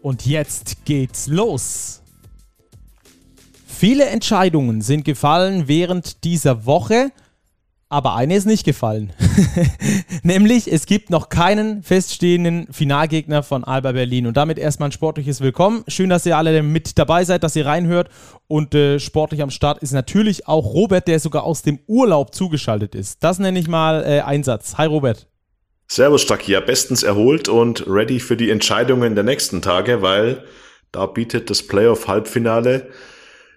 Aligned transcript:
Und 0.00 0.26
jetzt 0.26 0.84
geht's 0.84 1.26
los. 1.26 2.02
Viele 3.66 4.06
Entscheidungen 4.06 4.80
sind 4.80 5.04
gefallen 5.04 5.68
während 5.68 6.24
dieser 6.24 6.66
Woche. 6.66 7.10
Aber 7.90 8.14
eine 8.16 8.36
ist 8.36 8.44
nicht 8.44 8.64
gefallen. 8.64 9.14
Nämlich, 10.22 10.70
es 10.70 10.84
gibt 10.84 11.08
noch 11.08 11.30
keinen 11.30 11.82
feststehenden 11.82 12.66
Finalgegner 12.70 13.42
von 13.42 13.64
Alba 13.64 13.92
Berlin. 13.92 14.26
Und 14.26 14.36
damit 14.36 14.58
erstmal 14.58 14.90
ein 14.90 14.92
sportliches 14.92 15.40
Willkommen. 15.40 15.84
Schön, 15.88 16.10
dass 16.10 16.26
ihr 16.26 16.36
alle 16.36 16.62
mit 16.62 16.98
dabei 16.98 17.24
seid, 17.24 17.44
dass 17.44 17.56
ihr 17.56 17.64
reinhört. 17.64 18.10
Und 18.46 18.74
äh, 18.74 18.98
sportlich 18.98 19.40
am 19.40 19.50
Start 19.50 19.78
ist 19.78 19.92
natürlich 19.92 20.46
auch 20.46 20.74
Robert, 20.74 21.08
der 21.08 21.18
sogar 21.18 21.44
aus 21.44 21.62
dem 21.62 21.78
Urlaub 21.86 22.34
zugeschaltet 22.34 22.94
ist. 22.94 23.24
Das 23.24 23.38
nenne 23.38 23.58
ich 23.58 23.68
mal 23.68 24.04
äh, 24.04 24.20
Einsatz. 24.20 24.76
Hi 24.76 24.86
Robert. 24.86 25.26
Servus 25.90 26.20
Stacki, 26.22 26.52
ja, 26.52 26.60
bestens 26.60 27.02
erholt 27.02 27.48
und 27.48 27.86
ready 27.86 28.20
für 28.20 28.36
die 28.36 28.50
Entscheidungen 28.50 29.14
der 29.14 29.24
nächsten 29.24 29.62
Tage, 29.62 30.02
weil 30.02 30.44
da 30.92 31.06
bietet 31.06 31.48
das 31.48 31.66
Playoff-Halbfinale 31.66 32.88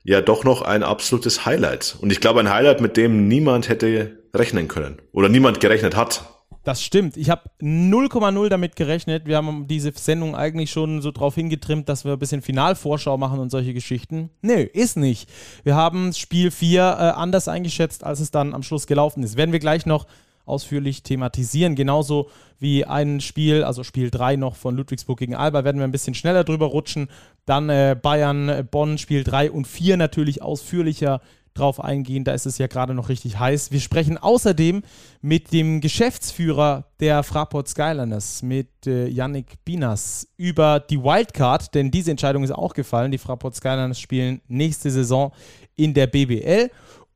ja 0.03 0.21
doch 0.21 0.45
noch 0.45 0.61
ein 0.61 0.81
absolutes 0.81 1.45
Highlight. 1.45 1.97
Und 1.99 2.11
ich 2.11 2.21
glaube, 2.21 2.39
ein 2.39 2.49
Highlight, 2.49 2.79
mit 2.79 2.95
dem 2.95 3.27
niemand 3.27 3.67
hätte 3.67 4.17
rechnen 4.33 4.69
können 4.69 5.01
oder 5.11 5.27
niemand 5.27 5.59
gerechnet 5.59 5.95
hat. 5.95 6.23
Das 6.63 6.81
stimmt. 6.81 7.17
Ich 7.17 7.29
habe 7.29 7.49
0,0 7.59 8.47
damit 8.47 8.75
gerechnet. 8.77 9.25
Wir 9.25 9.35
haben 9.35 9.67
diese 9.67 9.91
Sendung 9.93 10.35
eigentlich 10.35 10.71
schon 10.71 11.01
so 11.01 11.11
drauf 11.11 11.35
hingetrimmt, 11.35 11.89
dass 11.89 12.05
wir 12.05 12.13
ein 12.13 12.19
bisschen 12.19 12.41
Finalvorschau 12.41 13.17
machen 13.17 13.39
und 13.39 13.49
solche 13.49 13.73
Geschichten. 13.73 14.29
Nö, 14.41 14.61
ist 14.61 14.95
nicht. 14.95 15.27
Wir 15.63 15.75
haben 15.75 16.13
Spiel 16.13 16.49
4 16.51 16.81
äh, 16.81 16.85
anders 16.85 17.47
eingeschätzt, 17.47 18.03
als 18.05 18.19
es 18.19 18.31
dann 18.31 18.53
am 18.53 18.63
Schluss 18.63 18.87
gelaufen 18.87 19.23
ist. 19.23 19.37
Werden 19.37 19.51
wir 19.51 19.59
gleich 19.59 19.85
noch 19.85 20.05
ausführlich 20.45 21.03
thematisieren. 21.03 21.75
Genauso 21.75 22.29
wie 22.59 22.85
ein 22.85 23.21
Spiel, 23.21 23.63
also 23.63 23.83
Spiel 23.83 24.11
3 24.11 24.35
noch 24.35 24.55
von 24.55 24.75
Ludwigsburg 24.75 25.19
gegen 25.19 25.35
Alba, 25.35 25.63
werden 25.63 25.77
wir 25.77 25.85
ein 25.85 25.91
bisschen 25.91 26.13
schneller 26.13 26.43
drüber 26.43 26.67
rutschen. 26.67 27.09
Dann 27.45 27.69
äh, 27.69 27.95
Bayern, 27.99 28.49
äh, 28.49 28.63
Bonn, 28.69 28.97
Spiel 28.97 29.23
3 29.23 29.51
und 29.51 29.67
4 29.67 29.97
natürlich 29.97 30.41
ausführlicher 30.41 31.21
drauf 31.53 31.83
eingehen. 31.83 32.23
Da 32.23 32.33
ist 32.33 32.45
es 32.45 32.57
ja 32.57 32.67
gerade 32.67 32.93
noch 32.93 33.09
richtig 33.09 33.39
heiß. 33.39 33.71
Wir 33.71 33.79
sprechen 33.79 34.17
außerdem 34.17 34.83
mit 35.21 35.51
dem 35.51 35.81
Geschäftsführer 35.81 36.85
der 36.99 37.23
Fraport 37.23 37.67
Skyliners, 37.67 38.41
mit 38.41 38.87
äh, 38.87 39.07
Yannick 39.07 39.63
Binas, 39.65 40.27
über 40.37 40.79
die 40.79 41.01
Wildcard, 41.01 41.73
denn 41.75 41.91
diese 41.91 42.11
Entscheidung 42.11 42.43
ist 42.43 42.51
auch 42.51 42.73
gefallen. 42.73 43.11
Die 43.11 43.17
Fraport 43.17 43.55
Skyliners 43.55 43.99
spielen 43.99 44.41
nächste 44.47 44.91
Saison 44.91 45.31
in 45.75 45.93
der 45.93 46.07
BBL. 46.07 46.69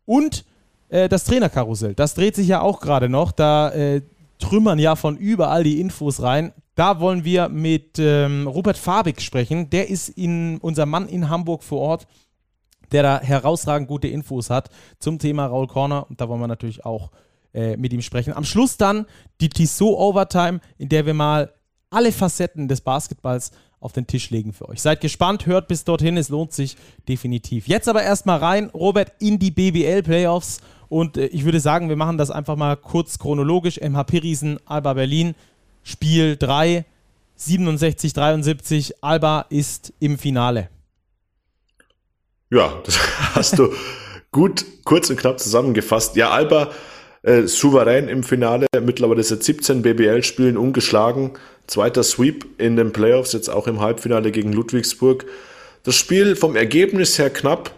Und 0.05 0.45
äh, 0.89 1.09
das 1.09 1.23
Trainerkarussell, 1.25 1.95
das 1.95 2.13
dreht 2.15 2.35
sich 2.35 2.47
ja 2.47 2.61
auch 2.61 2.79
gerade 2.79 3.09
noch. 3.09 3.31
Da 3.31 3.69
äh, 3.71 4.01
trümmern 4.39 4.79
ja 4.79 4.95
von 4.95 5.17
überall 5.17 5.63
die 5.63 5.79
Infos 5.79 6.21
rein. 6.21 6.53
Da 6.75 6.99
wollen 6.99 7.23
wir 7.23 7.47
mit 7.49 7.99
ähm, 7.99 8.47
Robert 8.47 8.77
Fabig 8.77 9.21
sprechen. 9.21 9.69
Der 9.69 9.89
ist 9.89 10.09
in, 10.09 10.57
unser 10.57 10.85
Mann 10.85 11.07
in 11.07 11.29
Hamburg 11.29 11.63
vor 11.63 11.79
Ort 11.79 12.07
der 12.91 13.03
da 13.03 13.21
herausragend 13.21 13.87
gute 13.87 14.07
Infos 14.07 14.49
hat 14.49 14.69
zum 14.99 15.19
Thema 15.19 15.47
Raul 15.47 15.67
Corner. 15.67 16.05
Und 16.09 16.21
da 16.21 16.29
wollen 16.29 16.39
wir 16.39 16.47
natürlich 16.47 16.85
auch 16.85 17.11
äh, 17.53 17.77
mit 17.77 17.93
ihm 17.93 18.01
sprechen. 18.01 18.33
Am 18.33 18.45
Schluss 18.45 18.77
dann 18.77 19.05
die 19.41 19.49
Tissot 19.49 19.97
Overtime, 19.97 20.59
in 20.77 20.89
der 20.89 21.05
wir 21.05 21.13
mal 21.13 21.53
alle 21.89 22.11
Facetten 22.11 22.67
des 22.67 22.81
Basketballs 22.81 23.51
auf 23.79 23.93
den 23.93 24.07
Tisch 24.07 24.29
legen 24.31 24.51
für 24.53 24.67
euch. 24.67 24.81
Seid 24.81 25.01
gespannt, 25.01 25.45
hört 25.45 25.67
bis 25.67 25.83
dorthin, 25.83 26.17
es 26.17 26.29
lohnt 26.29 26.53
sich 26.53 26.75
definitiv. 27.07 27.67
Jetzt 27.67 27.87
aber 27.87 28.01
erstmal 28.01 28.39
rein, 28.39 28.69
Robert, 28.71 29.13
in 29.19 29.37
die 29.37 29.51
BBL 29.51 30.01
Playoffs. 30.01 30.59
Und 30.89 31.17
äh, 31.17 31.27
ich 31.27 31.45
würde 31.45 31.59
sagen, 31.59 31.89
wir 31.89 31.95
machen 31.95 32.17
das 32.17 32.31
einfach 32.31 32.55
mal 32.55 32.75
kurz 32.75 33.19
chronologisch. 33.19 33.79
MHP 33.79 34.21
Riesen, 34.21 34.59
Alba 34.65 34.93
Berlin, 34.93 35.35
Spiel 35.83 36.37
3, 36.37 36.85
67, 37.35 38.13
73. 38.13 39.03
Alba 39.03 39.45
ist 39.49 39.93
im 39.99 40.17
Finale. 40.17 40.69
Ja, 42.49 42.73
das 42.85 42.99
hast 43.33 43.59
du 43.59 43.73
gut 44.31 44.65
kurz 44.83 45.09
und 45.09 45.17
knapp 45.17 45.39
zusammengefasst. 45.39 46.15
Ja, 46.15 46.31
Alba 46.31 46.71
äh, 47.25 47.47
souverän 47.47 48.07
im 48.07 48.23
Finale, 48.23 48.67
mittlerweile 48.81 49.23
seit 49.23 49.43
17 49.43 49.81
BBL-Spielen 49.81 50.57
ungeschlagen. 50.57 51.31
Zweiter 51.67 52.03
Sweep 52.03 52.45
in 52.59 52.75
den 52.75 52.91
Playoffs, 52.91 53.33
jetzt 53.33 53.49
auch 53.49 53.65
im 53.65 53.79
Halbfinale 53.79 54.31
gegen 54.31 54.53
Ludwigsburg. 54.53 55.25
Das 55.83 55.95
Spiel 55.95 56.35
vom 56.35 56.55
Ergebnis 56.55 57.17
her 57.17 57.31
knapp, 57.31 57.71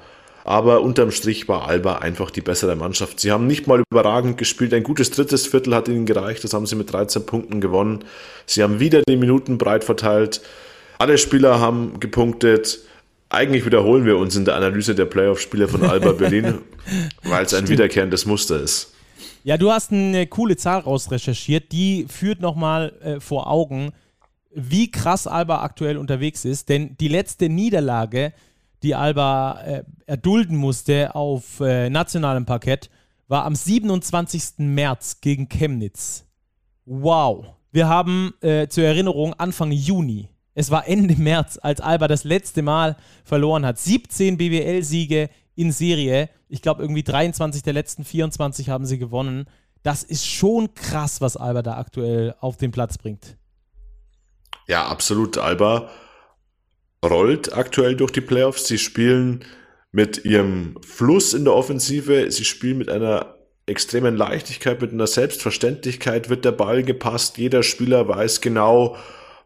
aber 0.47 0.81
unterm 0.81 1.11
Strich 1.11 1.47
war 1.47 1.67
Alba 1.67 1.97
einfach 1.97 2.31
die 2.31 2.41
bessere 2.41 2.75
Mannschaft. 2.75 3.19
Sie 3.19 3.31
haben 3.31 3.47
nicht 3.47 3.67
mal 3.67 3.83
überragend 3.91 4.37
gespielt. 4.37 4.73
Ein 4.73 4.83
gutes 4.83 5.11
drittes 5.11 5.47
Viertel 5.47 5.75
hat 5.75 5.87
ihnen 5.87 6.05
gereicht, 6.05 6.43
das 6.43 6.53
haben 6.53 6.65
sie 6.65 6.75
mit 6.75 6.91
13 6.91 7.25
Punkten 7.25 7.61
gewonnen. 7.61 8.03
Sie 8.45 8.63
haben 8.63 8.79
wieder 8.79 9.01
die 9.07 9.17
Minuten 9.17 9.57
breit 9.57 9.83
verteilt. 9.83 10.41
Alle 10.99 11.17
Spieler 11.17 11.59
haben 11.59 11.99
gepunktet 11.99 12.79
eigentlich 13.29 13.65
wiederholen 13.65 14.05
wir 14.05 14.17
uns 14.17 14.35
in 14.35 14.45
der 14.45 14.55
Analyse 14.55 14.95
der 14.95 15.05
Playoff-Spiele 15.05 15.67
von 15.67 15.83
Alba 15.83 16.13
Berlin, 16.13 16.59
weil 17.23 17.45
es 17.45 17.53
ein 17.53 17.67
wiederkehrendes 17.67 18.25
Muster 18.25 18.59
ist. 18.61 18.93
Ja, 19.43 19.57
du 19.57 19.71
hast 19.71 19.91
eine 19.91 20.27
coole 20.27 20.57
Zahl 20.57 20.79
rausrecherchiert, 20.79 21.71
die 21.71 22.05
führt 22.09 22.41
nochmal 22.41 22.93
äh, 23.01 23.19
vor 23.19 23.49
Augen, 23.49 23.91
wie 24.53 24.91
krass 24.91 25.27
Alba 25.27 25.61
aktuell 25.61 25.97
unterwegs 25.97 26.45
ist. 26.45 26.69
Denn 26.69 26.95
die 26.99 27.07
letzte 27.07 27.49
Niederlage, 27.49 28.33
die 28.83 28.95
Alba 28.95 29.61
äh, 29.61 29.83
erdulden 30.05 30.57
musste 30.57 31.15
auf 31.15 31.59
äh, 31.59 31.89
nationalem 31.89 32.45
Parkett, 32.45 32.89
war 33.27 33.45
am 33.45 33.55
27. 33.55 34.59
März 34.59 35.21
gegen 35.21 35.49
Chemnitz. 35.49 36.25
Wow. 36.85 37.45
Wir 37.71 37.89
haben 37.89 38.33
äh, 38.41 38.67
zur 38.67 38.85
Erinnerung 38.85 39.33
Anfang 39.33 39.71
Juni 39.71 40.29
es 40.57 40.71
war 40.71 40.87
Ende 40.87 41.15
März, 41.21 41.59
als 41.61 41.79
Alba 41.79 42.07
das 42.07 42.23
letzte 42.23 42.63
Mal 42.63 42.97
verloren 43.23 43.63
hat. 43.63 43.77
17 43.77 44.37
BBL-Siege 44.37 45.29
in 45.55 45.71
Serie. 45.71 46.29
Ich 46.49 46.63
glaube, 46.63 46.81
irgendwie 46.81 47.03
23 47.03 47.61
der 47.61 47.73
letzten 47.73 48.03
24 48.03 48.69
haben 48.69 48.87
sie 48.87 48.97
gewonnen. 48.97 49.45
Das 49.83 50.01
ist 50.03 50.25
schon 50.25 50.73
krass, 50.73 51.21
was 51.21 51.37
Alba 51.37 51.61
da 51.61 51.77
aktuell 51.77 52.33
auf 52.39 52.57
den 52.57 52.71
Platz 52.71 52.97
bringt. 52.97 53.37
Ja, 54.67 54.87
absolut. 54.87 55.37
Alba 55.37 55.89
rollt 57.09 57.55
aktuell 57.55 57.95
durch 57.95 58.11
die 58.11 58.21
Playoffs. 58.21 58.67
Sie 58.67 58.77
spielen 58.77 59.43
mit 59.91 60.25
ihrem 60.25 60.75
Fluss 60.85 61.33
in 61.33 61.45
der 61.45 61.53
Offensive. 61.53 62.29
Sie 62.31 62.45
spielen 62.45 62.77
mit 62.77 62.89
einer 62.89 63.35
extremen 63.65 64.15
Leichtigkeit, 64.15 64.81
mit 64.81 64.93
einer 64.93 65.07
Selbstverständlichkeit 65.07 66.29
wird 66.29 66.45
der 66.45 66.51
Ball 66.51 66.83
gepasst. 66.83 67.37
Jeder 67.37 67.63
Spieler 67.63 68.07
weiß 68.07 68.41
genau, 68.41 68.95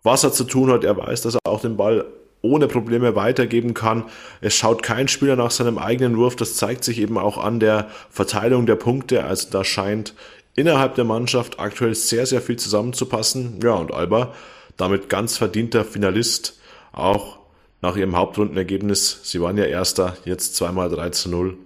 was 0.03 0.23
er 0.23 0.31
zu 0.31 0.43
tun 0.43 0.71
hat. 0.71 0.83
Er 0.83 0.97
weiß, 0.97 1.21
dass 1.21 1.35
er 1.35 1.39
auch 1.45 1.61
den 1.61 1.77
Ball 1.77 2.05
ohne 2.41 2.67
Probleme 2.67 3.15
weitergeben 3.15 3.73
kann. 3.73 4.05
Es 4.41 4.55
schaut 4.55 4.83
kein 4.83 5.07
Spieler 5.07 5.35
nach 5.35 5.51
seinem 5.51 5.77
eigenen 5.77 6.17
Wurf. 6.17 6.35
Das 6.35 6.55
zeigt 6.55 6.83
sich 6.83 6.99
eben 6.99 7.17
auch 7.17 7.37
an 7.37 7.59
der 7.59 7.89
Verteilung 8.09 8.65
der 8.65 8.75
Punkte. 8.75 9.23
Also 9.23 9.49
da 9.51 9.63
scheint 9.63 10.15
innerhalb 10.55 10.95
der 10.95 11.05
Mannschaft 11.05 11.59
aktuell 11.59 11.95
sehr, 11.95 12.25
sehr 12.25 12.41
viel 12.41 12.57
zusammenzupassen. 12.57 13.59
Ja, 13.63 13.73
und 13.73 13.93
Alba 13.93 14.33
damit 14.77 15.09
ganz 15.09 15.37
verdienter 15.37 15.85
Finalist, 15.85 16.59
auch 16.91 17.40
nach 17.81 17.95
ihrem 17.95 18.15
Hauptrundenergebnis. 18.15 19.19
Sie 19.23 19.41
waren 19.41 19.57
ja 19.57 19.65
Erster, 19.65 20.15
jetzt 20.25 20.55
zweimal 20.55 20.89
3 20.89 21.09
zu 21.09 21.29
0. 21.29 21.57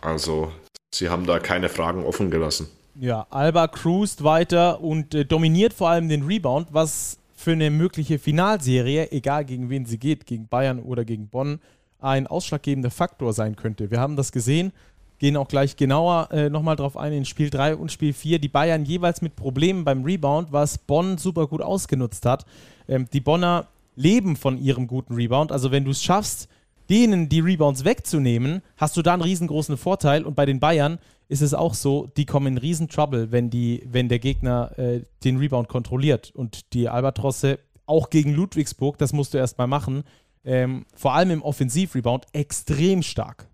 Also, 0.00 0.52
sie 0.94 1.08
haben 1.08 1.26
da 1.26 1.38
keine 1.38 1.68
Fragen 1.68 2.04
offen 2.04 2.30
gelassen. 2.30 2.68
Ja, 3.00 3.26
Alba 3.30 3.68
cruist 3.68 4.24
weiter 4.24 4.80
und 4.80 5.14
äh, 5.14 5.24
dominiert 5.24 5.72
vor 5.72 5.88
allem 5.90 6.08
den 6.08 6.24
Rebound, 6.24 6.68
was 6.72 7.18
für 7.34 7.52
eine 7.52 7.70
mögliche 7.70 8.18
Finalserie, 8.18 9.12
egal 9.12 9.44
gegen 9.44 9.70
wen 9.70 9.86
sie 9.86 9.98
geht, 9.98 10.26
gegen 10.26 10.48
Bayern 10.48 10.80
oder 10.80 11.04
gegen 11.04 11.28
Bonn, 11.28 11.60
ein 12.00 12.26
ausschlaggebender 12.26 12.90
Faktor 12.90 13.32
sein 13.32 13.54
könnte. 13.54 13.92
Wir 13.92 14.00
haben 14.00 14.16
das 14.16 14.32
gesehen, 14.32 14.72
gehen 15.20 15.36
auch 15.36 15.46
gleich 15.46 15.76
genauer 15.76 16.28
äh, 16.32 16.50
nochmal 16.50 16.74
drauf 16.74 16.96
ein 16.96 17.12
in 17.12 17.24
Spiel 17.24 17.50
3 17.50 17.76
und 17.76 17.92
Spiel 17.92 18.12
4. 18.12 18.40
Die 18.40 18.48
Bayern 18.48 18.84
jeweils 18.84 19.22
mit 19.22 19.36
Problemen 19.36 19.84
beim 19.84 20.04
Rebound, 20.04 20.50
was 20.50 20.78
Bonn 20.78 21.18
super 21.18 21.46
gut 21.46 21.62
ausgenutzt 21.62 22.26
hat. 22.26 22.44
Ähm, 22.88 23.06
die 23.12 23.20
Bonner 23.20 23.68
leben 23.98 24.36
von 24.36 24.58
ihrem 24.58 24.86
guten 24.86 25.14
Rebound. 25.14 25.52
Also 25.52 25.70
wenn 25.70 25.84
du 25.84 25.90
es 25.90 26.02
schaffst, 26.02 26.48
denen 26.88 27.28
die 27.28 27.40
Rebounds 27.40 27.84
wegzunehmen, 27.84 28.62
hast 28.76 28.96
du 28.96 29.02
da 29.02 29.12
einen 29.12 29.22
riesengroßen 29.22 29.76
Vorteil. 29.76 30.24
Und 30.24 30.34
bei 30.34 30.46
den 30.46 30.60
Bayern 30.60 30.98
ist 31.28 31.42
es 31.42 31.52
auch 31.52 31.74
so, 31.74 32.08
die 32.16 32.24
kommen 32.24 32.46
in 32.46 32.58
riesen 32.58 32.88
Trouble, 32.88 33.30
wenn, 33.30 33.50
die, 33.50 33.82
wenn 33.86 34.08
der 34.08 34.18
Gegner 34.18 34.78
äh, 34.78 35.02
den 35.24 35.36
Rebound 35.36 35.68
kontrolliert. 35.68 36.32
Und 36.34 36.72
die 36.72 36.88
Albatrosse, 36.88 37.58
auch 37.84 38.08
gegen 38.08 38.34
Ludwigsburg, 38.34 38.96
das 38.98 39.12
musst 39.12 39.34
du 39.34 39.38
erstmal 39.38 39.66
machen, 39.66 40.04
ähm, 40.44 40.86
vor 40.94 41.14
allem 41.14 41.30
im 41.30 41.42
Offensivrebound, 41.42 42.26
extrem 42.32 43.02
stark. 43.02 43.48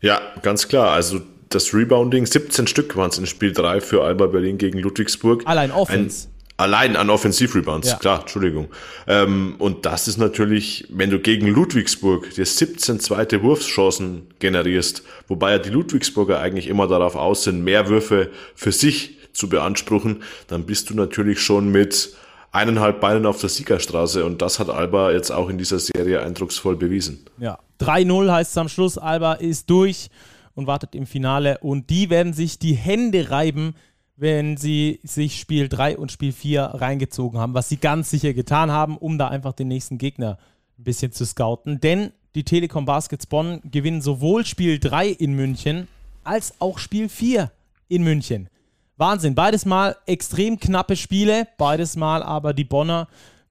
Ja, 0.00 0.20
ganz 0.42 0.68
klar. 0.68 0.92
Also 0.92 1.20
das 1.48 1.74
Rebounding, 1.74 2.26
17 2.26 2.66
Stück 2.66 2.96
waren 2.96 3.10
es 3.10 3.18
in 3.18 3.26
Spiel 3.26 3.52
3 3.52 3.80
für 3.80 4.04
Alba 4.04 4.26
Berlin 4.26 4.58
gegen 4.58 4.78
Ludwigsburg. 4.78 5.42
Allein 5.46 5.72
Offense. 5.72 6.28
Ein, 6.28 6.37
allein 6.58 6.96
an 6.96 7.08
Offensivrebounds, 7.08 7.88
ja. 7.88 7.96
klar, 7.96 8.20
Entschuldigung. 8.20 8.68
Ähm, 9.06 9.54
und 9.58 9.86
das 9.86 10.08
ist 10.08 10.18
natürlich, 10.18 10.86
wenn 10.90 11.08
du 11.08 11.20
gegen 11.20 11.46
Ludwigsburg 11.46 12.34
dir 12.34 12.44
17 12.44 13.00
zweite 13.00 13.42
Wurfschancen 13.42 14.26
generierst, 14.40 15.02
wobei 15.28 15.52
ja 15.52 15.58
die 15.58 15.70
Ludwigsburger 15.70 16.40
eigentlich 16.40 16.66
immer 16.66 16.86
darauf 16.86 17.16
aus 17.16 17.44
sind, 17.44 17.64
mehr 17.64 17.88
Würfe 17.88 18.30
für 18.54 18.72
sich 18.72 19.16
zu 19.32 19.48
beanspruchen, 19.48 20.22
dann 20.48 20.66
bist 20.66 20.90
du 20.90 20.94
natürlich 20.94 21.40
schon 21.40 21.70
mit 21.70 22.14
eineinhalb 22.50 23.00
Beinen 23.00 23.24
auf 23.24 23.40
der 23.40 23.50
Siegerstraße 23.50 24.24
und 24.24 24.42
das 24.42 24.58
hat 24.58 24.68
Alba 24.68 25.12
jetzt 25.12 25.30
auch 25.30 25.48
in 25.48 25.58
dieser 25.58 25.78
Serie 25.78 26.22
eindrucksvoll 26.22 26.76
bewiesen. 26.76 27.24
Ja, 27.38 27.58
3-0 27.80 28.32
heißt 28.32 28.50
es 28.50 28.58
am 28.58 28.68
Schluss, 28.68 28.98
Alba 28.98 29.34
ist 29.34 29.70
durch 29.70 30.08
und 30.54 30.66
wartet 30.66 30.96
im 30.96 31.06
Finale 31.06 31.58
und 31.60 31.88
die 31.90 32.10
werden 32.10 32.32
sich 32.32 32.58
die 32.58 32.74
Hände 32.74 33.30
reiben, 33.30 33.74
wenn 34.18 34.56
sie 34.56 34.98
sich 35.04 35.38
Spiel 35.38 35.68
3 35.68 35.96
und 35.96 36.10
Spiel 36.10 36.32
4 36.32 36.62
reingezogen 36.62 37.38
haben, 37.38 37.54
was 37.54 37.68
sie 37.68 37.76
ganz 37.76 38.10
sicher 38.10 38.34
getan 38.34 38.72
haben, 38.72 38.98
um 38.98 39.16
da 39.16 39.28
einfach 39.28 39.52
den 39.52 39.68
nächsten 39.68 39.96
Gegner 39.96 40.38
ein 40.76 40.84
bisschen 40.84 41.12
zu 41.12 41.24
scouten. 41.24 41.80
Denn 41.80 42.10
die 42.34 42.42
Telekom 42.42 42.84
Baskets 42.84 43.26
Bonn 43.26 43.60
gewinnen 43.64 44.02
sowohl 44.02 44.44
Spiel 44.44 44.80
3 44.80 45.08
in 45.08 45.34
München 45.34 45.86
als 46.24 46.54
auch 46.58 46.78
Spiel 46.78 47.08
4 47.08 47.52
in 47.86 48.02
München. 48.02 48.48
Wahnsinn. 48.96 49.36
Beides 49.36 49.64
mal 49.64 49.96
extrem 50.06 50.58
knappe 50.58 50.96
Spiele, 50.96 51.46
beides 51.56 51.94
mal 51.94 52.24
aber 52.24 52.52
die 52.52 52.64
Bonner 52.64 53.06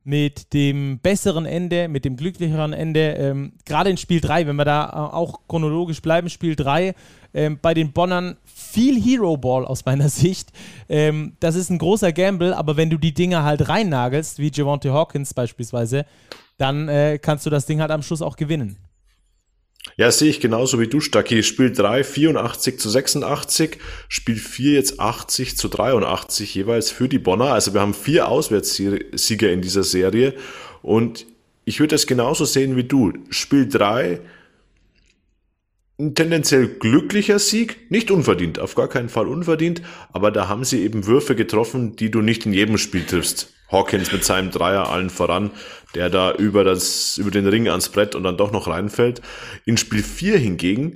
mit 0.07 0.53
dem 0.53 0.99
besseren 0.99 1.45
Ende, 1.45 1.89
mit 1.89 2.05
dem 2.05 2.15
glücklicheren 2.15 2.71
Ende. 2.71 3.11
Ähm, 3.19 3.51
Gerade 3.65 3.89
in 3.89 3.97
Spiel 3.97 4.21
3, 4.21 4.47
wenn 4.47 4.55
wir 4.55 4.63
da 4.63 4.85
äh, 4.85 5.13
auch 5.13 5.41
chronologisch 5.49 6.01
bleiben, 6.01 6.29
Spiel 6.29 6.55
3, 6.55 6.95
ähm, 7.33 7.59
bei 7.61 7.73
den 7.73 7.91
Bonnern 7.91 8.37
viel 8.45 9.01
Hero 9.01 9.35
Ball 9.35 9.65
aus 9.65 9.83
meiner 9.83 10.07
Sicht. 10.09 10.53
Ähm, 10.87 11.33
das 11.41 11.55
ist 11.55 11.69
ein 11.69 11.77
großer 11.77 12.13
Gamble, 12.13 12.55
aber 12.55 12.77
wenn 12.77 12.89
du 12.89 12.97
die 12.97 13.13
Dinger 13.13 13.43
halt 13.43 13.67
reinnagelst, 13.67 14.39
wie 14.39 14.49
Javante 14.49 14.93
Hawkins 14.93 15.33
beispielsweise, 15.33 16.05
dann 16.57 16.87
äh, 16.87 17.19
kannst 17.21 17.45
du 17.45 17.49
das 17.49 17.65
Ding 17.65 17.81
halt 17.81 17.91
am 17.91 18.01
Schluss 18.01 18.21
auch 18.21 18.37
gewinnen. 18.37 18.77
Ja, 19.95 20.11
sehe 20.11 20.29
ich 20.29 20.39
genauso 20.39 20.79
wie 20.79 20.87
du, 20.87 20.99
Stacki. 20.99 21.41
Spiel 21.43 21.71
3 21.71 22.03
84 22.03 22.79
zu 22.79 22.89
86, 22.89 23.77
Spiel 24.09 24.35
4 24.35 24.73
jetzt 24.73 24.99
80 24.99 25.57
zu 25.57 25.69
83 25.69 26.53
jeweils 26.53 26.91
für 26.91 27.07
die 27.07 27.19
Bonner. 27.19 27.53
Also 27.53 27.73
wir 27.73 27.81
haben 27.81 27.93
vier 27.93 28.27
Auswärtssieger 28.27 29.51
in 29.51 29.61
dieser 29.61 29.83
Serie 29.83 30.33
und 30.81 31.25
ich 31.65 31.79
würde 31.79 31.95
das 31.95 32.07
genauso 32.07 32.45
sehen 32.45 32.75
wie 32.75 32.83
du. 32.83 33.13
Spiel 33.29 33.67
3 33.67 34.19
ein 35.99 36.13
tendenziell 36.13 36.67
glücklicher 36.67 37.39
Sieg, 37.39 37.89
nicht 37.89 38.11
unverdient, 38.11 38.59
auf 38.59 38.75
gar 38.75 38.87
keinen 38.87 39.09
Fall 39.09 39.27
unverdient, 39.27 39.81
aber 40.13 40.29
da 40.29 40.47
haben 40.47 40.63
sie 40.63 40.83
eben 40.83 41.07
Würfe 41.07 41.35
getroffen, 41.35 41.95
die 41.95 42.11
du 42.11 42.21
nicht 42.21 42.45
in 42.45 42.53
jedem 42.53 42.77
Spiel 42.77 43.03
triffst. 43.03 43.53
Hawkins 43.71 44.11
mit 44.11 44.23
seinem 44.23 44.51
Dreier 44.51 44.89
allen 44.89 45.09
voran, 45.09 45.51
der 45.95 46.09
da 46.09 46.33
über 46.33 46.63
das, 46.63 47.17
über 47.17 47.31
den 47.31 47.47
Ring 47.47 47.67
ans 47.67 47.89
Brett 47.89 48.15
und 48.15 48.23
dann 48.23 48.37
doch 48.37 48.51
noch 48.51 48.67
reinfällt. 48.67 49.21
In 49.65 49.77
Spiel 49.77 50.03
4 50.03 50.37
hingegen 50.37 50.93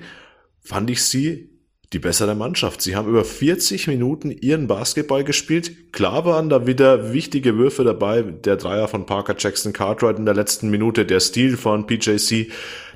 fand 0.61 0.89
ich 0.89 1.03
sie 1.03 1.49
die 1.93 1.99
bessere 1.99 2.35
Mannschaft. 2.35 2.81
Sie 2.81 2.95
haben 2.95 3.09
über 3.09 3.25
40 3.25 3.87
Minuten 3.87 4.31
ihren 4.31 4.67
Basketball 4.67 5.25
gespielt. 5.25 5.91
Klar 5.91 6.23
waren 6.23 6.49
da 6.49 6.65
wieder 6.65 7.11
wichtige 7.13 7.57
Würfe 7.57 7.83
dabei. 7.83 8.21
Der 8.21 8.55
Dreier 8.55 8.87
von 8.87 9.05
Parker 9.05 9.35
Jackson 9.37 9.73
Cartwright 9.73 10.17
in 10.17 10.25
der 10.25 10.35
letzten 10.35 10.69
Minute, 10.69 11.05
der 11.05 11.19
Stil 11.19 11.57
von 11.57 11.87
PJC, 11.87 12.49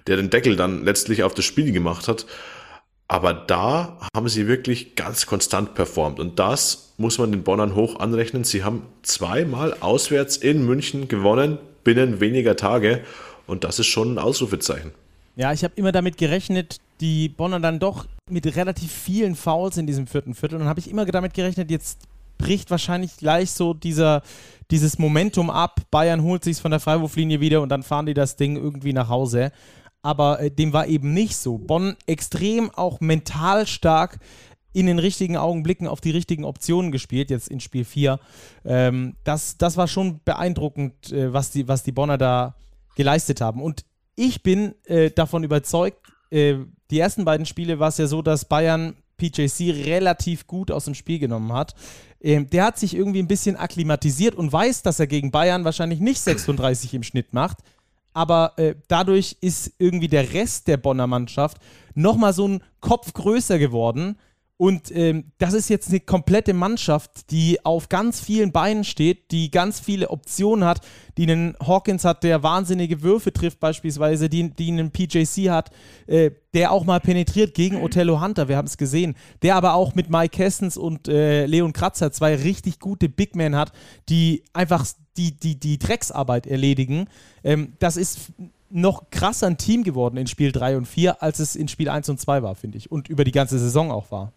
der 0.08 0.16
den 0.16 0.30
Deckel 0.30 0.56
dann 0.56 0.86
letztlich 0.86 1.24
auf 1.24 1.34
das 1.34 1.44
Spiel 1.44 1.74
gemacht 1.74 2.08
hat. 2.08 2.26
Aber 3.08 3.34
da 3.34 4.00
haben 4.16 4.30
sie 4.30 4.48
wirklich 4.48 4.96
ganz 4.96 5.26
konstant 5.28 5.76
performt. 5.76 6.20
Und 6.20 6.40
das 6.40 6.94
muss 6.98 7.20
man 7.20 7.32
den 7.32 7.44
Bonnern 7.44 7.76
hoch 7.76 8.00
anrechnen. 8.00 8.44
Sie 8.44 8.64
haben 8.64 8.84
zweimal 9.04 9.76
auswärts 9.80 10.38
in 10.38 10.66
München 10.66 11.08
gewonnen, 11.08 11.60
binnen 11.84 12.20
weniger 12.20 12.56
Tage. 12.56 13.02
Und 13.46 13.64
das 13.64 13.78
ist 13.78 13.88
schon 13.88 14.16
ein 14.16 14.18
Ausrufezeichen. 14.18 14.92
Ja, 15.36 15.54
ich 15.54 15.64
habe 15.64 15.74
immer 15.76 15.92
damit 15.92 16.18
gerechnet, 16.18 16.80
die 17.02 17.30
Bonner 17.30 17.60
dann 17.60 17.80
doch 17.80 18.06
mit 18.30 18.56
relativ 18.56 18.92
vielen 18.92 19.36
Fouls 19.36 19.78
in 19.78 19.86
diesem 19.86 20.08
vierten 20.08 20.34
Viertel. 20.34 20.56
Und 20.56 20.62
dann 20.62 20.70
habe 20.70 20.80
ich 20.80 20.90
immer 20.90 21.06
damit 21.06 21.34
gerechnet, 21.34 21.70
jetzt 21.70 22.00
bricht 22.38 22.72
wahrscheinlich 22.72 23.18
gleich 23.18 23.52
so 23.52 23.74
dieser, 23.74 24.24
dieses 24.72 24.98
Momentum 24.98 25.50
ab. 25.50 25.82
Bayern 25.92 26.24
holt 26.24 26.44
sich 26.44 26.58
von 26.58 26.72
der 26.72 26.80
Freiwurflinie 26.80 27.40
wieder 27.40 27.62
und 27.62 27.70
dann 27.70 27.84
fahren 27.84 28.08
die 28.08 28.14
das 28.14 28.36
Ding 28.36 28.56
irgendwie 28.56 28.94
nach 28.94 29.10
Hause 29.10 29.52
aber 30.06 30.40
äh, 30.40 30.52
dem 30.52 30.72
war 30.72 30.86
eben 30.86 31.14
nicht 31.14 31.36
so. 31.36 31.58
Bonn 31.58 31.96
extrem 32.06 32.70
auch 32.70 33.02
mental 33.02 33.66
stark 33.66 34.20
in 34.72 34.86
den 34.86 35.00
richtigen 35.00 35.36
Augenblicken 35.36 35.88
auf 35.88 36.00
die 36.00 36.12
richtigen 36.12 36.44
Optionen 36.44 36.92
gespielt, 36.92 37.32
jetzt 37.32 37.48
in 37.48 37.60
Spiel 37.60 37.86
4. 37.86 38.20
Ähm, 38.66 39.16
das, 39.24 39.58
das 39.58 39.78
war 39.78 39.88
schon 39.88 40.20
beeindruckend, 40.24 41.12
äh, 41.12 41.34
was, 41.34 41.50
die, 41.50 41.68
was 41.68 41.82
die 41.82 41.92
Bonner 41.92 42.20
da 42.20 42.56
geleistet 42.96 43.42
haben. 43.42 43.64
Und 43.64 43.84
ich 44.16 44.44
bin 44.44 44.76
äh, 44.86 45.10
davon 45.10 45.44
überzeugt, 45.44 45.98
äh, 46.30 46.58
die 46.92 47.00
ersten 47.00 47.26
beiden 47.26 47.48
Spiele 47.48 47.80
war 47.80 47.88
es 47.90 47.98
ja 47.98 48.06
so, 48.06 48.22
dass 48.22 48.46
Bayern 48.46 48.96
PJC 49.18 49.86
relativ 49.86 50.46
gut 50.46 50.70
aus 50.70 50.86
dem 50.86 50.94
Spiel 50.94 51.18
genommen 51.18 51.52
hat. 51.52 51.74
Ähm, 52.22 52.48
der 52.52 52.66
hat 52.66 52.78
sich 52.78 52.96
irgendwie 52.96 53.24
ein 53.24 53.28
bisschen 53.28 53.56
akklimatisiert 53.56 54.36
und 54.36 54.54
weiß, 54.54 54.84
dass 54.84 55.00
er 55.00 55.08
gegen 55.08 55.32
Bayern 55.32 55.66
wahrscheinlich 55.66 56.00
nicht 56.00 56.22
36 56.22 56.94
im 56.94 57.02
Schnitt 57.02 57.34
macht 57.34 57.58
aber 58.16 58.54
äh, 58.56 58.76
dadurch 58.88 59.38
ist 59.42 59.74
irgendwie 59.78 60.08
der 60.08 60.34
Rest 60.34 60.68
der 60.68 60.78
Bonner 60.78 61.06
Mannschaft 61.06 61.58
nochmal 61.94 62.34
so 62.34 62.48
ein 62.48 62.64
Kopf 62.80 63.14
größer 63.14 63.60
geworden. 63.60 64.18
Und 64.58 64.90
ähm, 64.96 65.34
das 65.38 65.54
ist 65.54 65.70
jetzt 65.70 65.90
eine 65.90 66.00
komplette 66.00 66.54
Mannschaft, 66.54 67.30
die 67.30 67.66
auf 67.66 67.90
ganz 67.90 68.22
vielen 68.22 68.54
Beinen 68.54 68.86
steht, 68.86 69.32
die 69.32 69.52
ganz 69.52 69.82
viele 69.82 70.10
Optionen 70.12 70.64
hat, 70.64 70.80
die 71.18 71.24
einen 71.24 71.58
Hawkins 71.60 72.06
hat, 72.06 72.24
der 72.24 72.42
wahnsinnige 72.42 73.02
Würfe 73.02 73.34
trifft 73.34 73.60
beispielsweise, 73.60 74.30
die, 74.30 74.50
die 74.50 74.70
einen 74.70 74.92
PJC 74.92 75.50
hat, 75.50 75.72
äh, 76.08 76.32
der 76.54 76.72
auch 76.72 76.86
mal 76.86 77.02
penetriert 77.02 77.54
gegen 77.54 77.84
Othello 77.84 78.22
Hunter, 78.22 78.48
wir 78.48 78.56
haben 78.56 78.68
es 78.68 78.78
gesehen, 78.78 79.16
der 79.42 79.58
aber 79.58 79.74
auch 79.74 79.94
mit 79.94 80.10
Mike 80.10 80.38
Kessens 80.38 80.78
und 80.78 81.10
äh, 81.10 81.48
Leon 81.48 81.74
Kratzer 81.74 82.14
zwei 82.14 82.36
richtig 82.36 82.80
gute 82.80 83.10
Big 83.10 83.36
Men 83.36 83.58
hat, 83.58 83.74
die 84.08 84.46
einfach 84.54 84.86
die, 85.18 85.32
die, 85.32 85.56
die 85.56 85.78
Drecksarbeit 85.78 86.48
erledigen. 86.48 87.08
Ähm, 87.44 87.74
das 87.80 87.98
ist 87.98 88.32
noch 88.70 89.10
krasser 89.10 89.48
ein 89.48 89.58
Team 89.58 89.84
geworden 89.84 90.18
in 90.18 90.28
Spiel 90.28 90.52
3 90.52 90.78
und 90.78 90.86
4, 90.86 91.22
als 91.22 91.40
es 91.40 91.56
in 91.56 91.68
Spiel 91.68 91.90
1 91.90 92.10
und 92.10 92.20
2 92.20 92.44
war, 92.44 92.56
finde 92.56 92.78
ich. 92.78 92.92
Und 92.92 93.10
über 93.10 93.24
die 93.24 93.32
ganze 93.32 93.60
Saison 93.60 93.92
auch 93.92 94.12
war. 94.12 94.34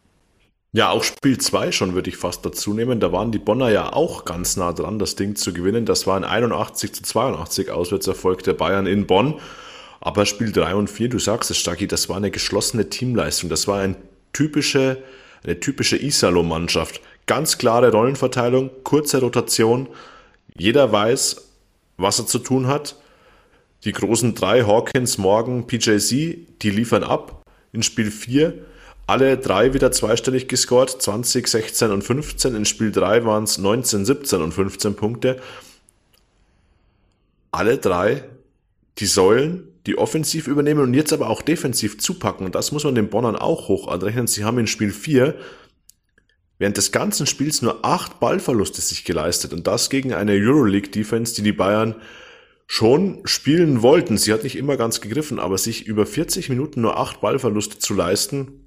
Ja, 0.73 0.91
auch 0.91 1.03
Spiel 1.03 1.39
2 1.39 1.73
schon 1.73 1.95
würde 1.95 2.11
ich 2.11 2.19
fast 2.19 2.45
dazu 2.45 2.75
nehmen. 2.75 3.01
Da 3.01 3.11
waren 3.11 3.33
die 3.33 3.39
Bonner 3.39 3.71
ja 3.71 3.93
auch 3.93 4.27
ganz 4.27 4.57
nah 4.57 4.73
dran, 4.73 4.99
das 4.99 5.17
Ding 5.17 5.35
zu 5.35 5.55
gewinnen. 5.55 5.87
Das 5.87 6.07
war 6.07 6.17
ein 6.17 6.25
81 6.25 6.93
zu 6.93 7.03
82 7.03 7.71
Auswärtserfolg 7.71 8.43
der 8.43 8.53
Bayern 8.53 8.87
in 8.87 9.07
Bonn. 9.07 9.35
Aber 10.01 10.27
Spiel 10.27 10.53
3 10.53 10.75
und 10.75 10.91
4, 10.91 11.09
du 11.09 11.19
sagst 11.19 11.51
es, 11.51 11.57
Stacki, 11.57 11.89
das 11.89 12.09
war 12.09 12.19
eine 12.19 12.31
geschlossene 12.31 12.89
Teamleistung. 12.91 13.49
Das 13.49 13.67
war 13.67 13.81
ein 13.81 13.97
typische, 14.33 15.03
eine 15.43 15.59
typische 15.59 15.97
Isalo-Mannschaft. 15.97 17.01
Ganz 17.27 17.59
klare 17.59 17.91
Rollenverteilung, 17.91 18.71
kurze 18.85 19.21
Rotation. 19.21 19.89
Jeder 20.59 20.91
weiß, 20.93 21.49
was 21.97 22.19
er 22.19 22.27
zu 22.27 22.39
tun 22.39 22.67
hat. 22.67 22.97
Die 23.85 23.93
großen 23.93 24.35
drei, 24.35 24.65
Hawkins, 24.65 25.19
Morgan, 25.19 25.67
PJC, 25.67 26.39
die 26.63 26.71
liefern 26.71 27.05
ab. 27.05 27.43
In 27.73 27.83
Spiel 27.83 28.11
4 28.11 28.55
alle 29.09 29.39
drei 29.39 29.73
wieder 29.73 29.91
zweistellig 29.91 30.49
gescored, 30.49 30.91
20, 30.91 31.49
16 31.49 31.91
und 31.91 32.03
15. 32.03 32.55
In 32.55 32.67
Spiel 32.67 32.93
3 32.93 33.25
waren 33.25 33.45
es 33.45 33.57
19, 33.57 34.05
17 34.05 34.43
und 34.43 34.53
15 34.53 34.97
Punkte. 34.97 35.41
Alle 37.51 37.79
drei 37.79 38.25
die 38.99 39.07
Säulen, 39.07 39.67
die 39.87 39.97
offensiv 39.97 40.47
übernehmen 40.47 40.83
und 40.83 40.93
jetzt 40.93 41.15
aber 41.15 41.31
auch 41.31 41.41
defensiv 41.41 41.99
zupacken. 41.99 42.45
Und 42.45 42.55
das 42.55 42.71
muss 42.71 42.85
man 42.85 42.95
den 42.95 43.09
Bonnern 43.09 43.35
auch 43.35 43.69
hoch 43.69 43.89
anrechnen. 43.89 44.27
Sie 44.27 44.45
haben 44.45 44.59
in 44.59 44.67
Spiel 44.67 44.91
4 44.91 45.35
während 46.59 46.77
des 46.77 46.93
ganzen 46.93 47.27
Spiels 47.27 47.63
nur 47.63 47.85
acht 47.85 48.21
Ballverluste 48.21 48.81
sich 48.81 49.05
geleistet 49.05 49.53
und 49.53 49.67
das 49.67 49.91
gegen 49.91 50.13
eine 50.13 50.33
Euroleague-Defense, 50.33 51.35
die 51.35 51.43
die 51.43 51.53
Bayern 51.53 51.95
schon 52.67 53.21
spielen 53.25 53.83
wollten. 53.83 54.19
Sie 54.19 54.33
hat 54.33 54.43
nicht 54.43 54.57
immer 54.57 54.77
ganz 54.77 55.01
gegriffen, 55.01 55.39
aber 55.39 55.57
sich 55.57 55.87
über 55.87 56.05
40 56.05 56.51
Minuten 56.51 56.83
nur 56.83 56.99
acht 56.99 57.21
Ballverluste 57.21 57.79
zu 57.79 57.95
leisten, 57.95 58.65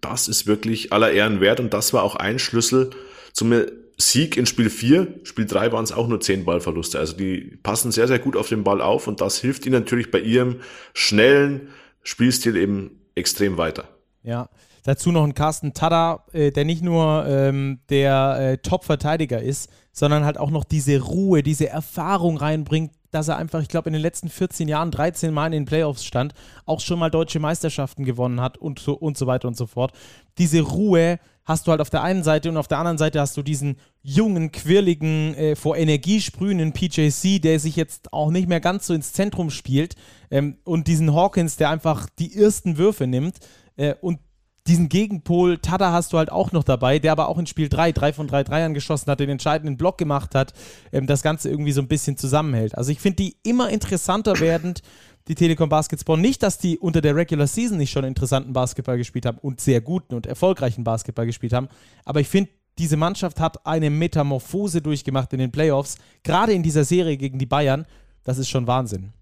das 0.00 0.28
ist 0.28 0.46
wirklich 0.46 0.92
aller 0.92 1.12
Ehren 1.12 1.40
wert 1.40 1.60
und 1.60 1.72
das 1.72 1.92
war 1.92 2.02
auch 2.02 2.16
ein 2.16 2.38
Schlüssel 2.38 2.90
zum 3.32 3.52
Sieg 3.98 4.36
in 4.36 4.46
Spiel 4.46 4.70
4. 4.70 5.20
Spiel 5.22 5.46
3 5.46 5.72
waren 5.72 5.84
es 5.84 5.92
auch 5.92 6.08
nur 6.08 6.20
10 6.20 6.44
Ballverluste. 6.44 6.98
Also 6.98 7.16
die 7.16 7.58
passen 7.62 7.92
sehr, 7.92 8.08
sehr 8.08 8.18
gut 8.18 8.36
auf 8.36 8.48
den 8.48 8.64
Ball 8.64 8.80
auf 8.80 9.06
und 9.06 9.20
das 9.20 9.38
hilft 9.38 9.66
ihnen 9.66 9.74
natürlich 9.74 10.10
bei 10.10 10.20
ihrem 10.20 10.60
schnellen 10.94 11.68
Spielstil 12.02 12.56
eben 12.56 13.02
extrem 13.14 13.58
weiter. 13.58 13.88
Ja, 14.22 14.48
Dazu 14.84 15.12
noch 15.12 15.24
ein 15.24 15.34
Carsten 15.34 15.74
Tada, 15.74 16.24
äh, 16.32 16.50
der 16.50 16.64
nicht 16.64 16.82
nur 16.82 17.24
ähm, 17.26 17.80
der 17.88 18.36
äh, 18.38 18.58
Top-Verteidiger 18.58 19.40
ist, 19.40 19.70
sondern 19.92 20.24
halt 20.24 20.38
auch 20.38 20.50
noch 20.50 20.64
diese 20.64 21.00
Ruhe, 21.00 21.42
diese 21.42 21.68
Erfahrung 21.68 22.36
reinbringt, 22.36 22.92
dass 23.12 23.28
er 23.28 23.36
einfach, 23.36 23.60
ich 23.60 23.68
glaube, 23.68 23.90
in 23.90 23.92
den 23.92 24.02
letzten 24.02 24.28
14 24.28 24.68
Jahren 24.68 24.90
13 24.90 25.32
Mal 25.32 25.46
in 25.46 25.52
den 25.52 25.64
Playoffs 25.66 26.04
stand, 26.04 26.32
auch 26.64 26.80
schon 26.80 26.98
mal 26.98 27.10
deutsche 27.10 27.38
Meisterschaften 27.38 28.04
gewonnen 28.04 28.40
hat 28.40 28.58
und 28.58 28.78
so, 28.78 28.94
und 28.94 29.18
so 29.18 29.26
weiter 29.26 29.48
und 29.48 29.56
so 29.56 29.66
fort. 29.66 29.92
Diese 30.38 30.62
Ruhe 30.62 31.18
hast 31.44 31.66
du 31.66 31.72
halt 31.72 31.80
auf 31.80 31.90
der 31.90 32.02
einen 32.02 32.22
Seite 32.22 32.48
und 32.48 32.56
auf 32.56 32.68
der 32.68 32.78
anderen 32.78 32.98
Seite 32.98 33.20
hast 33.20 33.36
du 33.36 33.42
diesen 33.42 33.76
jungen, 34.02 34.50
quirligen, 34.50 35.34
äh, 35.34 35.56
vor 35.56 35.76
Energie 35.76 36.20
sprühenden 36.20 36.72
PJC, 36.72 37.40
der 37.40 37.60
sich 37.60 37.76
jetzt 37.76 38.12
auch 38.12 38.30
nicht 38.30 38.48
mehr 38.48 38.60
ganz 38.60 38.86
so 38.86 38.94
ins 38.94 39.12
Zentrum 39.12 39.50
spielt 39.50 39.94
ähm, 40.30 40.56
und 40.64 40.86
diesen 40.86 41.14
Hawkins, 41.14 41.56
der 41.56 41.68
einfach 41.70 42.08
die 42.18 42.34
ersten 42.34 42.78
Würfe 42.78 43.06
nimmt 43.06 43.40
äh, 43.76 43.94
und 44.00 44.20
diesen 44.66 44.88
Gegenpol, 44.88 45.58
Tada 45.58 45.92
hast 45.92 46.12
du 46.12 46.18
halt 46.18 46.30
auch 46.30 46.52
noch 46.52 46.62
dabei, 46.62 46.98
der 46.98 47.12
aber 47.12 47.28
auch 47.28 47.38
in 47.38 47.46
Spiel 47.46 47.68
3, 47.68 47.92
3 47.92 48.12
von 48.12 48.28
3 48.28 48.44
Dreiern 48.44 48.74
geschossen 48.74 49.10
hat, 49.10 49.20
den 49.20 49.28
entscheidenden 49.28 49.76
Block 49.76 49.98
gemacht 49.98 50.34
hat, 50.34 50.52
ähm, 50.92 51.06
das 51.06 51.22
Ganze 51.22 51.48
irgendwie 51.48 51.72
so 51.72 51.80
ein 51.80 51.88
bisschen 51.88 52.16
zusammenhält. 52.16 52.76
Also 52.76 52.92
ich 52.92 53.00
finde 53.00 53.16
die 53.16 53.36
immer 53.42 53.70
interessanter 53.70 54.38
werdend, 54.38 54.82
die 55.28 55.34
Telekom 55.34 55.68
Basketball. 55.68 56.18
Nicht, 56.18 56.42
dass 56.42 56.58
die 56.58 56.78
unter 56.78 57.00
der 57.00 57.16
Regular 57.16 57.46
Season 57.46 57.78
nicht 57.78 57.90
schon 57.90 58.04
interessanten 58.04 58.52
Basketball 58.52 58.98
gespielt 58.98 59.26
haben 59.26 59.38
und 59.38 59.60
sehr 59.60 59.80
guten 59.80 60.14
und 60.14 60.26
erfolgreichen 60.26 60.84
Basketball 60.84 61.26
gespielt 61.26 61.52
haben, 61.52 61.68
aber 62.04 62.20
ich 62.20 62.28
finde, 62.28 62.50
diese 62.78 62.96
Mannschaft 62.96 63.38
hat 63.38 63.66
eine 63.66 63.90
Metamorphose 63.90 64.80
durchgemacht 64.80 65.32
in 65.34 65.40
den 65.40 65.52
Playoffs, 65.52 65.96
gerade 66.22 66.52
in 66.52 66.62
dieser 66.62 66.84
Serie 66.84 67.18
gegen 67.18 67.38
die 67.38 67.46
Bayern. 67.46 67.84
Das 68.24 68.38
ist 68.38 68.48
schon 68.48 68.66
Wahnsinn. 68.66 69.12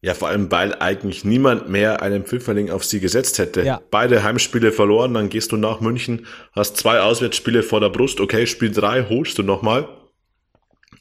Ja, 0.00 0.14
vor 0.14 0.28
allem, 0.28 0.50
weil 0.52 0.76
eigentlich 0.76 1.24
niemand 1.24 1.68
mehr 1.68 2.02
einen 2.02 2.24
Pfifferling 2.24 2.70
auf 2.70 2.84
sie 2.84 3.00
gesetzt 3.00 3.38
hätte. 3.38 3.62
Ja. 3.64 3.80
Beide 3.90 4.22
Heimspiele 4.22 4.70
verloren, 4.70 5.14
dann 5.14 5.28
gehst 5.28 5.50
du 5.50 5.56
nach 5.56 5.80
München, 5.80 6.26
hast 6.52 6.76
zwei 6.76 7.00
Auswärtsspiele 7.00 7.64
vor 7.64 7.80
der 7.80 7.88
Brust, 7.88 8.20
okay, 8.20 8.46
Spiel 8.46 8.70
drei 8.70 9.04
holst 9.08 9.38
du 9.38 9.42
nochmal. 9.42 9.88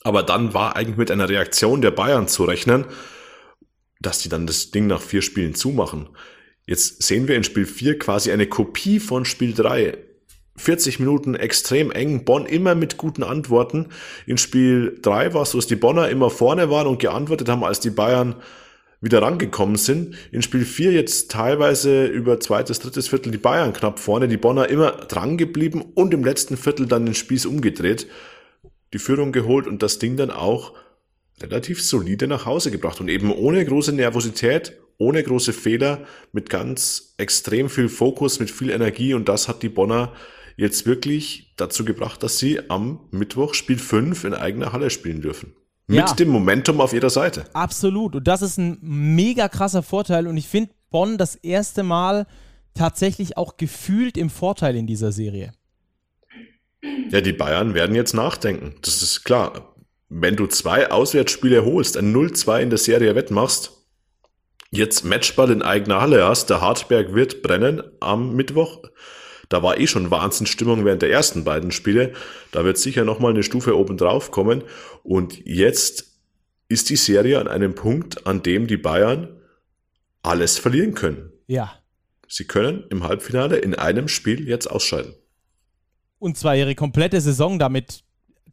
Aber 0.04 0.24
dann 0.24 0.54
war 0.54 0.76
eigentlich 0.76 0.98
mit 0.98 1.12
einer 1.12 1.30
Reaktion 1.30 1.82
der 1.82 1.92
Bayern 1.92 2.28
zu 2.28 2.46
rechnen, 2.46 2.86
dass 4.00 4.20
die 4.20 4.30
dann 4.30 4.48
das 4.48 4.72
Ding 4.72 4.88
nach 4.88 5.02
vier 5.02 5.22
Spielen 5.22 5.54
zumachen. 5.54 6.10
Jetzt 6.66 7.04
sehen 7.04 7.28
wir 7.28 7.36
in 7.36 7.44
Spiel 7.44 7.66
vier 7.66 8.00
quasi 8.00 8.32
eine 8.32 8.48
Kopie 8.48 9.00
von 9.00 9.26
Spiel 9.26 9.54
drei. 9.54 9.98
40 10.58 11.00
Minuten 11.00 11.36
extrem 11.36 11.92
eng, 11.92 12.26
Bonn 12.26 12.48
immer 12.48 12.74
mit 12.74 12.98
guten 12.98 13.24
Antworten. 13.24 13.90
In 14.26 14.40
Spiel 14.40 14.98
drei 15.02 15.34
war 15.36 15.44
es 15.44 15.52
so, 15.52 15.60
dass 15.60 15.68
die 15.68 15.76
Bonner 15.76 16.10
immer 16.10 16.32
vorne 16.32 16.72
waren 16.72 16.88
und 16.88 17.00
geantwortet 17.00 17.48
haben, 17.48 17.64
als 17.64 17.80
die 17.80 17.92
Bayern 17.92 18.36
wieder 19.02 19.22
rangekommen 19.22 19.76
sind. 19.76 20.16
In 20.32 20.42
Spiel 20.42 20.66
4 20.66 20.92
jetzt 20.92 21.32
teilweise 21.32 22.06
über 22.08 22.40
zweites, 22.40 22.80
drittes 22.80 23.08
Viertel 23.08 23.32
die 23.32 23.38
Bayern 23.38 23.74
knapp 23.74 24.00
vorne, 24.00 24.28
die 24.28 24.38
Bonner 24.38 24.70
immer 24.70 24.92
dran 24.92 25.38
geblieben 25.38 25.82
und 25.94 26.14
im 26.14 26.24
letzten 26.24 26.58
Viertel 26.58 26.88
dann 26.88 27.06
den 27.06 27.14
Spieß 27.14 27.46
umgedreht, 27.46 28.08
die 28.94 29.00
Führung 29.00 29.32
geholt 29.32 29.68
und 29.68 29.84
das 29.84 30.00
Ding 30.00 30.18
dann 30.18 30.32
auch 30.32 30.74
relativ 31.42 31.84
solide 31.84 32.28
nach 32.28 32.46
Hause 32.46 32.72
gebracht 32.72 33.00
und 33.00 33.10
eben 33.10 33.32
ohne 33.32 33.64
große 33.64 33.94
Nervosität, 33.94 34.74
ohne 34.98 35.22
große 35.22 35.54
Fehler, 35.54 36.06
mit 36.32 36.50
ganz 36.50 37.14
extrem 37.18 37.70
viel 37.70 37.90
Fokus, 37.90 38.40
mit 38.40 38.50
viel 38.50 38.72
Energie 38.72 39.14
und 39.14 39.30
das 39.30 39.48
hat 39.48 39.62
die 39.62 39.70
Bonner 39.70 40.14
jetzt 40.56 40.88
wirklich 40.88 41.54
dazu 41.56 41.86
gebracht, 41.86 42.24
dass 42.24 42.40
sie 42.40 42.70
am 42.70 43.02
Mittwoch 43.12 43.54
Spiel 43.54 43.78
5 43.78 44.24
in 44.24 44.34
eigener 44.34 44.74
Halle 44.74 44.90
spielen 44.90 45.22
dürfen. 45.22 45.54
Mit 45.88 46.00
ja. 46.00 46.14
dem 46.14 46.30
Momentum 46.30 46.82
auf 46.82 46.94
ihrer 46.94 47.10
Seite. 47.10 47.46
Absolut. 47.54 48.16
Und 48.16 48.28
das 48.28 48.42
ist 48.42 48.58
ein 48.58 48.78
mega 48.82 49.48
krasser 49.48 49.84
Vorteil. 49.84 50.28
Und 50.28 50.36
ich 50.36 50.48
finde 50.48 50.72
Bonn 50.90 51.18
das 51.18 51.36
erste 51.36 51.84
Mal 51.84 52.28
tatsächlich 52.74 53.38
auch 53.38 53.56
gefühlt 53.56 54.18
im 54.18 54.30
Vorteil 54.30 54.76
in 54.76 54.86
dieser 54.86 55.14
Serie. 55.14 55.54
Ja, 57.10 57.22
die 57.22 57.34
Bayern 57.34 57.74
werden 57.74 57.96
jetzt 57.96 58.14
nachdenken. 58.14 58.76
Das 58.82 59.02
ist 59.02 59.24
klar. 59.24 59.76
Wenn 60.10 60.36
du 60.36 60.48
zwei 60.48 60.92
Auswärtsspiele 60.92 61.66
holst, 61.66 61.98
ein 61.98 62.14
0-2 62.14 62.60
in 62.62 62.70
der 62.70 62.80
Serie 62.80 63.16
wettmachst, 63.16 63.72
jetzt 64.72 65.06
Matchball 65.06 65.52
in 65.52 65.62
eigener 65.62 66.02
Halle 66.02 66.26
hast, 66.26 66.50
der 66.50 66.62
Hartberg 66.62 67.14
wird 67.14 67.42
brennen 67.42 67.82
am 68.00 68.36
Mittwoch. 68.36 68.82
Da 69.50 69.64
war 69.64 69.80
eh 69.80 69.88
schon 69.88 70.12
Wahnsinnsstimmung 70.12 70.84
während 70.84 71.02
der 71.02 71.12
ersten 71.12 71.44
beiden 71.44 71.72
Spiele. 71.72 72.14
Da 72.52 72.66
wird 72.66 72.78
sicher 72.78 73.06
nochmal 73.06 73.32
eine 73.32 73.44
Stufe 73.44 73.78
oben 73.78 73.98
drauf 73.98 74.32
kommen. 74.32 74.64
Und 75.04 75.46
jetzt 75.46 76.06
ist 76.70 76.90
die 76.90 76.98
Serie 76.98 77.40
an 77.40 77.48
einem 77.48 77.76
Punkt, 77.76 78.28
an 78.28 78.44
dem 78.44 78.68
die 78.68 78.78
Bayern 78.78 79.30
alles 80.22 80.58
verlieren 80.58 80.94
können. 80.94 81.32
Ja. 81.48 81.74
Sie 82.28 82.44
können 82.44 82.84
im 82.90 83.04
Halbfinale 83.04 83.58
in 83.58 83.74
einem 83.74 84.10
Spiel 84.10 84.48
jetzt 84.48 84.68
ausscheiden. 84.68 85.14
Und 86.20 86.38
zwar 86.38 86.56
ihre 86.56 86.76
komplette 86.76 87.22
Saison 87.22 87.58
damit 87.58 88.04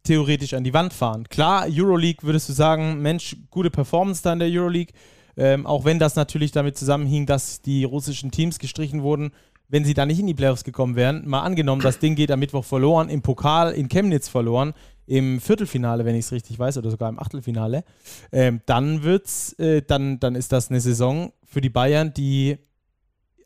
theoretisch 0.03 0.53
an 0.53 0.63
die 0.63 0.73
Wand 0.73 0.93
fahren. 0.93 1.27
Klar, 1.27 1.67
Euroleague 1.69 2.25
würdest 2.25 2.47
du 2.47 2.53
sagen, 2.53 3.01
Mensch, 3.01 3.35
gute 3.49 3.71
Performance 3.71 4.21
da 4.23 4.31
in 4.31 4.39
der 4.39 4.49
Euroleague. 4.49 4.93
Ähm, 5.35 5.65
auch 5.65 5.83
wenn 5.83 5.99
das 5.99 6.15
natürlich 6.15 6.53
damit 6.53 6.77
zusammenhing, 6.77 7.25
dass 7.25 7.61
die 7.61 7.83
russischen 7.83 8.31
Teams 8.31 8.59
gestrichen 8.59 9.01
wurden 9.01 9.33
wenn 9.67 9.85
sie 9.85 9.93
da 9.93 10.05
nicht 10.05 10.19
in 10.19 10.27
die 10.27 10.33
Playoffs 10.33 10.63
gekommen 10.63 10.95
wären, 10.95 11.27
mal 11.27 11.41
angenommen, 11.41 11.81
das 11.81 11.99
Ding 11.99 12.15
geht 12.15 12.31
am 12.31 12.39
Mittwoch 12.39 12.65
verloren, 12.65 13.09
im 13.09 13.21
Pokal 13.21 13.73
in 13.73 13.89
Chemnitz 13.89 14.29
verloren, 14.29 14.73
im 15.07 15.39
Viertelfinale, 15.39 16.05
wenn 16.05 16.15
ich 16.15 16.25
es 16.25 16.31
richtig 16.31 16.57
weiß, 16.57 16.77
oder 16.77 16.89
sogar 16.89 17.09
im 17.09 17.19
Achtelfinale, 17.19 17.83
ähm, 18.31 18.61
dann 18.65 19.03
wird's, 19.03 19.53
äh, 19.53 19.81
dann, 19.81 20.19
dann 20.19 20.35
ist 20.35 20.51
das 20.51 20.69
eine 20.69 20.81
Saison 20.81 21.31
für 21.43 21.61
die 21.61 21.69
Bayern, 21.69 22.13
die, 22.13 22.57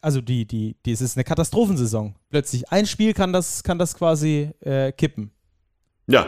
also 0.01 0.21
die, 0.21 0.45
die, 0.45 0.77
die 0.85 0.91
es 0.91 1.01
ist 1.01 1.17
eine 1.17 1.23
Katastrophensaison. 1.23 2.15
Plötzlich 2.29 2.71
ein 2.71 2.85
Spiel 2.85 3.13
kann 3.13 3.33
das, 3.33 3.63
kann 3.63 3.77
das 3.77 3.95
quasi 3.95 4.51
äh, 4.61 4.91
kippen. 4.91 5.31
Ja, 6.07 6.27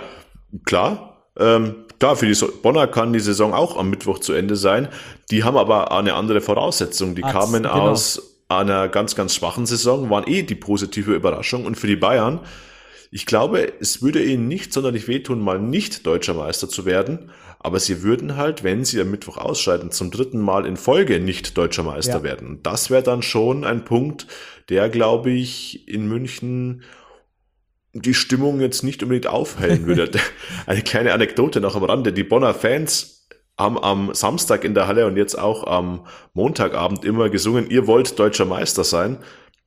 klar. 0.66 1.08
Ähm, 1.40 1.86
klar, 1.98 2.18
für 2.18 2.28
die 2.28 2.34
so 2.34 2.50
Bonner 2.62 2.88
kann 2.88 3.14
die 3.14 3.20
Saison 3.22 3.54
auch 3.54 3.78
am 3.78 3.90
Mittwoch 3.90 4.20
zu 4.20 4.34
Ende 4.34 4.58
sein. 4.58 4.90
Die 5.32 5.46
haben 5.46 5.56
aber 5.56 5.92
eine 5.92 6.14
andere 6.14 6.42
Voraussetzung. 6.42 7.16
Die 7.16 7.24
Arzt, 7.24 7.34
kamen 7.34 7.64
genau. 7.64 7.90
aus 7.90 8.31
einer 8.60 8.88
ganz, 8.90 9.16
ganz 9.16 9.36
schwachen 9.36 9.66
Saison, 9.66 10.10
waren 10.10 10.28
eh 10.28 10.44
die 10.44 10.56
positive 10.56 11.14
Überraschung. 11.14 11.66
Und 11.66 11.76
für 11.76 11.88
die 11.88 11.96
Bayern, 11.96 12.42
ich 13.12 13.26
glaube, 13.26 13.74
es 13.80 14.02
würde 14.02 14.24
ihnen 14.24 14.48
nicht 14.48 14.72
sonderlich 14.74 15.08
wehtun, 15.08 15.42
mal 15.42 15.60
nicht 15.60 16.06
deutscher 16.06 16.34
Meister 16.34 16.70
zu 16.70 16.86
werden. 16.86 17.32
Aber 17.60 17.80
sie 17.80 18.02
würden 18.04 18.38
halt, 18.38 18.64
wenn 18.64 18.86
sie 18.86 19.00
am 19.02 19.12
Mittwoch 19.12 19.38
ausscheiden, 19.38 19.92
zum 19.92 20.10
dritten 20.12 20.40
Mal 20.40 20.66
in 20.66 20.78
Folge 20.78 21.20
nicht 21.20 21.58
deutscher 21.58 21.84
Meister 21.84 22.18
ja. 22.18 22.24
werden. 22.24 22.60
Das 22.64 22.90
wäre 22.90 23.04
dann 23.04 23.22
schon 23.22 23.66
ein 23.66 23.86
Punkt, 23.86 24.28
der, 24.70 24.90
glaube 24.90 25.32
ich, 25.32 25.88
in 25.88 26.08
München 26.08 26.84
die 27.94 28.14
Stimmung 28.14 28.62
jetzt 28.62 28.84
nicht 28.84 29.04
unbedingt 29.04 29.28
aufhellen 29.28 29.86
würde. 29.86 30.20
Eine 30.66 30.82
kleine 30.82 31.14
Anekdote 31.14 31.60
noch 31.60 31.76
am 31.76 31.84
Rande. 31.84 32.14
Die 32.14 32.24
Bonner 32.24 32.54
Fans 32.54 33.21
haben 33.62 33.82
am 33.82 34.14
Samstag 34.14 34.64
in 34.64 34.74
der 34.74 34.88
Halle 34.88 35.06
und 35.06 35.18
jetzt 35.18 35.38
auch 35.38 35.66
am 35.66 36.02
Montagabend 36.34 37.06
immer 37.06 37.30
gesungen, 37.30 37.70
ihr 37.70 37.88
wollt 37.88 38.18
deutscher 38.20 38.46
Meister 38.46 38.84
sein. 38.84 39.18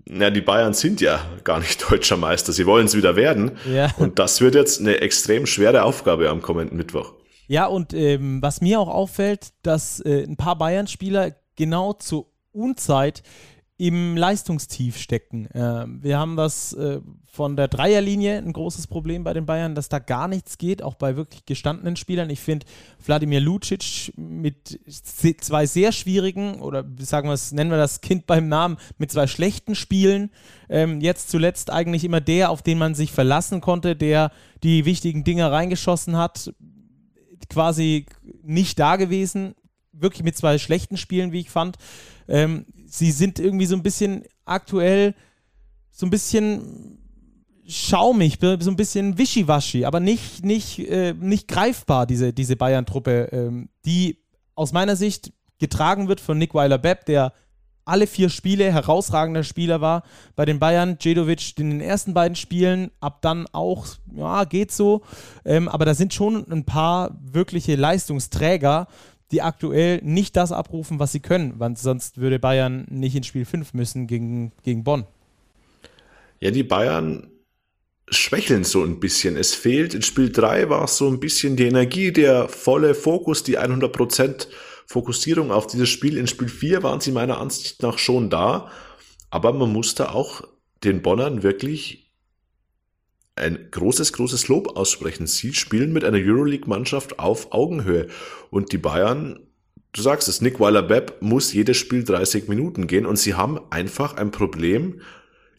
Ja, 0.07 0.31
die 0.31 0.43
Bayern 0.43 0.75
sind 0.75 1.01
ja 1.01 1.21
gar 1.45 1.61
nicht 1.61 1.83
deutscher 1.91 2.17
Meister, 2.17 2.53
sie 2.53 2.67
wollen 2.67 2.87
es 2.87 2.97
wieder 2.97 3.17
werden. 3.17 3.53
Ja. 3.73 3.91
Und 3.97 4.19
das 4.19 4.41
wird 4.41 4.55
jetzt 4.55 4.81
eine 4.81 5.01
extrem 5.01 5.47
schwere 5.47 5.83
Aufgabe 5.83 6.29
am 6.29 6.43
kommenden 6.43 6.77
Mittwoch. 6.77 7.13
Ja, 7.47 7.67
und 7.67 7.93
ähm, 7.93 8.41
was 8.43 8.61
mir 8.61 8.81
auch 8.81 8.89
auffällt, 8.89 9.49
dass 9.63 10.01
äh, 10.01 10.25
ein 10.25 10.37
paar 10.37 10.57
Bayern-Spieler 10.57 11.33
genau 11.57 11.93
zur 11.93 12.27
Unzeit 12.53 13.23
im 13.76 14.16
Leistungstief 14.16 14.97
stecken. 14.99 15.47
Äh, 15.47 15.87
wir 15.88 16.19
haben 16.19 16.37
das 16.37 16.73
äh, 16.75 17.00
von 17.26 17.57
der 17.57 17.66
Dreierlinie 17.66 18.38
ein 18.38 18.52
großes 18.52 18.87
Problem 18.87 19.25
bei 19.25 19.33
den 19.33 19.47
Bayern, 19.47 19.75
dass 19.75 19.88
da 19.88 19.99
gar 19.99 20.28
nichts 20.28 20.59
geht, 20.59 20.81
auch 20.81 20.95
bei 20.95 21.16
wirklich 21.16 21.45
gestandenen 21.45 21.97
Spielern. 21.97 22.31
Ich 22.31 22.38
finde 22.38 22.66
Wladimir 23.04 23.40
Lucic 23.40 24.12
mit 24.16 24.78
zwei 25.40 25.66
sehr 25.66 25.90
schwierigen, 25.90 26.61
oder 26.61 26.85
sagen 26.99 27.28
wir 27.28 27.35
es, 27.35 27.50
nennen 27.50 27.71
wir 27.71 27.76
das 27.76 28.00
Kind 28.00 28.26
beim 28.26 28.49
Namen, 28.49 28.76
mit 28.99 29.11
zwei 29.11 29.26
schlechten 29.26 29.75
Spielen, 29.75 30.31
ähm, 30.69 31.00
jetzt 31.00 31.31
zuletzt 31.31 31.71
eigentlich 31.71 32.04
immer 32.04 32.21
der, 32.21 32.50
auf 32.50 32.62
den 32.62 32.78
man 32.78 32.95
sich 32.95 33.11
verlassen 33.11 33.61
konnte, 33.61 33.97
der 33.97 34.31
die 34.62 34.85
wichtigen 34.85 35.25
Dinge 35.25 35.50
reingeschossen 35.50 36.16
hat, 36.16 36.54
quasi 37.49 38.07
nicht 38.45 38.78
da 38.78 38.95
gewesen, 38.95 39.57
wirklich 39.93 40.23
mit 40.23 40.37
zwei 40.37 40.59
schlechten 40.59 40.97
Spielen, 40.97 41.33
wie 41.33 41.40
ich 41.40 41.50
fand. 41.50 41.76
Ähm, 42.28 42.66
sie 42.99 43.11
sind 43.11 43.39
irgendwie 43.39 43.67
so 43.67 43.75
ein 43.75 43.83
bisschen 43.83 44.25
aktuell 44.45 45.15
so 45.91 46.07
ein 46.07 46.11
bisschen 46.11 46.99
schaumig, 47.67 48.39
so 48.41 48.71
ein 48.71 48.77
bisschen 48.77 49.17
wischiwaschi, 49.17 49.85
aber 49.85 50.01
nicht, 50.01 50.45
nicht, 50.45 50.79
äh, 50.81 51.15
nicht 51.15 51.49
greifbar, 51.49 52.07
diese, 52.07 52.33
diese 52.33 52.57
Bayern-Truppe, 52.57 53.31
ähm, 53.33 53.69
die 53.85 54.19
aus 54.55 54.73
meiner 54.73 54.97
Sicht 54.97 55.33
getragen 55.59 56.09
wird 56.09 56.21
von 56.21 56.37
Nick 56.37 56.55
Weiler-Bepp, 56.55 57.07
der 57.07 57.33
alle 57.85 58.07
vier 58.07 58.29
Spiele 58.29 58.73
herausragender 58.73 59.45
Spieler 59.45 59.81
war 59.81 60.05
bei 60.37 60.45
den 60.45 60.59
Bayern. 60.59 60.99
Djedovic 60.99 61.59
in 61.59 61.71
den 61.71 61.81
ersten 61.81 62.15
beiden 62.15 62.35
Spielen, 62.35 62.91
ab 63.01 63.21
dann 63.23 63.47
auch, 63.53 63.87
ja, 64.15 64.45
geht 64.45 64.73
so. 64.73 65.03
Ähm, 65.45 65.69
aber 65.69 65.85
da 65.85 65.95
sind 65.95 66.15
schon 66.15 66.51
ein 66.51 66.65
paar 66.65 67.17
wirkliche 67.21 67.77
Leistungsträger, 67.77 68.89
die 69.35 69.43
aktuell 69.43 70.00
nicht 70.05 70.37
das 70.37 70.53
abrufen, 70.53 71.00
was 71.00 71.11
sie 71.11 71.19
können, 71.19 71.55
weil 71.59 71.76
sonst 71.76 72.19
würde 72.19 72.38
Bayern 72.38 72.87
nicht 72.88 73.17
in 73.17 73.25
Spiel 73.25 73.45
5 73.45 73.75
müssen 73.75 74.07
gegen, 74.07 74.53
gegen 74.62 74.85
Bonn. 74.85 75.07
ja, 76.38 76.53
die 76.53 76.62
Bayern 76.62 77.33
schwächeln 78.09 78.62
so 78.62 78.85
ein 78.85 79.00
bisschen. 79.00 79.37
Es 79.37 79.53
fehlt, 79.53 79.93
in 79.93 80.03
Spiel 80.03 80.31
3 80.31 80.69
war 80.69 80.85
es 80.85 80.99
so 80.99 81.09
ein 81.09 81.19
bisschen 81.19 81.57
die 81.57 81.64
Energie, 81.64 82.12
der 82.12 82.49
volle 82.49 82.95
Fokus, 82.95 83.43
die 83.43 83.59
100% 83.59 84.47
Fokussierung 84.87 85.50
auf 85.50 85.67
dieses 85.67 85.88
Spiel. 85.88 86.17
In 86.17 86.29
Spiel 86.29 86.49
4 86.49 86.85
waren 86.85 87.00
sie 87.00 87.11
meiner 87.11 87.41
Ansicht 87.41 87.83
nach 87.83 87.99
schon 87.99 88.31
da, 88.31 88.71
aber 89.31 89.53
man 89.53 89.73
musste 89.73 90.14
auch 90.14 90.43
den 90.85 91.03
Bonnern 91.03 91.43
wirklich 91.43 92.04
ein 93.37 93.69
großes, 93.71 94.12
großes 94.12 94.49
Lob 94.49 94.76
aussprechen. 94.76 95.26
Sie 95.26 95.55
spielen 95.55 95.93
mit 95.93 96.05
einer 96.05 96.19
Euroleague-Mannschaft 96.19 97.19
auf 97.19 97.53
Augenhöhe 97.53 98.09
und 98.50 98.73
die 98.73 98.79
Bayern 98.79 99.41
du 99.95 100.03
sagst 100.03 100.29
es, 100.29 100.41
Nick 100.41 100.61
Weiler-Bepp 100.61 101.23
muss 101.23 101.53
jedes 101.53 101.76
Spiel 101.76 102.05
30 102.05 102.49
Minuten 102.49 102.87
gehen 102.87 103.07
und 103.07 103.17
sie 103.17 103.35
haben 103.35 103.61
einfach 103.71 104.17
ein 104.17 104.31
Problem 104.31 105.00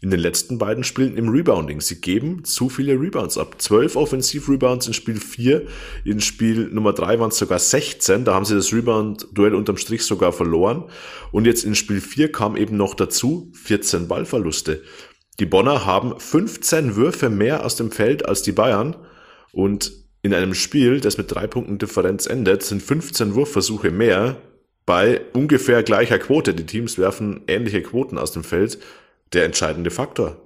in 0.02 0.12
den 0.12 0.20
letzten 0.20 0.58
beiden 0.58 0.84
Spielen 0.84 1.16
im 1.18 1.30
Rebounding. 1.30 1.82
Sie 1.82 2.02
geben 2.02 2.44
zu 2.44 2.70
viele 2.70 3.00
Rebounds 3.00 3.38
ab. 3.38 3.56
12 3.60 3.96
Offensiv-Rebounds 3.96 4.88
in 4.88 4.94
Spiel 4.94 5.16
4, 5.16 5.66
in 6.04 6.20
Spiel 6.20 6.68
Nummer 6.68 6.94
3 6.94 7.20
waren 7.20 7.30
es 7.30 7.38
sogar 7.38 7.60
16, 7.60 8.26
da 8.26 8.36
haben 8.36 8.46
sie 8.46 8.56
das 8.56 8.74
Rebound-Duell 8.74 9.56
unterm 9.56 9.78
Strich 9.78 10.04
sogar 10.04 10.34
verloren. 10.34 10.84
Und 11.32 11.46
jetzt 11.48 11.64
in 11.64 11.76
Spiel 11.76 12.02
4 12.02 12.32
kam 12.32 12.58
eben 12.58 12.76
noch 12.78 12.94
dazu 12.94 13.52
14 13.54 14.08
Ballverluste. 14.08 14.84
Die 15.40 15.46
Bonner 15.46 15.86
haben 15.86 16.20
15 16.20 16.96
Würfe 16.96 17.30
mehr 17.30 17.66
aus 17.66 17.76
dem 17.76 17.92
Feld 17.92 18.26
als 18.26 18.42
die 18.42 18.54
Bayern 18.54 18.96
und 19.52 19.92
in 20.22 20.34
einem 20.34 20.56
Spiel, 20.56 21.02
das 21.02 21.18
mit 21.18 21.32
drei 21.32 21.46
Punkten 21.46 21.78
Differenz 21.78 22.26
endet, 22.26 22.64
sind 22.64 22.82
15 22.82 23.36
Wurfversuche 23.36 23.92
mehr 23.92 24.38
bei 24.86 25.22
ungefähr 25.34 25.84
gleicher 25.84 26.18
Quote. 26.18 26.54
Die 26.54 26.66
Teams 26.66 26.98
werfen 26.98 27.42
ähnliche 27.48 27.84
Quoten 27.84 28.18
aus 28.18 28.32
dem 28.32 28.44
Feld. 28.44 28.80
Der 29.34 29.46
entscheidende 29.46 29.92
Faktor. 29.92 30.42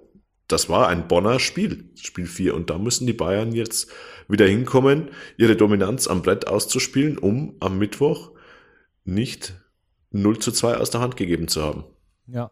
Das 0.50 0.68
war 0.68 0.88
ein 0.88 1.08
Bonner 1.08 1.40
Spiel, 1.40 1.92
Spiel 1.96 2.26
4. 2.26 2.56
Und 2.56 2.70
da 2.70 2.78
müssen 2.78 3.06
die 3.08 3.14
Bayern 3.14 3.54
jetzt 3.54 3.90
wieder 4.28 4.48
hinkommen, 4.48 5.12
ihre 5.38 5.56
Dominanz 5.56 6.08
am 6.08 6.24
Brett 6.24 6.48
auszuspielen, 6.48 7.18
um 7.18 7.56
am 7.60 7.78
Mittwoch 7.78 8.32
nicht 9.06 9.54
0 10.12 10.40
zu 10.40 10.52
2 10.52 10.78
aus 10.78 10.90
der 10.90 11.02
Hand 11.02 11.18
gegeben 11.18 11.48
zu 11.48 11.62
haben. 11.62 11.84
Ja. 12.28 12.52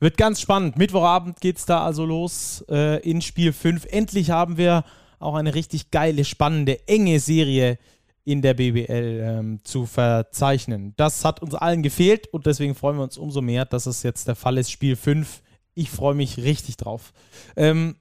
Wird 0.00 0.16
ganz 0.16 0.40
spannend. 0.40 0.76
Mittwochabend 0.76 1.40
geht 1.40 1.58
es 1.58 1.66
da 1.66 1.84
also 1.84 2.04
los 2.04 2.64
äh, 2.68 3.00
in 3.08 3.22
Spiel 3.22 3.52
5. 3.52 3.86
Endlich 3.90 4.30
haben 4.30 4.56
wir 4.56 4.84
auch 5.18 5.34
eine 5.34 5.54
richtig 5.54 5.90
geile, 5.90 6.24
spannende, 6.24 6.86
enge 6.86 7.20
Serie 7.20 7.78
in 8.24 8.40
der 8.40 8.54
BBL 8.54 9.20
ähm, 9.22 9.60
zu 9.64 9.86
verzeichnen. 9.86 10.94
Das 10.96 11.24
hat 11.24 11.42
uns 11.42 11.54
allen 11.54 11.82
gefehlt 11.82 12.26
und 12.28 12.46
deswegen 12.46 12.74
freuen 12.74 12.96
wir 12.96 13.02
uns 13.02 13.18
umso 13.18 13.42
mehr, 13.42 13.64
dass 13.64 13.86
es 13.86 14.02
jetzt 14.02 14.28
der 14.28 14.34
Fall 14.34 14.58
ist. 14.58 14.70
Spiel 14.70 14.96
5. 14.96 15.42
Ich 15.74 15.90
freue 15.90 16.14
mich 16.14 16.38
richtig 16.38 16.76
drauf. 16.76 17.12
Ähm, 17.56 17.96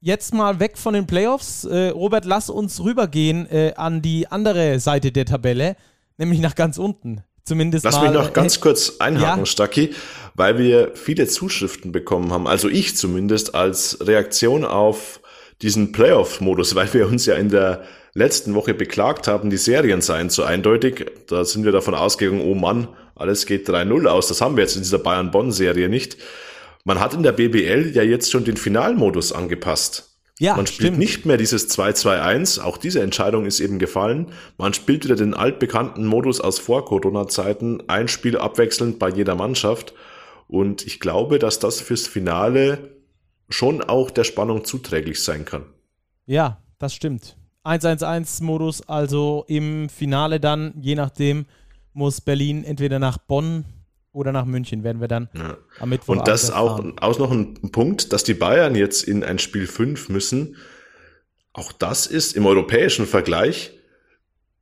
jetzt 0.00 0.34
mal 0.34 0.60
weg 0.60 0.76
von 0.76 0.94
den 0.94 1.06
Playoffs. 1.06 1.64
Äh, 1.64 1.88
Robert, 1.88 2.26
lass 2.26 2.50
uns 2.50 2.82
rübergehen 2.82 3.46
äh, 3.50 3.72
an 3.76 4.02
die 4.02 4.26
andere 4.26 4.80
Seite 4.80 5.12
der 5.12 5.24
Tabelle, 5.24 5.76
nämlich 6.18 6.40
nach 6.40 6.54
ganz 6.54 6.76
unten. 6.76 7.22
Zumindest 7.44 7.84
Lass 7.84 7.96
mal, 7.96 8.10
mich 8.10 8.12
noch 8.12 8.32
ganz 8.32 8.56
äh, 8.56 8.60
kurz 8.60 8.94
einhaken, 8.98 9.40
ja? 9.40 9.46
Stacki, 9.46 9.94
weil 10.34 10.58
wir 10.58 10.92
viele 10.94 11.26
Zuschriften 11.26 11.92
bekommen 11.92 12.32
haben, 12.32 12.46
also 12.46 12.68
ich 12.68 12.96
zumindest 12.96 13.54
als 13.54 13.98
Reaktion 14.06 14.64
auf 14.64 15.20
diesen 15.62 15.92
Playoff-Modus, 15.92 16.74
weil 16.74 16.92
wir 16.92 17.06
uns 17.06 17.26
ja 17.26 17.34
in 17.34 17.48
der 17.48 17.84
letzten 18.14 18.54
Woche 18.54 18.74
beklagt 18.74 19.28
haben, 19.28 19.50
die 19.50 19.56
Serien 19.56 20.00
seien 20.00 20.30
zu 20.30 20.44
eindeutig. 20.44 21.06
Da 21.26 21.44
sind 21.44 21.64
wir 21.64 21.72
davon 21.72 21.94
ausgegangen, 21.94 22.40
oh 22.40 22.54
Mann, 22.54 22.88
alles 23.14 23.46
geht 23.46 23.68
3-0 23.68 24.06
aus. 24.06 24.28
Das 24.28 24.40
haben 24.40 24.56
wir 24.56 24.62
jetzt 24.62 24.76
in 24.76 24.82
dieser 24.82 24.98
Bayern-Bonn-Serie 24.98 25.88
nicht. 25.88 26.16
Man 26.84 27.00
hat 27.00 27.14
in 27.14 27.22
der 27.22 27.32
BBL 27.32 27.92
ja 27.94 28.02
jetzt 28.02 28.30
schon 28.30 28.44
den 28.44 28.56
Finalmodus 28.56 29.32
angepasst. 29.32 30.10
Ja, 30.38 30.56
man 30.56 30.66
spielt 30.66 30.88
stimmt. 30.88 30.98
nicht 30.98 31.26
mehr 31.26 31.36
dieses 31.36 31.70
2-2-1, 31.70 32.60
auch 32.60 32.76
diese 32.76 33.00
Entscheidung 33.00 33.46
ist 33.46 33.60
eben 33.60 33.78
gefallen. 33.78 34.32
Man 34.58 34.74
spielt 34.74 35.04
wieder 35.04 35.14
den 35.14 35.32
altbekannten 35.32 36.04
Modus 36.04 36.40
aus 36.40 36.58
Vor-Corona-Zeiten, 36.58 37.84
ein 37.86 38.08
Spiel 38.08 38.36
abwechselnd 38.36 38.98
bei 38.98 39.10
jeder 39.10 39.36
Mannschaft. 39.36 39.94
Und 40.54 40.86
ich 40.86 41.00
glaube, 41.00 41.40
dass 41.40 41.58
das 41.58 41.80
fürs 41.80 42.06
Finale 42.06 42.94
schon 43.48 43.82
auch 43.82 44.12
der 44.12 44.22
Spannung 44.22 44.64
zuträglich 44.64 45.20
sein 45.20 45.44
kann. 45.44 45.64
Ja, 46.26 46.62
das 46.78 46.94
stimmt. 46.94 47.36
1-1-1-Modus, 47.64 48.88
also 48.88 49.44
im 49.48 49.88
Finale 49.88 50.38
dann, 50.38 50.72
je 50.80 50.94
nachdem, 50.94 51.46
muss 51.92 52.20
Berlin 52.20 52.62
entweder 52.62 53.00
nach 53.00 53.18
Bonn 53.18 53.64
oder 54.12 54.30
nach 54.30 54.44
München, 54.44 54.84
werden 54.84 55.00
wir 55.00 55.08
dann 55.08 55.28
ja. 55.34 55.56
am 55.80 55.88
Mittwoch. 55.88 56.14
Und 56.14 56.28
das 56.28 56.52
auch, 56.52 56.84
auch 57.00 57.18
noch 57.18 57.32
ein 57.32 57.54
Punkt, 57.72 58.12
dass 58.12 58.22
die 58.22 58.34
Bayern 58.34 58.76
jetzt 58.76 59.02
in 59.02 59.24
ein 59.24 59.40
Spiel 59.40 59.66
5 59.66 60.08
müssen. 60.08 60.54
Auch 61.52 61.72
das 61.72 62.06
ist 62.06 62.36
im 62.36 62.46
europäischen 62.46 63.06
Vergleich 63.06 63.72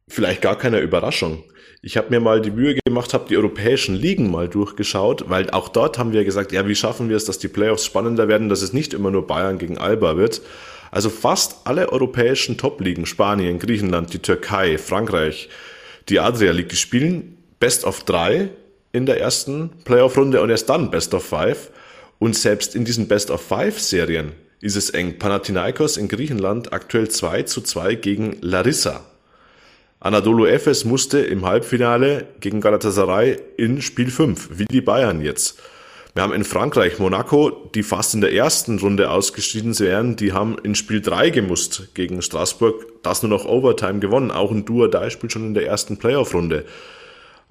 vielleicht 0.09 0.41
gar 0.41 0.57
keine 0.57 0.81
Überraschung. 0.81 1.45
Ich 1.85 1.97
habe 1.97 2.11
mir 2.11 2.21
mal 2.21 2.41
die 2.41 2.53
Mühe 2.53 2.77
gemacht, 2.85 3.13
habe 3.13 3.27
die 3.29 3.37
europäischen 3.37 3.97
Ligen 3.97 4.31
mal 4.31 4.49
durchgeschaut, 4.49 5.29
weil 5.29 5.51
auch 5.51 5.69
dort 5.69 5.99
haben 5.99 6.13
wir 6.13 6.25
gesagt, 6.25 6.53
ja, 6.53 6.69
wie 6.69 6.77
schaffen 6.77 7.09
wir 7.09 7.17
es, 7.17 7.25
dass 7.25 7.41
die 7.41 7.49
Playoffs 7.49 7.85
spannender 7.85 8.29
werden, 8.29 8.49
dass 8.49 8.63
es 8.63 8.73
nicht 8.73 8.95
immer 8.95 9.11
nur 9.11 9.27
Bayern 9.27 9.59
gegen 9.59 9.79
Alba 9.79 10.17
wird. 10.17 10.43
Also 10.93 11.11
fast 11.11 11.67
alle 11.67 11.91
europäischen 11.91 12.57
Top-Ligen, 12.57 13.05
Spanien, 13.05 13.59
Griechenland, 13.59 14.15
die 14.15 14.21
Türkei, 14.21 14.79
Frankreich, 14.79 15.49
die 16.09 16.21
Adria 16.21 16.53
League, 16.53 16.73
spielen 16.77 17.37
Best 17.59 17.85
of 17.85 18.05
3 18.05 18.51
in 18.93 19.05
der 19.05 19.21
ersten 19.21 19.71
Playoff-Runde 19.85 20.41
und 20.41 20.51
erst 20.51 20.69
dann 20.69 20.93
Best 20.93 21.13
of 21.15 21.25
5. 21.25 21.73
Und 22.21 22.37
selbst 22.37 22.77
in 22.77 22.85
diesen 22.85 23.09
Best 23.09 23.33
of 23.33 23.41
5 23.41 23.81
Serien 23.81 24.31
ist 24.61 24.77
es 24.77 24.91
eng. 24.91 25.19
Panathinaikos 25.19 25.97
in 25.97 26.07
Griechenland 26.07 26.73
aktuell 26.73 27.09
2 27.09 27.43
zu 27.43 27.61
2 27.61 27.97
gegen 27.97 28.37
Larissa. 28.41 29.05
Anadolu 30.05 30.47
Efes 30.47 30.85
musste 30.85 31.21
im 31.21 31.47
Halbfinale 31.47 32.27
gegen 32.41 32.61
Galatasaray 32.61 33.39
in 33.57 33.81
Spiel 33.81 34.11
5, 34.11 34.59
wie 34.59 34.65
die 34.65 34.81
Bayern 34.81 35.23
jetzt. 35.23 35.63
Wir 36.13 36.25
haben 36.25 36.33
in 36.33 36.43
Frankreich 36.43 36.99
Monaco, 36.99 37.71
die 37.73 37.85
fast 37.85 38.13
in 38.13 38.21
der 38.21 38.33
ersten 38.33 38.81
Runde 38.81 39.11
ausgeschieden 39.11 39.79
wären, 39.79 40.17
die 40.17 40.33
haben 40.33 40.57
in 40.61 40.75
Spiel 40.75 41.01
3 41.01 41.31
gemusst 41.31 41.95
gegen 41.95 42.21
Straßburg, 42.21 42.85
das 43.05 43.23
nur 43.23 43.31
noch 43.31 43.45
Overtime 43.45 44.01
gewonnen. 44.01 44.33
Auch 44.33 44.51
ein 44.51 44.65
Duo-Dai-Spiel 44.65 45.31
schon 45.31 45.47
in 45.47 45.55
der 45.55 45.69
ersten 45.69 45.99
Playoff-Runde. 45.99 46.65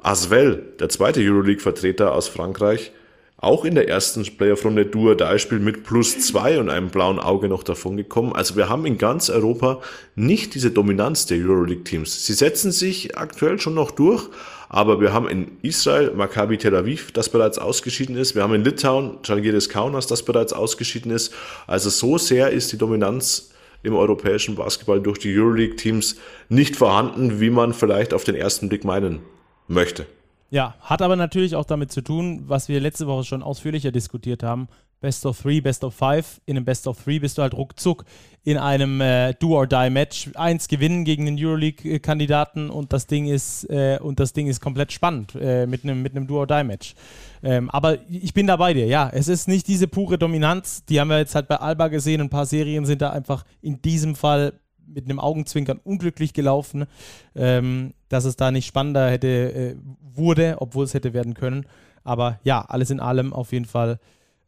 Asvel, 0.03 0.73
der 0.81 0.89
zweite 0.89 1.21
Euroleague-Vertreter 1.21 2.13
aus 2.13 2.27
Frankreich, 2.27 2.91
auch 3.41 3.65
in 3.65 3.73
der 3.73 3.89
ersten 3.89 4.23
Playoff-Runde 4.23 4.85
Duo-Dai-Spiel 4.85 5.59
mit 5.59 5.83
plus 5.83 6.19
zwei 6.19 6.59
und 6.59 6.69
einem 6.69 6.89
blauen 6.89 7.19
Auge 7.19 7.49
noch 7.49 7.63
davon 7.63 7.97
gekommen. 7.97 8.33
Also 8.33 8.55
wir 8.55 8.69
haben 8.69 8.85
in 8.85 8.99
ganz 8.99 9.31
Europa 9.31 9.81
nicht 10.15 10.53
diese 10.53 10.69
Dominanz 10.69 11.25
der 11.25 11.39
Euroleague-Teams. 11.39 12.25
Sie 12.25 12.33
setzen 12.33 12.71
sich 12.71 13.17
aktuell 13.17 13.59
schon 13.59 13.73
noch 13.73 13.89
durch, 13.89 14.29
aber 14.69 15.01
wir 15.01 15.11
haben 15.11 15.27
in 15.27 15.57
Israel 15.63 16.11
Maccabi 16.11 16.59
Tel 16.59 16.75
Aviv, 16.75 17.11
das 17.11 17.29
bereits 17.29 17.57
ausgeschieden 17.57 18.15
ist. 18.15 18.35
Wir 18.35 18.43
haben 18.43 18.53
in 18.53 18.63
Litauen 18.63 19.17
Žalgiris 19.23 19.69
Kaunas, 19.69 20.05
das 20.05 20.23
bereits 20.23 20.53
ausgeschieden 20.53 21.11
ist. 21.11 21.33
Also 21.65 21.89
so 21.89 22.19
sehr 22.19 22.51
ist 22.51 22.71
die 22.71 22.77
Dominanz 22.77 23.51
im 23.81 23.95
europäischen 23.95 24.53
Basketball 24.53 25.01
durch 25.01 25.17
die 25.17 25.35
Euroleague-Teams 25.35 26.17
nicht 26.49 26.75
vorhanden, 26.75 27.39
wie 27.39 27.49
man 27.49 27.73
vielleicht 27.73 28.13
auf 28.13 28.23
den 28.23 28.35
ersten 28.35 28.69
Blick 28.69 28.85
meinen 28.85 29.19
möchte. 29.67 30.05
Ja, 30.51 30.75
hat 30.81 31.01
aber 31.01 31.15
natürlich 31.15 31.55
auch 31.55 31.63
damit 31.63 31.93
zu 31.93 32.01
tun, 32.01 32.43
was 32.45 32.67
wir 32.67 32.81
letzte 32.81 33.07
Woche 33.07 33.23
schon 33.23 33.41
ausführlicher 33.41 33.93
diskutiert 33.93 34.43
haben. 34.43 34.67
Best 34.99 35.25
of 35.25 35.41
Three, 35.41 35.61
Best 35.61 35.85
of 35.85 35.95
Five. 35.95 36.41
In 36.45 36.57
einem 36.57 36.65
Best 36.65 36.87
of 36.87 37.01
Three 37.01 37.19
bist 37.19 37.37
du 37.37 37.41
halt 37.41 37.53
ruckzuck 37.53 38.03
in 38.43 38.57
einem 38.57 38.99
äh, 38.99 39.33
Do-or-Die-Match. 39.33 40.31
Eins 40.35 40.67
gewinnen 40.67 41.05
gegen 41.05 41.25
den 41.25 41.37
Euroleague-Kandidaten 41.39 42.69
und 42.69 42.91
das 42.91 43.07
Ding 43.07 43.27
ist 43.27 43.63
äh, 43.69 43.97
und 44.01 44.19
das 44.19 44.33
Ding 44.33 44.47
ist 44.47 44.59
komplett 44.59 44.91
spannend 44.91 45.35
äh, 45.39 45.65
mit 45.67 45.85
einem 45.85 46.01
mit 46.01 46.13
Do-or-Die-Match. 46.29 46.95
Ähm, 47.43 47.69
aber 47.69 47.97
ich 48.09 48.33
bin 48.33 48.45
da 48.45 48.57
bei 48.57 48.73
dir. 48.73 48.87
Ja, 48.87 49.09
es 49.09 49.29
ist 49.29 49.47
nicht 49.47 49.69
diese 49.69 49.87
pure 49.87 50.17
Dominanz. 50.17 50.83
Die 50.83 50.99
haben 50.99 51.07
wir 51.07 51.17
jetzt 51.17 51.33
halt 51.33 51.47
bei 51.47 51.55
Alba 51.55 51.87
gesehen. 51.87 52.19
Ein 52.19 52.29
paar 52.29 52.45
Serien 52.45 52.85
sind 52.85 53.01
da 53.01 53.11
einfach 53.11 53.45
in 53.61 53.81
diesem 53.81 54.15
Fall 54.15 54.59
mit 54.85 55.05
einem 55.05 55.19
Augenzwinkern 55.19 55.79
unglücklich 55.83 56.33
gelaufen, 56.33 56.85
ähm, 57.35 57.93
dass 58.09 58.25
es 58.25 58.35
da 58.35 58.51
nicht 58.51 58.65
spannender 58.65 59.09
hätte 59.09 59.27
äh, 59.27 59.75
wurde, 60.01 60.57
obwohl 60.59 60.85
es 60.85 60.93
hätte 60.93 61.13
werden 61.13 61.33
können. 61.33 61.65
Aber 62.03 62.39
ja, 62.43 62.61
alles 62.61 62.89
in 62.89 62.99
allem 62.99 63.33
auf 63.33 63.51
jeden 63.51 63.65
Fall 63.65 63.99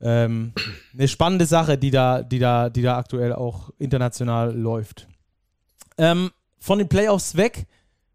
ähm, 0.02 0.54
eine 0.94 1.08
spannende 1.08 1.46
Sache, 1.46 1.78
die 1.78 1.92
da, 1.92 2.22
die 2.22 2.40
da, 2.40 2.70
die 2.70 2.82
da 2.82 2.98
aktuell 2.98 3.34
auch 3.34 3.70
international 3.80 4.56
läuft. 4.56 5.08
Ähm, 5.98 6.32
von 6.60 6.80
den 6.80 6.90
Playoffs 6.90 7.36
weg, 7.36 7.66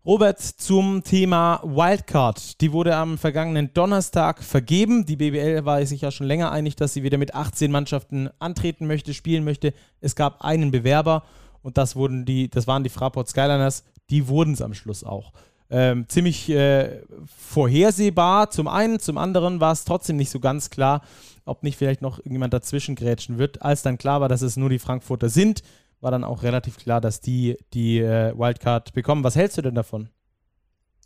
Robert, 0.04 0.40
zum 0.40 1.02
Thema 1.02 1.61
Wildcard. 1.64 2.61
Die 2.61 2.72
wurde 2.72 2.96
am 2.96 3.18
vergangenen 3.18 3.74
Donnerstag 3.74 4.42
vergeben. 4.42 5.04
Die 5.04 5.16
BBL 5.16 5.64
war 5.64 5.85
sich 5.85 6.00
ja 6.00 6.11
schon 6.11 6.26
länger 6.26 6.50
einig, 6.50 6.76
dass 6.76 6.94
sie 6.94 7.02
wieder 7.02 7.18
mit 7.18 7.35
18 7.35 7.70
Mannschaften 7.70 8.31
antreten 8.38 8.87
möchte, 8.87 9.12
spielen 9.12 9.44
möchte. 9.44 9.74
Es 10.00 10.16
gab 10.16 10.42
einen 10.42 10.70
Bewerber 10.70 11.24
und 11.68 11.76
das 11.76 11.94
wurden 11.96 12.24
die, 12.24 12.48
das 12.48 12.66
waren 12.66 12.83
die 12.83 12.88
Fraport 12.88 13.28
Skyliners, 13.28 13.85
die 14.09 14.26
wurden 14.26 14.54
es 14.54 14.62
am 14.62 14.72
Schluss 14.72 15.04
auch. 15.04 15.33
ähm, 15.70 16.07
ziemlich 16.09 16.48
äh, 16.48 17.02
vorhersehbar. 17.37 18.50
Zum 18.50 18.68
einen, 18.68 19.00
zum 19.00 19.18
anderen 19.18 19.61
war 19.61 19.72
es 19.72 19.85
trotzdem 19.85 20.16
nicht 20.16 20.31
so 20.31 20.40
ganz 20.40 20.70
klar, 20.70 21.02
ob 21.44 21.62
nicht 21.62 21.76
vielleicht 21.76 22.02
noch 22.02 22.18
irgendjemand 22.18 22.54
dazwischen 22.54 22.94
grätschen 22.94 23.38
wird. 23.38 23.62
Als 23.62 23.83
dann 23.83 23.98
klar 23.98 24.20
war, 24.20 24.28
dass 24.28 24.42
es 24.42 24.57
nur 24.57 24.70
die 24.70 24.78
Frankfurter 24.78 25.28
sind, 25.28 25.62
war 26.00 26.11
dann 26.11 26.24
auch 26.24 26.42
relativ 26.42 26.78
klar, 26.78 27.00
dass 27.00 27.20
die 27.20 27.57
die 27.74 27.98
äh, 27.98 28.33
Wildcard 28.37 28.92
bekommen. 28.92 29.24
Was 29.24 29.37
hältst 29.37 29.59
du 29.59 29.62
denn 29.62 29.74
davon? 29.74 30.09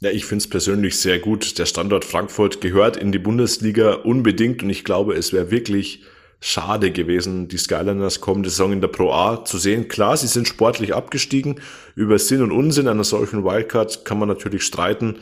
Ja, 0.01 0.11
ich 0.11 0.25
finde 0.27 0.42
es 0.42 0.51
persönlich 0.51 0.98
sehr 0.98 1.18
gut. 1.18 1.59
Der 1.59 1.66
Standort 1.66 2.05
Frankfurt 2.05 2.61
gehört 2.61 2.96
in 2.96 3.12
die 3.12 3.20
Bundesliga 3.20 3.94
unbedingt 3.94 4.62
und 4.62 4.70
ich 4.70 4.85
glaube, 4.85 5.14
es 5.14 5.33
wäre 5.33 5.51
wirklich 5.51 6.03
schade 6.42 6.90
gewesen, 6.90 7.46
die 7.46 7.57
Skyliners 7.57 8.20
kommende 8.20 8.50
Saison 8.50 8.72
in 8.72 8.81
der 8.81 8.88
Pro 8.88 9.12
A 9.12 9.44
zu 9.44 9.59
sehen. 9.59 9.87
Klar, 9.87 10.16
sie 10.16 10.26
sind 10.26 10.48
sportlich 10.48 10.92
abgestiegen. 10.92 11.61
Über 11.94 12.18
Sinn 12.18 12.42
und 12.42 12.50
Unsinn 12.50 12.88
einer 12.88 13.05
solchen 13.05 13.44
Wildcard 13.44 14.05
kann 14.05 14.18
man 14.18 14.28
natürlich 14.28 14.64
streiten, 14.64 15.18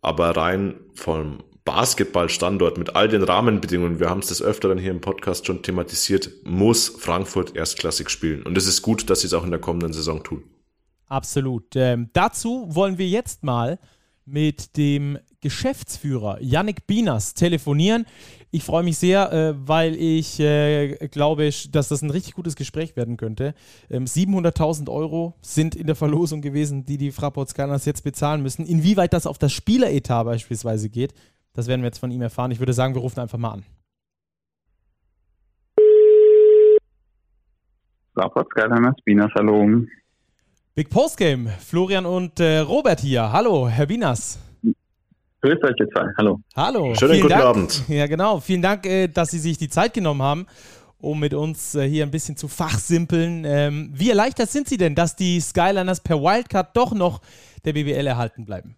aber 0.00 0.34
rein 0.34 0.76
vom 0.94 1.42
Basketballstandort 1.66 2.78
mit 2.78 2.96
all 2.96 3.08
den 3.08 3.22
Rahmenbedingungen, 3.22 4.00
wir 4.00 4.08
haben 4.08 4.20
es 4.20 4.28
des 4.28 4.40
Öfteren 4.40 4.78
hier 4.78 4.92
im 4.92 5.02
Podcast 5.02 5.46
schon 5.46 5.62
thematisiert, 5.62 6.30
muss 6.44 6.88
Frankfurt 6.88 7.54
erstklassig 7.54 8.08
spielen. 8.08 8.42
Und 8.44 8.56
es 8.56 8.66
ist 8.66 8.80
gut, 8.80 9.10
dass 9.10 9.20
sie 9.20 9.26
es 9.26 9.34
auch 9.34 9.44
in 9.44 9.50
der 9.50 9.60
kommenden 9.60 9.92
Saison 9.92 10.24
tun. 10.24 10.44
Absolut. 11.06 11.76
Ähm, 11.76 12.08
dazu 12.14 12.66
wollen 12.70 12.96
wir 12.96 13.08
jetzt 13.08 13.44
mal 13.44 13.78
mit 14.24 14.76
dem 14.76 15.18
Geschäftsführer 15.40 16.38
Yannick 16.40 16.86
Binas 16.86 17.34
telefonieren. 17.34 18.06
Ich 18.50 18.64
freue 18.64 18.84
mich 18.84 18.96
sehr, 18.96 19.32
äh, 19.32 19.54
weil 19.56 19.96
ich 19.96 20.38
äh, 20.40 21.08
glaube, 21.08 21.50
dass 21.72 21.88
das 21.88 22.02
ein 22.02 22.10
richtig 22.10 22.34
gutes 22.34 22.56
Gespräch 22.56 22.96
werden 22.96 23.16
könnte. 23.16 23.54
Ähm, 23.90 24.04
700.000 24.04 24.88
Euro 24.88 25.34
sind 25.42 25.74
in 25.74 25.86
der 25.86 25.96
Verlosung 25.96 26.42
gewesen, 26.42 26.84
die 26.84 26.96
die 26.96 27.10
Fraport 27.10 27.48
Scanners 27.48 27.84
jetzt 27.84 28.04
bezahlen 28.04 28.42
müssen. 28.42 28.64
Inwieweit 28.64 29.12
das 29.12 29.26
auf 29.26 29.38
das 29.38 29.52
Spieleretat 29.52 30.24
beispielsweise 30.24 30.88
geht, 30.88 31.12
das 31.52 31.66
werden 31.66 31.80
wir 31.82 31.88
jetzt 31.88 31.98
von 31.98 32.10
ihm 32.10 32.22
erfahren. 32.22 32.50
Ich 32.50 32.60
würde 32.60 32.72
sagen, 32.72 32.94
wir 32.94 33.02
rufen 33.02 33.20
einfach 33.20 33.38
mal 33.38 33.52
an. 33.52 33.64
Fraport 38.14 38.48
Scanners, 38.50 38.94
Binas, 39.04 39.30
hallo. 39.34 39.84
Big 40.74 40.88
Postgame, 40.88 41.50
Florian 41.60 42.06
und 42.06 42.38
äh, 42.40 42.58
Robert 42.58 43.00
hier. 43.00 43.32
Hallo, 43.32 43.68
Herr 43.68 43.86
Binas. 43.86 44.38
Grüß 45.46 45.62
euch 45.62 45.76
ihr 45.78 45.88
zwei. 45.90 46.08
Hallo. 46.18 46.40
Hallo. 46.56 46.92
Schönen 46.96 47.12
Vielen 47.12 47.22
guten 47.22 47.34
Dank. 47.34 47.44
Abend. 47.44 47.88
Ja, 47.88 48.08
genau. 48.08 48.40
Vielen 48.40 48.62
Dank, 48.62 48.84
äh, 48.84 49.06
dass 49.06 49.30
Sie 49.30 49.38
sich 49.38 49.56
die 49.56 49.68
Zeit 49.68 49.94
genommen 49.94 50.20
haben, 50.20 50.46
um 50.98 51.20
mit 51.20 51.34
uns 51.34 51.76
äh, 51.76 51.88
hier 51.88 52.02
ein 52.02 52.10
bisschen 52.10 52.36
zu 52.36 52.48
fachsimpeln. 52.48 53.44
Ähm, 53.46 53.90
wie 53.94 54.10
erleichtert 54.10 54.48
sind 54.48 54.66
Sie 54.66 54.76
denn, 54.76 54.96
dass 54.96 55.14
die 55.14 55.38
Skyliners 55.38 56.02
per 56.02 56.16
Wildcard 56.16 56.76
doch 56.76 56.92
noch 56.92 57.20
der 57.64 57.74
BBL 57.74 58.08
erhalten 58.08 58.44
bleiben? 58.44 58.74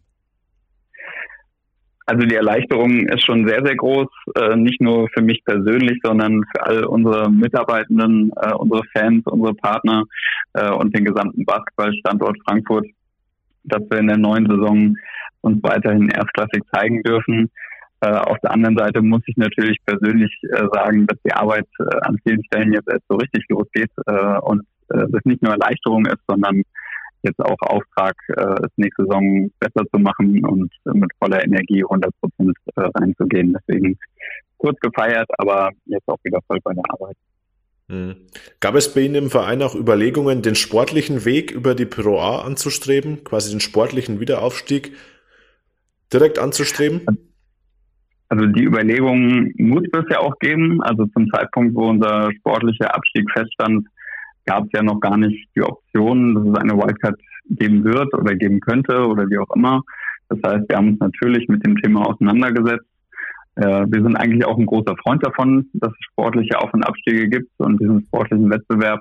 Also 2.04 2.26
die 2.26 2.34
Erleichterung 2.34 3.06
ist 3.08 3.24
schon 3.24 3.48
sehr, 3.48 3.64
sehr 3.64 3.76
groß, 3.76 4.08
äh, 4.34 4.56
nicht 4.56 4.82
nur 4.82 5.08
für 5.14 5.22
mich 5.22 5.42
persönlich, 5.46 5.98
sondern 6.02 6.42
für 6.54 6.66
all 6.66 6.84
unsere 6.84 7.30
Mitarbeitenden, 7.30 8.30
unsere 8.58 8.82
Fans, 8.92 9.24
unsere 9.24 9.54
Partner 9.54 10.04
und 10.78 10.94
den 10.94 11.04
gesamten 11.04 11.44
Basketballstandort 11.44 12.36
Frankfurt, 12.46 12.86
dass 13.64 13.82
wir 13.90 13.98
in 13.98 14.06
der 14.08 14.16
neuen 14.16 14.46
Saison 14.46 14.96
uns 15.42 15.62
weiterhin 15.62 16.08
erstklassig 16.10 16.62
zeigen 16.72 17.02
dürfen. 17.02 17.50
Äh, 18.00 18.10
auf 18.10 18.38
der 18.42 18.52
anderen 18.52 18.76
Seite 18.76 19.02
muss 19.02 19.22
ich 19.26 19.36
natürlich 19.36 19.78
persönlich 19.84 20.32
äh, 20.42 20.66
sagen, 20.72 21.06
dass 21.06 21.18
die 21.24 21.32
Arbeit 21.32 21.66
äh, 21.80 21.96
an 22.02 22.16
vielen 22.22 22.44
Stellen 22.44 22.72
jetzt 22.72 22.88
erst 22.88 23.04
so 23.08 23.16
richtig 23.16 23.44
losgeht 23.48 23.90
und 24.42 24.62
das 24.88 25.24
nicht 25.24 25.42
nur 25.42 25.52
Erleichterung 25.52 26.06
ist, 26.06 26.22
sondern 26.26 26.62
jetzt 27.22 27.40
auch 27.40 27.58
Auftrag, 27.60 28.14
es 28.28 28.70
nächste 28.76 29.02
Saison 29.02 29.50
besser 29.60 29.84
zu 29.92 30.00
machen 30.00 30.42
und 30.46 30.72
mit 30.84 31.10
voller 31.18 31.44
Energie 31.44 31.82
100 31.82 32.10
Prozent 32.20 32.56
reinzugehen. 32.74 33.54
Deswegen 33.54 33.98
kurz 34.56 34.80
gefeiert, 34.80 35.28
aber 35.36 35.72
jetzt 35.84 36.08
auch 36.08 36.16
wieder 36.24 36.38
voll 36.46 36.58
bei 36.64 36.72
der 36.72 36.84
Arbeit. 36.88 37.16
Mhm. 37.88 38.16
Gab 38.60 38.76
es 38.76 38.94
bei 38.94 39.00
Ihnen 39.00 39.14
im 39.14 39.30
Verein 39.30 39.60
auch 39.60 39.74
Überlegungen, 39.74 40.40
den 40.40 40.54
sportlichen 40.54 41.26
Weg 41.26 41.50
über 41.50 41.74
die 41.74 41.86
Pro 41.86 42.18
A 42.18 42.42
anzustreben, 42.42 43.24
quasi 43.24 43.50
den 43.50 43.60
sportlichen 43.60 44.20
Wiederaufstieg 44.20 44.92
direkt 46.12 46.38
anzustreben? 46.38 47.02
Also 48.28 48.46
die 48.46 48.64
Überlegungen 48.64 49.54
muss 49.56 49.84
es 49.92 50.04
ja 50.10 50.20
auch 50.20 50.38
geben. 50.38 50.82
Also 50.82 51.06
zum 51.06 51.30
Zeitpunkt, 51.30 51.74
wo 51.74 51.88
unser 51.88 52.30
sportlicher 52.38 52.94
Abstieg 52.94 53.30
feststand, 53.32 53.86
gab 54.44 54.64
es 54.64 54.70
ja 54.72 54.82
noch 54.82 55.00
gar 55.00 55.16
nicht 55.16 55.48
die 55.54 55.62
Option, 55.62 56.34
dass 56.34 56.44
es 56.46 56.54
eine 56.54 56.74
Wildcard 56.74 57.18
geben 57.50 57.84
wird 57.84 58.12
oder 58.14 58.34
geben 58.34 58.60
könnte 58.60 59.06
oder 59.06 59.28
wie 59.28 59.38
auch 59.38 59.54
immer. 59.54 59.82
Das 60.28 60.38
heißt, 60.44 60.68
wir 60.68 60.76
haben 60.76 60.90
uns 60.90 61.00
natürlich 61.00 61.48
mit 61.48 61.64
dem 61.64 61.76
Thema 61.76 62.06
auseinandergesetzt. 62.06 62.86
Äh, 63.56 63.86
wir 63.88 64.02
sind 64.02 64.16
eigentlich 64.16 64.44
auch 64.44 64.58
ein 64.58 64.66
großer 64.66 64.94
Freund 65.02 65.24
davon, 65.24 65.66
dass 65.74 65.90
es 65.90 66.06
sportliche 66.12 66.58
Auf- 66.58 66.74
und 66.74 66.84
Abstiege 66.84 67.28
gibt 67.28 67.50
und 67.58 67.80
diesen 67.80 68.02
sportlichen 68.06 68.50
Wettbewerb. 68.50 69.00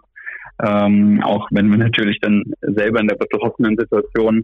Ähm, 0.63 1.21
auch 1.23 1.47
wenn 1.51 1.69
wir 1.69 1.77
natürlich 1.77 2.19
dann 2.19 2.43
selber 2.61 2.99
in 2.99 3.07
der 3.07 3.15
betroffenen 3.15 3.77
Situation 3.77 4.43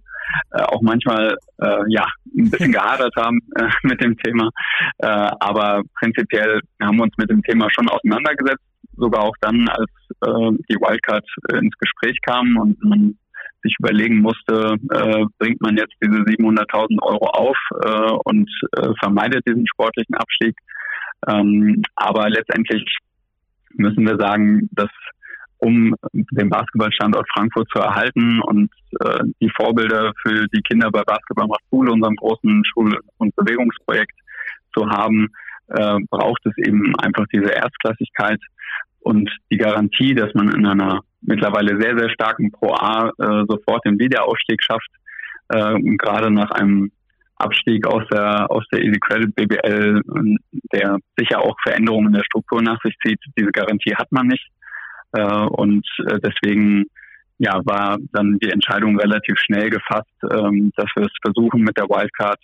äh, 0.51 0.61
auch 0.61 0.81
manchmal 0.81 1.35
äh, 1.59 1.83
ja 1.87 2.05
ein 2.37 2.51
bisschen 2.51 2.71
gehadert 2.71 3.15
haben 3.15 3.39
äh, 3.55 3.69
mit 3.83 4.01
dem 4.01 4.15
Thema. 4.17 4.49
Äh, 4.99 5.07
aber 5.07 5.81
prinzipiell 5.99 6.61
haben 6.81 6.97
wir 6.97 7.03
uns 7.03 7.17
mit 7.17 7.31
dem 7.31 7.41
Thema 7.41 7.67
schon 7.71 7.89
auseinandergesetzt 7.89 8.63
sogar 8.95 9.23
auch 9.23 9.35
dann, 9.41 9.67
als 9.69 9.89
äh, 10.21 10.57
die 10.69 10.75
Wildcard 10.75 11.25
äh, 11.51 11.57
ins 11.57 11.75
Gespräch 11.79 12.19
kam 12.21 12.57
und 12.57 12.83
man 12.83 13.17
sich 13.63 13.75
überlegen 13.79 14.19
musste, 14.19 14.75
bringt 15.39 15.61
man 15.61 15.77
jetzt 15.77 15.93
diese 16.03 16.17
700.000 16.17 17.01
Euro 17.01 17.27
auf 17.27 17.57
und 18.25 18.51
vermeidet 18.99 19.47
diesen 19.47 19.65
sportlichen 19.65 20.15
Abstieg. 20.15 20.53
Ähm, 21.29 21.81
aber 21.95 22.29
letztendlich 22.29 22.83
müssen 23.75 24.05
wir 24.05 24.17
sagen, 24.17 24.67
dass 24.73 24.89
um 25.63 25.95
den 26.11 26.49
Basketballstandort 26.49 27.27
Frankfurt 27.33 27.67
zu 27.73 27.79
erhalten 27.79 28.41
und 28.41 28.69
äh, 28.99 29.19
die 29.41 29.49
Vorbilder 29.55 30.11
für 30.21 30.45
die 30.53 30.61
Kinder 30.61 30.91
bei 30.91 31.01
Basketball 31.03 31.47
macht 31.47 31.61
Schule, 31.69 31.91
unserem 31.91 32.15
großen 32.15 32.63
Schul- 32.65 32.99
und 33.17 33.35
Bewegungsprojekt 33.35 34.15
zu 34.75 34.89
haben, 34.89 35.29
äh, 35.67 35.97
braucht 36.09 36.45
es 36.45 36.57
eben 36.57 36.93
einfach 36.97 37.25
diese 37.33 37.49
Erstklassigkeit 37.49 38.39
und 38.99 39.29
die 39.51 39.57
Garantie, 39.57 40.13
dass 40.13 40.33
man 40.33 40.49
in 40.49 40.65
einer 40.65 40.99
mittlerweile 41.21 41.79
sehr, 41.81 41.97
sehr 41.97 42.09
starken 42.09 42.51
Pro 42.51 42.73
A 42.73 43.07
äh, 43.07 43.45
sofort 43.47 43.85
den 43.85 43.97
Wiederaufstieg 43.99 44.61
schafft, 44.61 44.89
äh, 45.49 45.79
gerade 45.97 46.29
nach 46.29 46.51
einem 46.51 46.91
Abstieg 47.37 47.87
aus 47.87 48.03
der 48.11 48.49
aus 48.51 48.63
der 48.71 48.81
Easy 48.81 48.99
Credit 48.99 49.33
BBL, 49.35 50.01
der 50.71 50.97
sicher 51.17 51.39
auch 51.39 51.55
Veränderungen 51.63 52.07
in 52.07 52.13
der 52.13 52.23
Struktur 52.23 52.61
nach 52.61 52.79
sich 52.83 52.95
zieht. 53.05 53.19
Diese 53.37 53.51
Garantie 53.51 53.95
hat 53.95 54.11
man 54.11 54.27
nicht 54.27 54.47
und 55.21 55.85
äh, 56.07 56.19
deswegen 56.19 56.85
ja 57.37 57.61
war 57.65 57.97
dann 58.13 58.37
die 58.39 58.49
Entscheidung 58.49 58.99
relativ 58.99 59.37
schnell 59.39 59.69
gefasst, 59.69 60.13
ähm, 60.31 60.71
dass 60.75 60.87
wir 60.95 61.05
es 61.05 61.13
versuchen 61.21 61.61
mit 61.61 61.77
der 61.77 61.89
Wildcard 61.89 62.39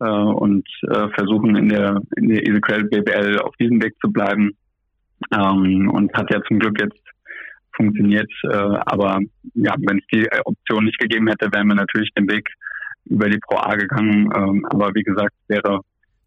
äh, 0.00 0.04
und 0.04 0.66
äh, 0.82 1.08
versuchen 1.14 1.56
in 1.56 1.68
der 1.68 2.00
in 2.16 2.28
der 2.28 2.46
Easy 2.46 2.60
Credit 2.60 2.90
BBL 2.90 3.38
auf 3.40 3.54
diesem 3.56 3.82
Weg 3.82 3.94
zu 4.00 4.10
bleiben 4.10 4.50
ähm, 5.32 5.90
und 5.90 6.12
hat 6.14 6.30
ja 6.30 6.42
zum 6.48 6.58
Glück 6.58 6.80
jetzt 6.80 7.02
funktioniert. 7.74 8.30
Äh, 8.44 8.56
aber 8.86 9.20
ja, 9.54 9.74
wenn 9.78 9.98
es 9.98 10.06
die 10.12 10.28
Option 10.44 10.84
nicht 10.84 10.98
gegeben 10.98 11.28
hätte, 11.28 11.52
wären 11.52 11.68
wir 11.68 11.74
natürlich 11.74 12.10
den 12.14 12.28
Weg 12.28 12.48
über 13.06 13.28
die 13.28 13.38
Pro 13.38 13.58
A 13.58 13.74
gegangen. 13.76 14.30
Ähm, 14.34 14.66
aber 14.70 14.94
wie 14.94 15.02
gesagt, 15.02 15.34
wäre 15.48 15.80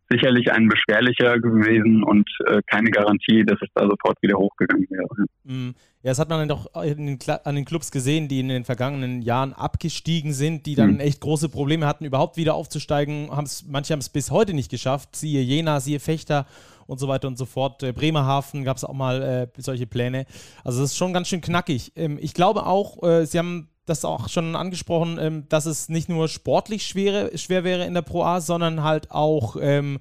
sicherlich 0.09 0.51
ein 0.51 0.67
beschwerlicher 0.67 1.39
gewesen 1.39 2.03
und 2.03 2.29
äh, 2.45 2.61
keine 2.67 2.91
Garantie, 2.91 3.43
dass 3.45 3.57
es 3.61 3.69
da 3.73 3.83
sofort 3.83 4.21
wieder 4.21 4.37
hochgegangen 4.37 4.87
wäre. 4.89 5.07
Mhm. 5.43 5.75
Ja, 6.03 6.11
das 6.11 6.19
hat 6.19 6.29
man 6.29 6.39
dann 6.39 6.49
doch 6.49 6.67
den, 6.83 7.17
an 7.45 7.55
den 7.55 7.65
Clubs 7.65 7.89
gesehen, 7.89 8.27
die 8.27 8.41
in 8.41 8.49
den 8.49 8.65
vergangenen 8.65 9.21
Jahren 9.21 9.53
abgestiegen 9.53 10.33
sind, 10.33 10.65
die 10.65 10.75
dann 10.75 10.95
mhm. 10.95 10.99
echt 10.99 11.21
große 11.21 11.47
Probleme 11.47 11.87
hatten, 11.87 12.03
überhaupt 12.03 12.35
wieder 12.35 12.55
aufzusteigen. 12.55 13.29
Haben's, 13.31 13.65
manche 13.67 13.93
haben 13.93 14.01
es 14.01 14.09
bis 14.09 14.29
heute 14.29 14.53
nicht 14.53 14.69
geschafft. 14.69 15.15
Siehe 15.15 15.41
Jena, 15.41 15.79
siehe 15.79 15.99
Fechter 15.99 16.45
und 16.87 16.99
so 16.99 17.07
weiter 17.07 17.27
und 17.27 17.37
so 17.37 17.45
fort. 17.45 17.83
Äh, 17.83 17.93
Bremerhaven 17.93 18.63
gab 18.63 18.77
es 18.77 18.83
auch 18.83 18.93
mal 18.93 19.21
äh, 19.21 19.47
solche 19.61 19.87
Pläne. 19.87 20.25
Also 20.63 20.81
das 20.81 20.91
ist 20.91 20.97
schon 20.97 21.13
ganz 21.13 21.29
schön 21.29 21.41
knackig. 21.41 21.93
Ähm, 21.95 22.17
ich 22.21 22.33
glaube 22.33 22.65
auch, 22.65 23.01
äh, 23.03 23.25
Sie 23.25 23.39
haben 23.39 23.69
das 23.85 24.05
auch 24.05 24.29
schon 24.29 24.55
angesprochen, 24.55 25.17
ähm, 25.19 25.43
dass 25.49 25.65
es 25.65 25.89
nicht 25.89 26.09
nur 26.09 26.27
sportlich 26.27 26.83
schwere, 26.83 27.37
schwer 27.37 27.63
wäre 27.63 27.85
in 27.85 27.93
der 27.93 28.01
Pro 28.01 28.23
A, 28.23 28.41
sondern 28.41 28.83
halt 28.83 29.11
auch 29.11 29.57
ähm, 29.59 29.99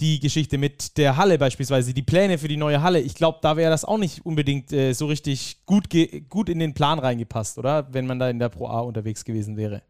die 0.00 0.20
Geschichte 0.20 0.58
mit 0.58 0.96
der 0.96 1.16
Halle 1.16 1.38
beispielsweise, 1.38 1.92
die 1.92 2.02
Pläne 2.02 2.38
für 2.38 2.48
die 2.48 2.56
neue 2.56 2.82
Halle. 2.82 3.00
Ich 3.00 3.14
glaube, 3.14 3.38
da 3.42 3.56
wäre 3.56 3.70
das 3.70 3.84
auch 3.84 3.98
nicht 3.98 4.24
unbedingt 4.24 4.72
äh, 4.72 4.92
so 4.92 5.06
richtig 5.06 5.64
gut, 5.66 5.88
gut 6.28 6.48
in 6.48 6.58
den 6.58 6.74
Plan 6.74 6.98
reingepasst, 6.98 7.58
oder? 7.58 7.88
Wenn 7.92 8.06
man 8.06 8.18
da 8.18 8.30
in 8.30 8.38
der 8.38 8.48
Pro 8.48 8.68
A 8.68 8.80
unterwegs 8.80 9.24
gewesen 9.24 9.56
wäre. 9.56 9.82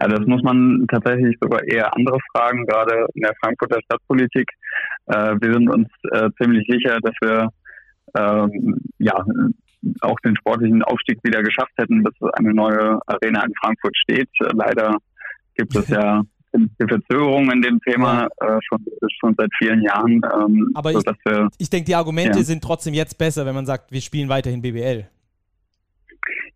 Ja, 0.00 0.08
das 0.08 0.26
muss 0.26 0.42
man 0.42 0.86
tatsächlich 0.90 1.36
sogar 1.40 1.62
eher 1.64 1.94
andere 1.94 2.18
fragen, 2.32 2.66
gerade 2.66 3.06
in 3.14 3.22
der 3.22 3.34
Frankfurter 3.40 3.80
Stadtpolitik. 3.84 4.50
Äh, 5.06 5.36
wir 5.40 5.52
sind 5.52 5.68
uns 5.68 5.88
äh, 6.10 6.30
ziemlich 6.40 6.66
sicher, 6.68 6.98
dass 7.00 7.14
wir 7.20 7.48
ähm, 8.16 8.78
ja, 8.98 9.24
auch 10.00 10.18
den 10.20 10.36
sportlichen 10.36 10.82
Aufstieg 10.82 11.18
wieder 11.22 11.42
geschafft 11.42 11.72
hätten, 11.76 12.02
bis 12.02 12.14
eine 12.34 12.54
neue 12.54 12.98
Arena 13.06 13.44
in 13.44 13.52
Frankfurt 13.60 13.96
steht. 13.96 14.28
Leider 14.52 14.96
gibt 15.54 15.74
es 15.76 15.88
ja 15.88 16.22
die 16.54 16.86
Verzögerung 16.86 17.50
in 17.50 17.62
dem 17.62 17.80
Thema 17.80 18.28
äh, 18.40 18.58
schon, 18.68 18.84
schon 19.20 19.34
seit 19.36 19.50
vielen 19.58 19.82
Jahren. 19.82 20.20
Ähm, 20.34 20.70
Aber 20.74 20.92
ich, 20.92 20.98
ich 21.58 21.70
denke, 21.70 21.86
die 21.86 21.94
Argumente 21.94 22.38
ja. 22.38 22.44
sind 22.44 22.62
trotzdem 22.62 22.94
jetzt 22.94 23.16
besser, 23.18 23.46
wenn 23.46 23.54
man 23.54 23.66
sagt, 23.66 23.90
wir 23.90 24.00
spielen 24.00 24.28
weiterhin 24.28 24.60
BBL. 24.60 25.06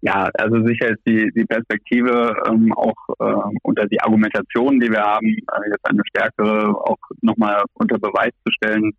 Ja, 0.02 0.28
also 0.34 0.64
sicher 0.64 0.90
ist 0.90 1.00
die, 1.06 1.32
die 1.34 1.44
Perspektive 1.44 2.36
ähm, 2.48 2.72
auch 2.74 2.94
äh, 3.18 3.56
unter 3.62 3.86
die 3.86 4.00
Argumentation, 4.00 4.78
die 4.78 4.90
wir 4.90 5.02
haben, 5.02 5.26
äh, 5.26 5.70
jetzt 5.70 5.88
eine 5.88 6.02
stärkere 6.08 6.68
auch 6.68 6.98
nochmal 7.22 7.64
unter 7.74 7.98
Beweis 7.98 8.32
zu 8.44 8.52
stellen, 8.52 8.92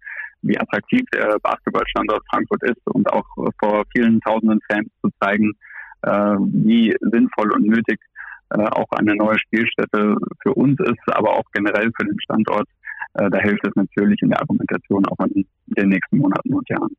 wie 0.47 0.57
attraktiv 0.57 1.01
der 1.13 1.37
Basketballstandort 1.41 2.23
Frankfurt 2.29 2.63
ist 2.63 2.81
und 2.85 3.11
auch 3.11 3.25
vor 3.59 3.83
vielen 3.95 4.19
tausenden 4.21 4.59
Fans 4.69 4.89
zu 5.01 5.09
zeigen, 5.21 5.53
äh, 6.03 6.09
wie 6.09 6.95
sinnvoll 7.11 7.51
und 7.53 7.67
nötig 7.67 7.99
äh, 8.49 8.63
auch 8.63 8.89
eine 8.91 9.15
neue 9.15 9.37
Spielstätte 9.39 10.15
für 10.41 10.53
uns 10.53 10.79
ist, 10.79 10.99
aber 11.07 11.33
auch 11.33 11.43
generell 11.53 11.91
für 11.97 12.05
den 12.05 12.19
Standort. 12.21 12.67
Äh, 13.15 13.29
da 13.29 13.39
hilft 13.39 13.65
es 13.65 13.75
natürlich 13.75 14.21
in 14.21 14.29
der 14.29 14.39
Argumentation 14.39 15.05
auch 15.07 15.19
in 15.25 15.45
den 15.65 15.89
nächsten 15.89 16.17
Monaten 16.17 16.53
und 16.53 16.69
Jahren. 16.69 16.95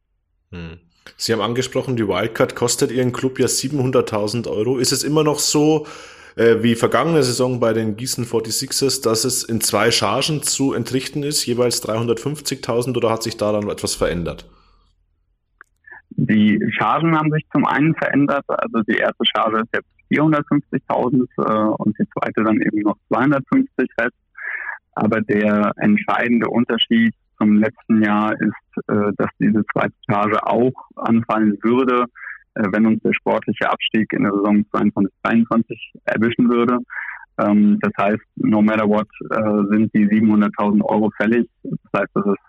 Hm. 0.51 0.79
Sie 1.17 1.33
haben 1.33 1.41
angesprochen, 1.41 1.97
die 1.97 2.07
Wildcard 2.07 2.55
kostet 2.55 2.93
Ihren 2.93 3.13
Club 3.13 3.39
ja 3.39 3.47
700.000 3.47 4.47
Euro. 4.47 4.79
Ist 4.79 4.93
es 4.93 5.05
immer 5.05 5.25
noch 5.25 5.39
so, 5.39 5.87
äh, 6.38 6.62
wie 6.62 6.77
vergangene 6.77 7.22
Saison 7.22 7.59
bei 7.59 7.72
den 7.72 7.96
Gießen 7.96 8.24
46ers, 8.24 9.03
dass 9.03 9.24
es 9.24 9.42
in 9.42 9.61
zwei 9.61 9.90
Chargen 9.90 10.42
zu 10.42 10.72
entrichten 10.72 11.22
ist, 11.22 11.44
jeweils 11.46 11.83
350.000 11.83 12.96
oder 12.96 13.11
hat 13.11 13.22
sich 13.24 13.37
daran 13.37 13.68
etwas 13.68 13.96
verändert? 13.96 14.48
Die 16.11 16.61
Chargen 16.79 17.16
haben 17.16 17.31
sich 17.33 17.44
zum 17.53 17.66
einen 17.66 17.94
verändert. 17.94 18.44
Also 18.46 18.83
die 18.83 18.96
erste 18.96 19.24
Charge 19.35 19.61
ist 19.61 19.74
jetzt 19.74 19.88
450.000 20.20 21.27
äh, 21.38 21.68
und 21.77 21.98
die 21.98 22.09
zweite 22.11 22.44
dann 22.44 22.61
eben 22.61 22.81
noch 22.83 22.96
250 23.09 23.90
fest. 24.01 24.16
Aber 24.92 25.20
der 25.20 25.72
entscheidende 25.77 26.48
Unterschied 26.48 27.14
zum 27.38 27.57
letzten 27.57 28.03
Jahr 28.03 28.33
ist, 28.40 28.88
äh, 28.88 29.12
dass 29.16 29.31
diese 29.38 29.64
zweite 29.72 29.94
Charge 30.09 30.44
auch 30.46 30.72
anfallen 30.96 31.59
würde, 31.62 32.07
wenn 32.73 32.87
uns 32.87 33.03
der 33.03 33.12
sportliche 33.12 33.71
Abstieg 33.71 34.12
in 34.12 34.25
der 34.25 34.33
Saison 34.33 34.64
22-23 34.73 35.79
erwischen 36.05 36.51
würde. 36.51 36.79
Ähm, 37.40 37.79
das 37.81 37.92
heißt, 38.01 38.23
no 38.37 38.62
matter 38.62 38.88
what 38.88 39.09
äh, 39.31 39.75
sind 39.75 39.94
die 39.94 40.07
700.000 40.09 40.83
Euro 40.85 41.11
fällig. 41.16 41.49
Das 41.62 42.01
heißt, 42.01 42.11
das 42.14 42.27
ist 42.27 42.42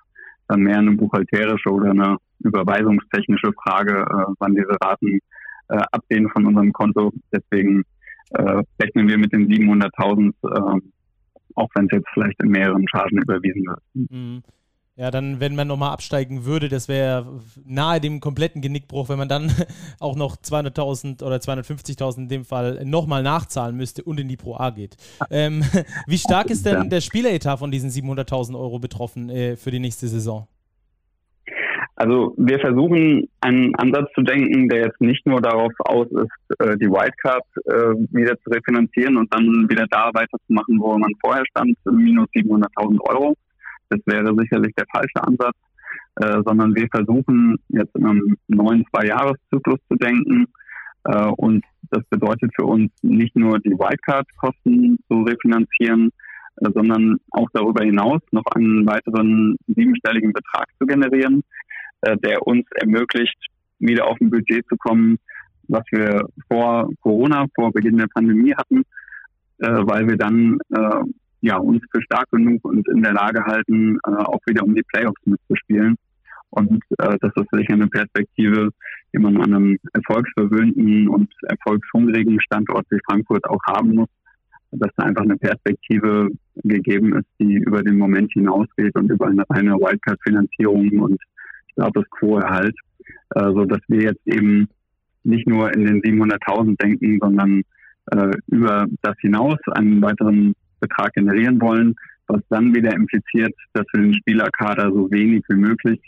dann 0.48 0.62
mehr 0.62 0.78
eine 0.78 0.92
buchhalterische 0.94 1.70
oder 1.70 1.92
eine 1.92 2.18
überweisungstechnische 2.40 3.52
Frage, 3.64 4.02
äh, 4.02 4.34
wann 4.40 4.56
diese 4.56 4.76
Raten 4.82 5.20
äh, 5.70 5.82
abgehen 5.92 6.30
von 6.30 6.46
unserem 6.48 6.74
Konto. 6.74 7.14
Deswegen 7.32 7.84
äh, 8.32 8.62
rechnen 8.82 9.08
wir 9.08 9.18
mit 9.18 9.32
den 9.32 9.48
700.000, 9.48 10.34
äh, 10.44 10.82
auch 11.56 11.70
wenn 11.76 11.86
es 11.86 11.92
jetzt 11.92 12.10
vielleicht 12.14 12.42
in 12.42 12.50
mehreren 12.50 12.86
Chargen 12.88 13.22
überwiesen 13.22 13.66
wird. 13.66 13.82
Mhm. 13.94 14.44
Ja, 15.00 15.12
dann, 15.12 15.40
wenn 15.40 15.56
man 15.56 15.66
nochmal 15.66 15.94
absteigen 15.94 16.44
würde, 16.44 16.68
das 16.68 16.90
wäre 16.90 17.26
nahe 17.66 18.02
dem 18.02 18.20
kompletten 18.20 18.62
Genickbruch, 18.62 19.08
wenn 19.08 19.18
man 19.18 19.30
dann 19.30 19.50
auch 20.02 20.18
noch 20.18 20.36
200.000 20.36 21.24
oder 21.24 21.38
250.000 21.38 22.18
in 22.18 22.28
dem 22.28 22.44
Fall 22.44 22.82
nochmal 22.84 23.24
nachzahlen 23.24 23.78
müsste 23.78 24.04
und 24.04 24.20
in 24.20 24.28
die 24.28 24.36
Pro 24.36 24.58
A 24.58 24.72
geht. 24.72 24.98
Ähm, 25.32 25.64
wie 26.06 26.18
stark 26.18 26.50
ist 26.50 26.66
denn 26.66 26.90
der 26.90 27.00
Spieleretat 27.00 27.60
von 27.60 27.72
diesen 27.72 27.90
700.000 27.90 28.60
Euro 28.60 28.80
betroffen 28.80 29.30
äh, 29.30 29.56
für 29.56 29.72
die 29.72 29.80
nächste 29.80 30.10
Saison? 30.10 30.50
Also 31.96 32.34
wir 32.36 32.60
versuchen 32.60 33.30
einen 33.40 33.76
Ansatz 33.76 34.12
zu 34.16 34.22
denken, 34.22 34.68
der 34.68 34.88
jetzt 34.88 35.00
nicht 35.00 35.26
nur 35.26 35.42
darauf 35.42 35.72
aus 35.80 36.08
ist, 36.12 36.60
äh, 36.60 36.76
die 36.76 36.90
Wildcard 36.90 37.46
äh, 37.68 37.96
wieder 38.14 38.38
zu 38.40 38.50
refinanzieren 38.50 39.16
und 39.16 39.34
dann 39.34 39.66
wieder 39.70 39.86
da 39.90 40.10
weiterzumachen, 40.14 40.78
wo 40.78 40.98
man 40.98 41.14
vorher 41.22 41.46
stand, 41.52 41.78
minus 41.86 42.28
700.000 42.36 43.00
Euro, 43.08 43.36
das 43.90 44.00
wäre 44.06 44.34
sicherlich 44.38 44.74
der 44.76 44.86
falsche 44.92 45.22
Ansatz, 45.22 45.56
äh, 46.18 46.42
sondern 46.46 46.76
wir 46.76 46.88
versuchen 46.92 47.58
jetzt 47.70 47.96
in 47.96 48.06
einem 48.06 48.38
neuen 48.48 48.86
Zwei-Jahres-Zyklus 48.92 49.80
zu 49.90 49.96
denken. 49.96 50.46
Äh, 51.06 51.26
und 51.38 51.64
das 51.92 52.04
bedeutet 52.10 52.52
für 52.56 52.66
uns 52.66 52.92
nicht 53.02 53.36
nur 53.36 53.60
die 53.60 53.72
Wildcard-Kosten 53.72 54.98
zu 55.08 55.22
refinanzieren, 55.24 56.12
äh, 56.58 56.70
sondern 56.74 57.18
auch 57.32 57.48
darüber 57.54 57.84
hinaus 57.84 58.22
noch 58.32 58.46
einen 58.54 58.86
weiteren 58.86 59.56
siebenstelligen 59.68 60.34
Betrag 60.34 60.68
zu 60.80 60.86
generieren, 60.86 61.44
äh, 62.02 62.18
der 62.18 62.46
uns 62.46 62.66
ermöglicht, 62.76 63.38
wieder 63.80 64.08
auf 64.08 64.20
ein 64.20 64.30
Budget 64.30 64.68
zu 64.68 64.76
kommen, 64.78 65.18
was 65.70 65.84
wir 65.92 66.28
vor 66.48 66.90
Corona, 67.02 67.46
vor 67.56 67.72
Beginn 67.72 67.98
der 67.98 68.08
Pandemie 68.08 68.54
hatten, 68.54 68.84
äh, 69.60 69.68
weil 69.70 70.08
wir 70.08 70.18
dann 70.18 70.58
äh, 70.76 71.04
ja, 71.42 71.58
uns 71.58 71.82
für 71.92 72.02
stark 72.02 72.30
genug 72.32 72.64
und 72.66 72.88
in 72.90 73.02
der 73.02 73.14
Lage 73.14 73.44
halten, 73.46 73.98
äh, 74.06 74.12
auch 74.12 74.40
wieder 74.46 74.64
um 74.64 74.76
die 74.76 74.84
Playoffs 74.84 75.22
mitzuspielen. 75.26 75.96
Und 76.52 76.84
äh, 76.98 77.18
das 77.22 77.32
ist 77.36 77.48
sicher 77.52 77.74
eine 77.74 77.88
Perspektive, 77.88 78.72
die 79.14 79.20
man 79.20 79.38
an 79.38 79.54
einem 79.54 79.78
erfolgsverwöhnten 79.94 81.08
und 81.08 81.32
erfolgshungrigen 81.48 82.42
Standort 82.42 82.86
wie 82.90 83.00
Frankfurt 83.08 83.48
auch 83.48 83.62
haben 83.68 83.96
muss, 83.96 84.10
dass 84.72 84.92
da 84.98 85.06
einfach 85.06 85.24
eine 85.24 85.38
Perspektive 85.38 86.30
gegeben 86.64 87.16
ist, 87.18 87.28
die 87.40 87.56
über 87.56 87.82
den 87.84 87.98
Moment 87.98 88.32
hinausgeht 88.34 88.96
und 88.96 89.10
über 89.10 89.28
eine 89.28 89.44
reine 89.50 89.74
Wildcard-Finanzierung 89.74 90.90
und 91.00 91.22
Status 91.72 92.06
Quo-Erhalt, 92.12 92.76
äh, 93.36 93.42
so 93.42 93.66
dass 93.66 93.82
wir 93.88 94.02
jetzt 94.02 94.28
eben 94.28 94.68
nicht 95.24 95.48
nur 95.48 95.74
in 95.74 95.86
den 95.86 96.02
700.000 96.02 96.82
denken, 96.82 97.20
sondern 97.22 97.62
äh, 98.12 98.32
über 98.48 98.88
das 99.02 99.16
hinaus 99.20 99.58
einen 99.72 100.02
weiteren 100.02 100.54
Betrag 100.80 101.14
generieren 101.14 101.60
wollen, 101.62 101.96
was 102.28 102.42
dann 102.50 102.74
wieder 102.74 102.94
impliziert, 102.94 103.54
dass 103.74 103.86
wir 103.94 104.02
den 104.02 104.14
Spielerkader 104.14 104.92
so 104.92 105.10
wenig 105.12 105.44
wie 105.50 105.56
möglich 105.56 106.00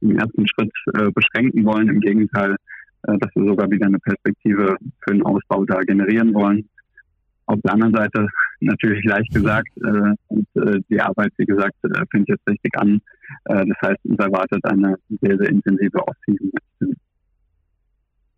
im 0.00 0.16
ersten 0.16 0.46
Schritt 0.48 0.72
äh, 0.94 1.10
beschränken 1.10 1.64
wollen. 1.64 1.88
Im 1.88 2.00
Gegenteil, 2.00 2.56
äh, 3.04 3.18
dass 3.18 3.30
wir 3.34 3.44
sogar 3.44 3.70
wieder 3.70 3.86
eine 3.86 3.98
Perspektive 3.98 4.76
für 5.00 5.14
den 5.14 5.22
Ausbau 5.22 5.64
da 5.64 5.80
generieren 5.80 6.34
wollen. 6.34 6.68
Auf 7.46 7.58
der 7.64 7.74
anderen 7.74 7.94
Seite 7.94 8.28
natürlich 8.60 9.04
leicht 9.04 9.32
gesagt 9.34 9.70
äh, 9.76 10.14
und 10.28 10.46
äh, 10.54 10.80
die 10.88 11.00
Arbeit, 11.00 11.32
wie 11.36 11.46
gesagt, 11.46 11.74
äh, 11.82 12.04
fängt 12.10 12.28
jetzt 12.28 12.46
richtig 12.48 12.76
an. 12.78 13.00
Äh, 13.46 13.66
das 13.66 13.76
heißt, 13.82 14.04
uns 14.04 14.18
erwartet 14.18 14.64
eine 14.64 14.96
sehr, 15.20 15.36
sehr 15.36 15.48
intensive 15.48 15.98
Offseason. 16.06 16.52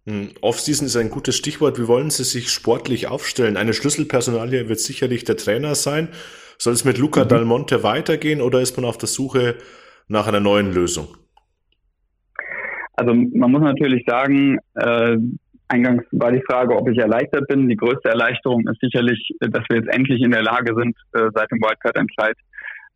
Hm, 0.07 0.31
Offseason 0.41 0.87
ist 0.87 0.97
ein 0.97 1.11
gutes 1.11 1.37
Stichwort. 1.37 1.79
Wie 1.79 1.87
wollen 1.87 2.11
Sie 2.11 2.25
sich 2.25 2.51
sportlich 2.51 3.07
aufstellen? 3.07 3.57
Eine 3.57 3.73
Schlüsselpersonalie 3.73 4.69
wird 4.69 4.81
sicherlich 4.81 5.25
der 5.25 5.37
Trainer 5.37 5.75
sein. 5.75 6.09
Soll 6.59 6.73
es 6.73 6.85
mit 6.85 6.99
Luca 6.99 7.25
mhm. 7.25 7.29
Dalmonte 7.29 7.83
weitergehen 7.83 8.41
oder 8.41 8.61
ist 8.61 8.77
man 8.77 8.85
auf 8.85 8.99
der 8.99 9.09
Suche 9.09 9.57
nach 10.09 10.27
einer 10.27 10.41
neuen 10.41 10.73
Lösung? 10.73 11.09
Also 12.95 13.15
man 13.15 13.51
muss 13.51 13.63
natürlich 13.63 14.05
sagen, 14.07 14.59
äh, 14.75 15.17
eingangs 15.69 16.05
war 16.11 16.33
die 16.33 16.43
Frage, 16.49 16.77
ob 16.77 16.89
ich 16.89 16.99
erleichtert 16.99 17.49
bin. 17.49 17.69
Die 17.69 17.77
größte 17.77 18.09
Erleichterung 18.09 18.67
ist 18.69 18.81
sicherlich, 18.81 19.31
dass 19.41 19.65
wir 19.71 19.79
jetzt 19.79 19.95
endlich 19.95 20.21
in 20.21 20.33
der 20.33 20.43
Lage 20.43 20.75
sind, 20.77 20.97
äh, 21.15 21.31
seit 21.35 21.51
dem 21.51 21.61
Wildcard-Entscheid 21.61 22.37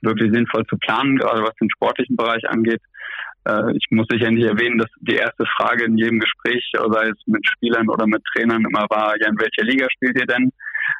wirklich 0.02 0.32
sinnvoll 0.32 0.66
zu 0.66 0.76
planen, 0.76 1.16
gerade 1.16 1.42
was 1.42 1.54
den 1.60 1.70
sportlichen 1.70 2.16
Bereich 2.16 2.46
angeht. 2.48 2.82
Äh, 3.46 3.76
ich 3.76 3.86
muss 3.90 4.06
sicher 4.10 4.30
nicht 4.30 4.46
erwähnen, 4.46 4.78
dass 4.78 4.90
die 5.00 5.14
erste 5.14 5.44
Frage 5.56 5.84
in 5.84 5.96
jedem 5.96 6.18
Gespräch, 6.18 6.64
sei 6.72 7.08
es 7.08 7.18
mit 7.26 7.46
Spielern 7.46 7.88
oder 7.88 8.06
mit 8.06 8.22
Trainern, 8.32 8.64
immer 8.64 8.86
war, 8.90 9.14
ja, 9.20 9.28
in 9.28 9.38
welcher 9.38 9.64
Liga 9.64 9.86
spielt 9.90 10.18
ihr 10.18 10.26
denn? 10.26 10.50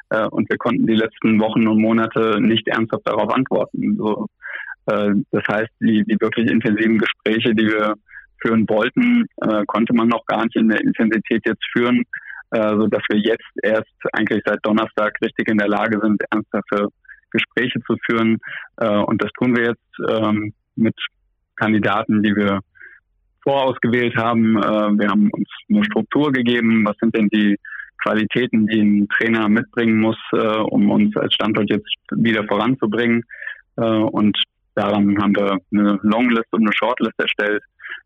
Äh, 0.09 0.27
und 0.27 0.49
wir 0.49 0.57
konnten 0.57 0.87
die 0.87 0.95
letzten 0.95 1.39
Wochen 1.39 1.67
und 1.67 1.81
Monate 1.81 2.39
nicht 2.39 2.67
ernsthaft 2.67 3.07
darauf 3.07 3.33
antworten. 3.33 3.97
So, 3.97 4.27
äh, 4.85 5.11
das 5.31 5.43
heißt, 5.47 5.71
die, 5.81 6.03
die 6.05 6.17
wirklich 6.19 6.49
intensiven 6.49 6.97
Gespräche, 6.97 7.53
die 7.53 7.67
wir 7.67 7.95
führen 8.39 8.69
wollten, 8.69 9.25
konnte 9.65 9.95
man 9.95 10.09
noch 10.09 10.23
gar 10.27 10.43
nicht 10.43 10.55
in 10.55 10.69
der 10.69 10.79
Intensität 10.79 11.41
jetzt 11.43 11.65
führen, 11.75 12.03
so 12.51 12.85
dass 12.85 13.01
wir 13.09 13.17
jetzt 13.17 13.49
erst 13.63 13.89
eigentlich 14.13 14.43
seit 14.45 14.59
Donnerstag 14.61 15.17
richtig 15.23 15.49
in 15.49 15.57
der 15.57 15.67
Lage 15.67 15.99
sind, 16.03 16.21
ernsthafte 16.29 16.89
Gespräche 17.31 17.79
zu 17.87 17.95
führen. 18.05 18.37
Und 18.75 19.23
das 19.23 19.31
tun 19.39 19.55
wir 19.55 19.69
jetzt 19.69 19.99
ähm, 20.07 20.53
mit 20.75 20.93
Kandidaten, 21.57 22.23
die 22.23 22.35
wir 22.35 22.61
vorausgewählt 23.47 24.15
haben. 24.17 24.57
Äh, 24.57 24.99
wir 24.99 25.07
haben 25.09 25.29
uns 25.31 25.47
eine 25.69 25.85
Struktur 25.85 26.31
gegeben. 26.33 26.85
Was 26.85 26.97
sind 26.99 27.15
denn 27.15 27.29
die 27.29 27.57
Qualitäten, 28.03 28.67
die 28.67 28.81
ein 28.81 29.07
Trainer 29.07 29.47
mitbringen 29.47 29.99
muss, 29.99 30.17
äh, 30.33 30.37
um 30.37 30.91
uns 30.91 31.15
als 31.15 31.33
Standort 31.33 31.69
jetzt 31.69 31.87
wieder 32.11 32.43
voranzubringen? 32.43 33.23
Äh, 33.77 33.81
und 33.81 34.37
daran 34.75 35.17
haben 35.21 35.35
wir 35.35 35.59
eine 35.71 35.97
Longlist 36.03 36.51
und 36.51 36.61
eine 36.61 36.73
Shortlist 36.73 37.17
erstellt. 37.17 37.63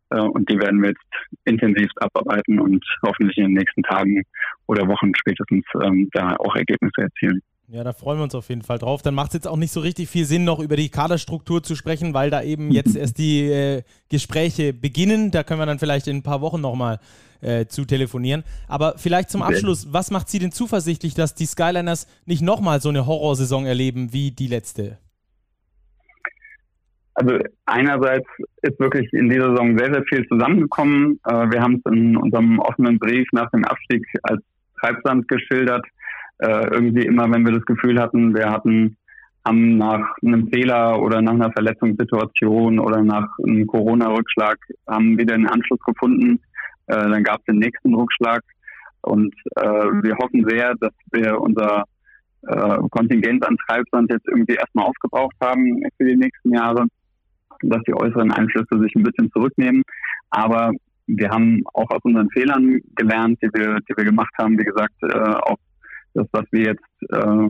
Und 0.09 0.49
die 0.49 0.59
werden 0.59 0.81
wir 0.81 0.89
jetzt 0.89 1.39
intensiv 1.45 1.89
abarbeiten 1.95 2.59
und 2.59 2.83
hoffentlich 3.01 3.37
in 3.37 3.45
den 3.45 3.53
nächsten 3.53 3.81
Tagen 3.83 4.21
oder 4.67 4.85
Wochen 4.89 5.13
spätestens 5.15 5.63
ähm, 5.81 6.09
da 6.11 6.35
auch 6.35 6.53
Ergebnisse 6.53 7.03
erzielen. 7.03 7.41
Ja, 7.73 7.85
da 7.85 7.93
freuen 7.93 8.19
wir 8.19 8.23
uns 8.23 8.35
auf 8.35 8.49
jeden 8.49 8.63
Fall 8.63 8.79
drauf. 8.79 9.01
Dann 9.01 9.15
macht 9.15 9.29
es 9.29 9.35
jetzt 9.35 9.47
auch 9.47 9.55
nicht 9.55 9.71
so 9.71 9.79
richtig 9.79 10.09
viel 10.09 10.25
Sinn, 10.25 10.43
noch 10.43 10.59
über 10.59 10.75
die 10.75 10.89
Kaderstruktur 10.89 11.63
zu 11.63 11.75
sprechen, 11.75 12.13
weil 12.13 12.29
da 12.29 12.43
eben 12.43 12.69
jetzt 12.69 12.97
erst 12.97 13.17
die 13.17 13.49
äh, 13.49 13.83
Gespräche 14.09 14.73
beginnen. 14.73 15.31
Da 15.31 15.43
können 15.43 15.61
wir 15.61 15.65
dann 15.65 15.79
vielleicht 15.79 16.07
in 16.07 16.17
ein 16.17 16.21
paar 16.21 16.41
Wochen 16.41 16.59
nochmal 16.59 16.99
äh, 17.39 17.67
zu 17.67 17.85
telefonieren. 17.85 18.43
Aber 18.67 18.95
vielleicht 18.97 19.29
zum 19.29 19.41
Abschluss, 19.41 19.87
was 19.93 20.11
macht 20.11 20.27
Sie 20.27 20.39
denn 20.39 20.51
zuversichtlich, 20.51 21.13
dass 21.13 21.33
die 21.33 21.45
Skyliners 21.45 22.07
nicht 22.25 22.41
nochmal 22.41 22.81
so 22.81 22.89
eine 22.89 23.05
Horrorsaison 23.05 23.65
erleben 23.65 24.11
wie 24.11 24.31
die 24.31 24.47
letzte? 24.47 24.97
Also 27.13 27.37
einerseits 27.67 28.27
ist 28.63 28.77
wirklich 28.81 29.07
in 29.13 29.29
dieser 29.29 29.51
Saison 29.51 29.77
sehr, 29.77 29.93
sehr 29.93 30.03
viel 30.09 30.27
zusammengekommen. 30.27 31.21
Äh, 31.23 31.49
wir 31.51 31.61
haben 31.61 31.81
es 31.81 31.89
in 31.89 32.17
unserem 32.17 32.59
offenen 32.59 32.99
Brief 32.99 33.29
nach 33.31 33.49
dem 33.51 33.63
Abstieg 33.63 34.05
als 34.23 34.41
Treibsand 34.81 35.29
geschildert. 35.29 35.85
Äh, 36.41 36.67
irgendwie 36.71 37.05
immer, 37.05 37.31
wenn 37.31 37.45
wir 37.45 37.53
das 37.53 37.65
Gefühl 37.65 37.99
hatten, 37.99 38.35
wir 38.35 38.49
hatten 38.49 38.97
haben 39.45 39.77
nach 39.77 40.15
einem 40.23 40.49
Fehler 40.49 41.01
oder 41.01 41.19
nach 41.19 41.33
einer 41.33 41.51
Verletzungssituation 41.51 42.77
oder 42.77 43.01
nach 43.01 43.27
einem 43.47 43.65
Corona-Rückschlag 43.65 44.57
haben 44.87 45.17
wieder 45.17 45.33
einen 45.33 45.47
Anschluss 45.47 45.79
gefunden. 45.79 46.39
Äh, 46.85 47.09
dann 47.09 47.23
gab 47.23 47.39
es 47.39 47.45
den 47.45 47.57
nächsten 47.57 47.95
Rückschlag 47.95 48.43
und 49.01 49.33
äh, 49.55 49.63
wir 49.63 50.15
hoffen 50.17 50.45
sehr, 50.47 50.75
dass 50.79 50.93
wir 51.11 51.41
unser 51.41 51.85
äh, 52.47 52.77
Kontingent 52.91 53.47
an 53.47 53.57
Treibsand 53.67 54.11
jetzt 54.11 54.27
irgendwie 54.27 54.55
erstmal 54.55 54.85
aufgebraucht 54.85 55.35
haben 55.41 55.81
für 55.97 56.05
die 56.05 56.17
nächsten 56.17 56.53
Jahre 56.53 56.85
dass 57.63 57.81
die 57.87 57.93
äußeren 57.93 58.31
Einflüsse 58.31 58.79
sich 58.79 58.95
ein 58.95 59.03
bisschen 59.03 59.31
zurücknehmen. 59.31 59.83
Aber 60.29 60.71
wir 61.07 61.29
haben 61.29 61.61
auch 61.73 61.89
aus 61.89 62.01
unseren 62.03 62.29
Fehlern 62.31 62.79
gelernt, 62.95 63.39
die 63.41 63.49
wir, 63.53 63.77
die 63.87 63.97
wir 63.97 64.05
gemacht 64.05 64.33
haben. 64.37 64.57
Wie 64.57 64.63
gesagt, 64.63 64.93
äh, 65.03 65.35
auch 65.41 65.57
das, 66.13 66.27
was 66.31 66.45
wir 66.51 66.65
jetzt 66.65 67.13
äh, 67.13 67.49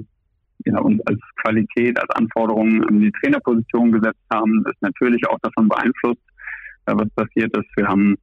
ja, 0.66 0.80
uns 0.80 1.02
als 1.06 1.20
Qualität, 1.42 2.00
als 2.00 2.10
Anforderungen 2.16 2.84
an 2.86 3.00
die 3.00 3.12
Trainerposition 3.12 3.92
gesetzt 3.92 4.22
haben, 4.32 4.64
ist 4.68 4.82
natürlich 4.82 5.28
auch 5.28 5.40
davon 5.42 5.68
beeinflusst, 5.68 6.22
äh, 6.86 6.94
was 6.96 7.10
passiert 7.12 7.56
ist. 7.58 7.70
Wir 7.76 7.88
haben 7.88 8.16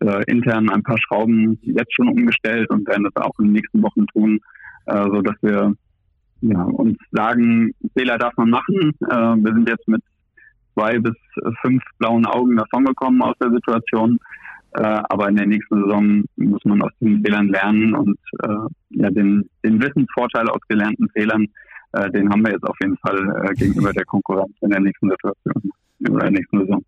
äh, 0.00 0.22
intern 0.26 0.70
ein 0.70 0.82
paar 0.82 0.98
Schrauben 0.98 1.58
jetzt 1.62 1.94
schon 1.94 2.08
umgestellt 2.08 2.68
und 2.70 2.86
werden 2.88 3.04
das 3.04 3.24
auch 3.24 3.38
in 3.38 3.46
den 3.46 3.54
nächsten 3.54 3.82
Wochen 3.82 4.06
tun, 4.08 4.40
äh, 4.86 5.04
so 5.04 5.22
dass 5.22 5.36
wir 5.42 5.74
ja, 6.40 6.62
uns 6.62 6.96
sagen, 7.10 7.74
Fehler 7.96 8.18
darf 8.18 8.36
man 8.36 8.50
machen. 8.50 8.92
Äh, 9.08 9.44
wir 9.44 9.54
sind 9.54 9.68
jetzt 9.68 9.88
mit 9.88 10.02
zwei 10.74 10.98
bis 10.98 11.16
fünf 11.62 11.82
blauen 11.98 12.26
Augen 12.26 12.56
davongekommen 12.56 13.22
aus 13.22 13.34
der 13.40 13.50
Situation. 13.50 14.18
Äh, 14.72 15.00
aber 15.08 15.28
in 15.28 15.36
der 15.36 15.46
nächsten 15.46 15.82
Saison 15.82 16.24
muss 16.36 16.64
man 16.64 16.82
aus 16.82 16.92
den 17.00 17.22
Fehlern 17.24 17.48
lernen 17.48 17.94
und 17.94 18.18
äh, 18.42 18.48
ja, 18.90 19.10
den, 19.10 19.48
den 19.64 19.80
Wissensvorteil 19.80 20.48
aus 20.50 20.60
gelernten 20.68 21.08
Fehlern, 21.10 21.46
äh, 21.92 22.10
den 22.10 22.30
haben 22.30 22.44
wir 22.44 22.52
jetzt 22.52 22.64
auf 22.64 22.76
jeden 22.82 22.96
Fall 22.98 23.18
äh, 23.44 23.54
gegenüber 23.54 23.92
der 23.92 24.04
Konkurrenz 24.04 24.52
in 24.60 24.70
der 24.70 24.80
nächsten 24.80 25.08
Situation, 25.08 25.70
in 26.00 26.18
der 26.18 26.30
nächsten 26.30 26.58
Saison. 26.60 26.84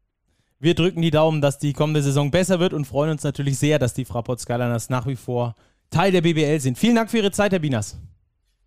Wir 0.58 0.74
drücken 0.74 1.00
die 1.00 1.10
Daumen, 1.10 1.40
dass 1.40 1.58
die 1.58 1.72
kommende 1.72 2.02
Saison 2.02 2.30
besser 2.30 2.60
wird 2.60 2.74
und 2.74 2.86
freuen 2.86 3.12
uns 3.12 3.24
natürlich 3.24 3.58
sehr, 3.58 3.78
dass 3.78 3.94
die 3.94 4.04
Fraport 4.04 4.40
Skyliners 4.40 4.90
nach 4.90 5.06
wie 5.06 5.16
vor 5.16 5.54
Teil 5.88 6.12
der 6.12 6.20
BBL 6.20 6.60
sind. 6.60 6.76
Vielen 6.76 6.96
Dank 6.96 7.10
für 7.10 7.16
Ihre 7.16 7.30
Zeit, 7.30 7.52
Herr 7.52 7.60
Binas. 7.60 7.98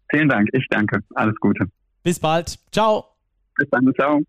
Vielen 0.10 0.28
Dank, 0.28 0.50
ich 0.54 0.66
danke. 0.70 1.00
Alles 1.14 1.36
Gute. 1.40 1.66
Bis 2.04 2.20
bald. 2.20 2.58
Ciao. 2.72 3.06
Bis 3.56 3.70
dann, 3.70 3.94
ciao. 3.94 4.24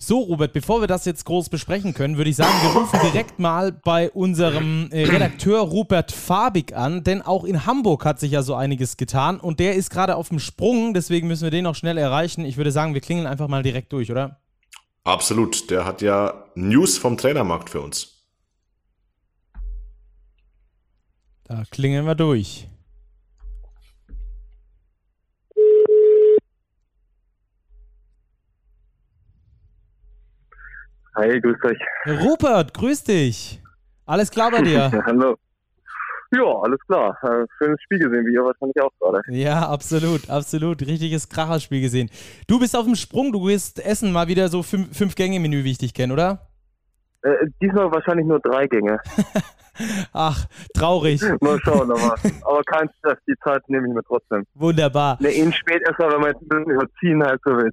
So, 0.00 0.20
Robert, 0.20 0.52
bevor 0.52 0.80
wir 0.80 0.86
das 0.86 1.04
jetzt 1.06 1.24
groß 1.24 1.48
besprechen 1.48 1.92
können, 1.92 2.16
würde 2.16 2.30
ich 2.30 2.36
sagen, 2.36 2.54
wir 2.62 2.80
rufen 2.80 3.00
direkt 3.02 3.40
mal 3.40 3.72
bei 3.72 4.08
unserem 4.12 4.88
äh, 4.92 5.04
Redakteur 5.04 5.58
Rupert 5.58 6.12
Fabig 6.12 6.72
an, 6.76 7.02
denn 7.02 7.20
auch 7.20 7.42
in 7.42 7.66
Hamburg 7.66 8.04
hat 8.04 8.20
sich 8.20 8.30
ja 8.30 8.42
so 8.42 8.54
einiges 8.54 8.96
getan 8.96 9.40
und 9.40 9.58
der 9.58 9.74
ist 9.74 9.90
gerade 9.90 10.14
auf 10.14 10.28
dem 10.28 10.38
Sprung, 10.38 10.94
deswegen 10.94 11.26
müssen 11.26 11.42
wir 11.42 11.50
den 11.50 11.64
noch 11.64 11.74
schnell 11.74 11.98
erreichen. 11.98 12.44
Ich 12.44 12.56
würde 12.56 12.70
sagen, 12.70 12.94
wir 12.94 13.00
klingeln 13.00 13.26
einfach 13.26 13.48
mal 13.48 13.64
direkt 13.64 13.92
durch, 13.92 14.12
oder? 14.12 14.38
Absolut, 15.02 15.68
der 15.68 15.84
hat 15.84 16.00
ja 16.00 16.44
News 16.54 16.96
vom 16.96 17.16
Trainermarkt 17.16 17.68
für 17.68 17.80
uns. 17.80 18.24
Da 21.42 21.64
klingeln 21.72 22.06
wir 22.06 22.14
durch. 22.14 22.68
Hi, 31.18 31.40
grüß 31.40 31.56
euch. 31.64 31.78
Rupert, 32.20 32.72
grüß 32.74 33.02
dich. 33.02 33.60
Alles 34.06 34.30
klar 34.30 34.52
bei 34.52 34.62
dir? 34.62 34.88
Hallo. 35.06 35.36
Ja, 36.30 36.44
alles 36.62 36.78
klar. 36.86 37.18
Äh, 37.24 37.44
schönes 37.58 37.82
Spiel 37.82 37.98
gesehen, 37.98 38.24
wie 38.24 38.34
ihr 38.34 38.44
wahrscheinlich 38.44 38.80
auch 38.80 38.92
gerade. 39.00 39.20
Ja, 39.28 39.68
absolut, 39.68 40.30
absolut. 40.30 40.80
Richtiges 40.82 41.28
Kracherspiel 41.28 41.80
gesehen. 41.80 42.08
Du 42.46 42.60
bist 42.60 42.76
auf 42.76 42.84
dem 42.84 42.94
Sprung, 42.94 43.32
du 43.32 43.44
gehst 43.46 43.84
essen 43.84 44.12
mal 44.12 44.28
wieder 44.28 44.48
so 44.48 44.62
fünf, 44.62 44.96
fünf 44.96 45.16
Gänge-Menü, 45.16 45.64
wie 45.64 45.72
ich 45.72 45.78
dich 45.78 45.92
kenne, 45.92 46.12
oder? 46.12 46.46
Äh, 47.22 47.34
diesmal 47.60 47.90
wahrscheinlich 47.90 48.26
nur 48.26 48.38
drei 48.38 48.68
Gänge. 48.68 49.00
Ach, 50.12 50.46
traurig. 50.72 51.20
mal 51.40 51.58
schauen, 51.64 51.90
aber, 51.90 52.14
aber 52.44 52.62
kein 52.62 52.88
Stress, 52.98 53.18
die 53.26 53.34
Zeit 53.42 53.68
nehme 53.68 53.88
ich 53.88 53.94
mir 53.94 54.04
trotzdem. 54.04 54.44
Wunderbar. 54.54 55.18
Ne, 55.20 55.30
ihn 55.30 55.52
spät 55.52 55.82
erstmal, 55.84 56.12
wenn 56.12 56.20
man 56.20 56.30
jetzt 56.30 56.42
ein 56.42 56.48
bisschen 56.48 56.70
überziehen 56.70 57.24
halt 57.24 57.40
so 57.44 57.56
will. 57.56 57.72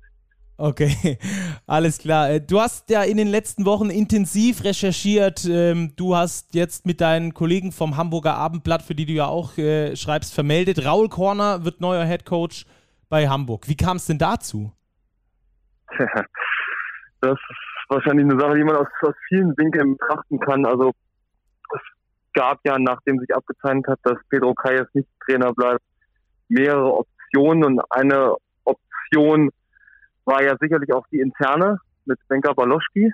Okay, 0.58 1.18
alles 1.68 2.00
klar. 2.00 2.30
Äh, 2.30 2.42
du 2.42 2.62
hast 2.62 2.90
ja 2.90 3.04
in 3.04 3.18
den 3.18 3.28
letzten 3.28 3.66
Wochen 3.66 3.90
intensiv 3.90 4.64
recherchiert. 4.64 5.46
Ähm, 5.50 5.94
du 5.98 6.16
hast 6.16 6.56
jetzt 6.56 6.86
mit 6.86 7.02
deinen 7.02 7.34
Kollegen 7.34 7.74
vom 7.74 7.98
Hamburger 7.98 8.36
Abendblatt, 8.36 8.82
für 8.82 8.96
die 8.96 9.06
du 9.06 9.12
ja 9.12 9.26
auch 9.26 9.58
äh, 9.58 9.96
schreibst, 9.96 10.34
vermeldet. 10.34 10.86
Raul 10.86 11.10
Korner 11.10 11.66
wird 11.66 11.82
neuer 11.82 12.06
Head 12.06 12.26
Coach 12.26 12.66
bei 13.10 13.28
Hamburg. 13.28 13.68
Wie 13.68 13.76
kam 13.76 13.98
es 13.98 14.06
denn 14.06 14.18
dazu? 14.18 14.72
Das 17.22 17.40
ist 17.40 17.90
wahrscheinlich 17.90 18.26
eine 18.26 18.40
Sache, 18.40 18.56
die 18.56 18.64
man 18.64 18.76
aus, 18.76 18.88
aus 19.02 19.16
vielen 19.30 19.58
Winkeln 19.58 19.98
betrachten 19.98 20.40
kann. 20.40 20.64
Also 20.64 20.92
es 21.74 21.82
gab 22.34 22.60
ja, 22.66 22.78
nachdem 22.78 23.18
sich 23.18 23.34
abgezeichnet 23.34 23.88
hat, 23.88 24.00
dass 24.04 24.20
Pedro 24.30 24.54
Kayes 24.54 24.86
nicht 24.94 25.08
Trainer 25.26 25.52
bleibt, 25.52 25.82
mehrere 26.50 26.94
Optionen 26.94 27.64
und 27.64 27.82
eine 27.90 28.36
Option 28.66 29.50
war 30.26 30.44
ja 30.44 30.56
sicherlich 30.60 30.92
auch 30.94 31.06
die 31.12 31.20
interne 31.20 31.80
mit 32.06 32.20
Benka 32.28 32.54
Baloschki 32.54 33.12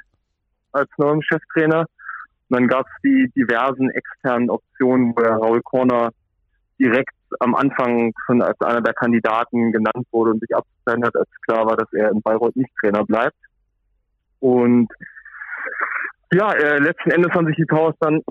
als 0.71 0.89
neuem 0.97 1.21
Cheftrainer. 1.21 1.81
Und 1.81 2.59
dann 2.59 2.67
gab 2.67 2.85
es 2.85 3.01
die 3.03 3.31
diversen 3.35 3.89
externen 3.91 4.49
Optionen, 4.49 5.13
wo 5.15 5.21
Raul 5.21 5.61
Korner 5.61 6.11
direkt 6.79 7.13
am 7.39 7.55
Anfang 7.55 8.13
schon 8.25 8.41
als 8.41 8.59
einer 8.61 8.81
der 8.81 8.93
Kandidaten 8.93 9.71
genannt 9.71 10.07
wurde 10.11 10.31
und 10.31 10.41
sich 10.41 10.55
abgezeichnet 10.55 11.07
hat, 11.07 11.15
als 11.15 11.29
klar 11.45 11.65
war, 11.65 11.77
dass 11.77 11.91
er 11.93 12.11
in 12.11 12.21
Bayreuth 12.21 12.55
nicht 12.55 12.71
Trainer 12.79 13.05
bleibt. 13.05 13.37
Und 14.39 14.89
ja, 16.33 16.51
äh, 16.53 16.79
letzten 16.79 17.11
Endes 17.11 17.31
haben 17.33 17.45
sich 17.45 17.55
die 17.55 17.65
Towers 17.65 17.95
dann 17.99 18.21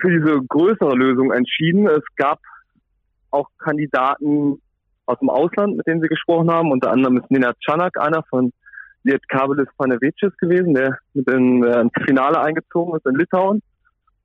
für 0.00 0.10
diese 0.10 0.40
größere 0.48 0.94
Lösung 0.94 1.32
entschieden. 1.32 1.86
Es 1.86 2.02
gab 2.16 2.40
auch 3.30 3.48
Kandidaten 3.58 4.60
aus 5.10 5.18
dem 5.18 5.30
Ausland, 5.30 5.76
mit 5.76 5.86
denen 5.86 6.00
sie 6.00 6.08
gesprochen 6.08 6.50
haben. 6.50 6.70
Unter 6.70 6.90
anderem 6.90 7.18
ist 7.18 7.30
Nina 7.30 7.52
Canak 7.66 7.98
einer 7.98 8.22
von 8.30 8.52
Liet 9.02 9.28
Kabelis 9.28 9.68
Panevicis 9.76 10.36
gewesen, 10.38 10.74
der 10.74 10.98
mit 11.14 11.28
in, 11.28 11.64
äh, 11.64 11.80
ins 11.80 11.92
Finale 12.06 12.40
eingezogen 12.40 12.96
ist 12.96 13.06
in 13.06 13.16
Litauen. 13.16 13.62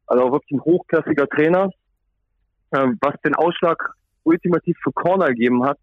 Also 0.07 0.31
wirklich 0.31 0.51
ein 0.51 0.61
hochklassiger 0.61 1.27
Trainer. 1.27 1.69
Äh, 2.71 2.87
was 3.01 3.15
den 3.23 3.35
Ausschlag 3.35 3.93
ultimativ 4.23 4.77
für 4.83 4.91
Corner 4.91 5.27
gegeben 5.27 5.65
hat, 5.65 5.77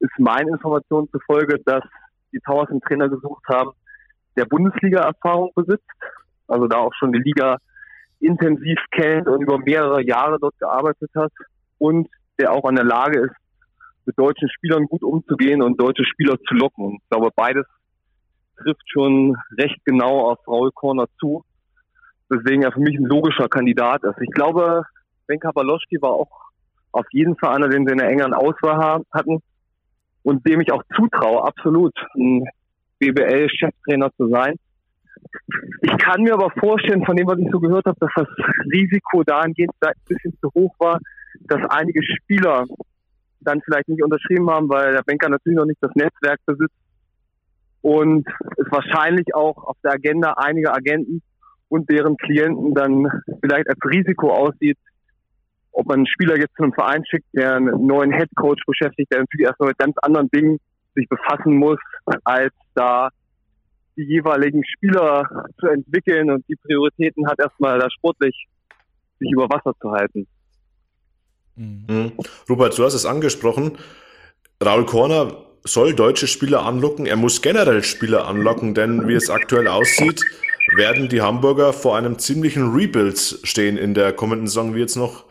ist 0.00 0.18
meinen 0.18 0.48
Informationen 0.48 1.08
zufolge, 1.10 1.58
dass 1.64 1.84
die 2.32 2.40
Towers 2.40 2.70
einen 2.70 2.80
Trainer 2.80 3.08
gesucht 3.08 3.44
haben, 3.48 3.70
der 4.36 4.44
Bundesliga-Erfahrung 4.44 5.50
besitzt, 5.54 5.84
also 6.46 6.66
da 6.66 6.78
auch 6.78 6.92
schon 6.94 7.12
die 7.12 7.18
Liga 7.18 7.56
intensiv 8.20 8.78
kennt 8.90 9.26
und 9.28 9.42
über 9.42 9.58
mehrere 9.58 10.02
Jahre 10.02 10.38
dort 10.38 10.58
gearbeitet 10.58 11.10
hat 11.14 11.32
und 11.78 12.08
der 12.38 12.52
auch 12.52 12.68
in 12.68 12.76
der 12.76 12.84
Lage 12.84 13.20
ist, 13.20 13.34
mit 14.06 14.18
deutschen 14.18 14.48
Spielern 14.50 14.86
gut 14.86 15.02
umzugehen 15.02 15.62
und 15.62 15.80
deutsche 15.80 16.04
Spieler 16.04 16.36
zu 16.48 16.54
locken. 16.54 16.84
Und 16.86 16.94
ich 17.02 17.08
glaube, 17.10 17.30
beides 17.34 17.66
trifft 18.56 18.88
schon 18.90 19.36
recht 19.58 19.78
genau 19.84 20.30
auf 20.30 20.38
Raul 20.46 20.70
Korner 20.72 21.06
zu, 21.20 21.44
weswegen 22.28 22.62
er 22.62 22.72
für 22.72 22.80
mich 22.80 22.96
ein 22.96 23.04
logischer 23.04 23.48
Kandidat 23.48 24.02
ist. 24.04 24.18
Ich 24.20 24.30
glaube, 24.30 24.84
Ben 25.26 25.40
Kabaloschki 25.40 26.00
war 26.00 26.12
auch 26.12 26.30
auf 26.92 27.06
jeden 27.10 27.36
Fall 27.36 27.56
einer, 27.56 27.68
den 27.68 27.86
sie 27.86 27.92
in 27.92 27.98
der 27.98 28.08
engeren 28.08 28.32
Auswahl 28.32 29.02
hatten 29.12 29.42
und 30.22 30.46
dem 30.48 30.60
ich 30.60 30.72
auch 30.72 30.82
zutraue, 30.94 31.44
absolut 31.44 31.94
ein 32.14 32.44
BBL-Cheftrainer 32.98 34.10
zu 34.16 34.28
sein. 34.28 34.54
Ich 35.82 35.96
kann 35.98 36.22
mir 36.22 36.34
aber 36.34 36.50
vorstellen, 36.50 37.04
von 37.04 37.16
dem, 37.16 37.26
was 37.26 37.38
ich 37.38 37.48
so 37.50 37.60
gehört 37.60 37.84
habe, 37.86 37.98
dass 38.00 38.10
das 38.14 38.28
Risiko 38.72 39.22
dahingehend 39.24 39.72
ein 39.80 39.92
bisschen 40.06 40.36
zu 40.40 40.50
hoch 40.54 40.74
war, 40.78 40.98
dass 41.48 41.60
einige 41.68 42.02
Spieler 42.02 42.64
dann 43.46 43.62
vielleicht 43.62 43.88
nicht 43.88 44.02
unterschrieben 44.02 44.50
haben, 44.50 44.68
weil 44.68 44.92
der 44.92 45.02
Banker 45.02 45.28
natürlich 45.28 45.56
noch 45.56 45.64
nicht 45.64 45.82
das 45.82 45.94
Netzwerk 45.94 46.40
besitzt 46.44 46.74
und 47.82 48.26
es 48.56 48.66
wahrscheinlich 48.70 49.34
auch 49.34 49.56
auf 49.58 49.76
der 49.84 49.92
Agenda 49.92 50.32
einiger 50.32 50.74
Agenten 50.74 51.22
und 51.68 51.88
deren 51.88 52.16
Klienten 52.16 52.74
dann 52.74 53.06
vielleicht 53.40 53.68
als 53.68 53.78
Risiko 53.84 54.32
aussieht, 54.32 54.78
ob 55.72 55.86
man 55.86 55.98
einen 55.98 56.06
Spieler 56.06 56.38
jetzt 56.38 56.54
zu 56.56 56.62
einem 56.62 56.72
Verein 56.72 57.04
schickt, 57.06 57.26
der 57.34 57.56
einen 57.56 57.86
neuen 57.86 58.12
Head 58.12 58.30
Coach 58.34 58.62
beschäftigt, 58.66 59.12
der 59.12 59.20
natürlich 59.20 59.46
erstmal 59.46 59.68
mit 59.68 59.78
ganz 59.78 59.96
anderen 59.98 60.28
Dingen 60.30 60.58
sich 60.94 61.08
befassen 61.08 61.56
muss, 61.58 61.78
als 62.24 62.52
da 62.74 63.10
die 63.96 64.04
jeweiligen 64.04 64.64
Spieler 64.64 65.46
zu 65.60 65.68
entwickeln 65.68 66.30
und 66.30 66.44
die 66.48 66.56
Prioritäten 66.56 67.28
hat 67.28 67.38
erstmal 67.38 67.78
da 67.78 67.88
sportlich 67.90 68.46
sich 69.18 69.30
über 69.30 69.48
Wasser 69.48 69.72
zu 69.80 69.90
halten. 69.90 70.26
Mhm. 71.56 71.84
mhm. 71.88 72.12
Robert, 72.48 72.76
du 72.78 72.84
hast 72.84 72.94
es 72.94 73.06
angesprochen. 73.06 73.78
Raul 74.62 74.86
Korner 74.86 75.36
soll 75.64 75.94
deutsche 75.94 76.26
Spieler 76.26 76.64
anlocken. 76.64 77.06
Er 77.06 77.16
muss 77.16 77.42
generell 77.42 77.82
Spieler 77.82 78.26
anlocken, 78.26 78.74
denn 78.74 79.08
wie 79.08 79.14
es 79.14 79.30
aktuell 79.30 79.66
aussieht, 79.68 80.22
werden 80.76 81.08
die 81.08 81.22
Hamburger 81.22 81.72
vor 81.72 81.96
einem 81.96 82.18
ziemlichen 82.18 82.72
Rebuild 82.72 83.40
stehen 83.42 83.76
in 83.76 83.94
der 83.94 84.12
kommenden 84.12 84.46
Saison, 84.46 84.74
wie 84.74 84.80
jetzt 84.80 84.96
noch 84.96 85.24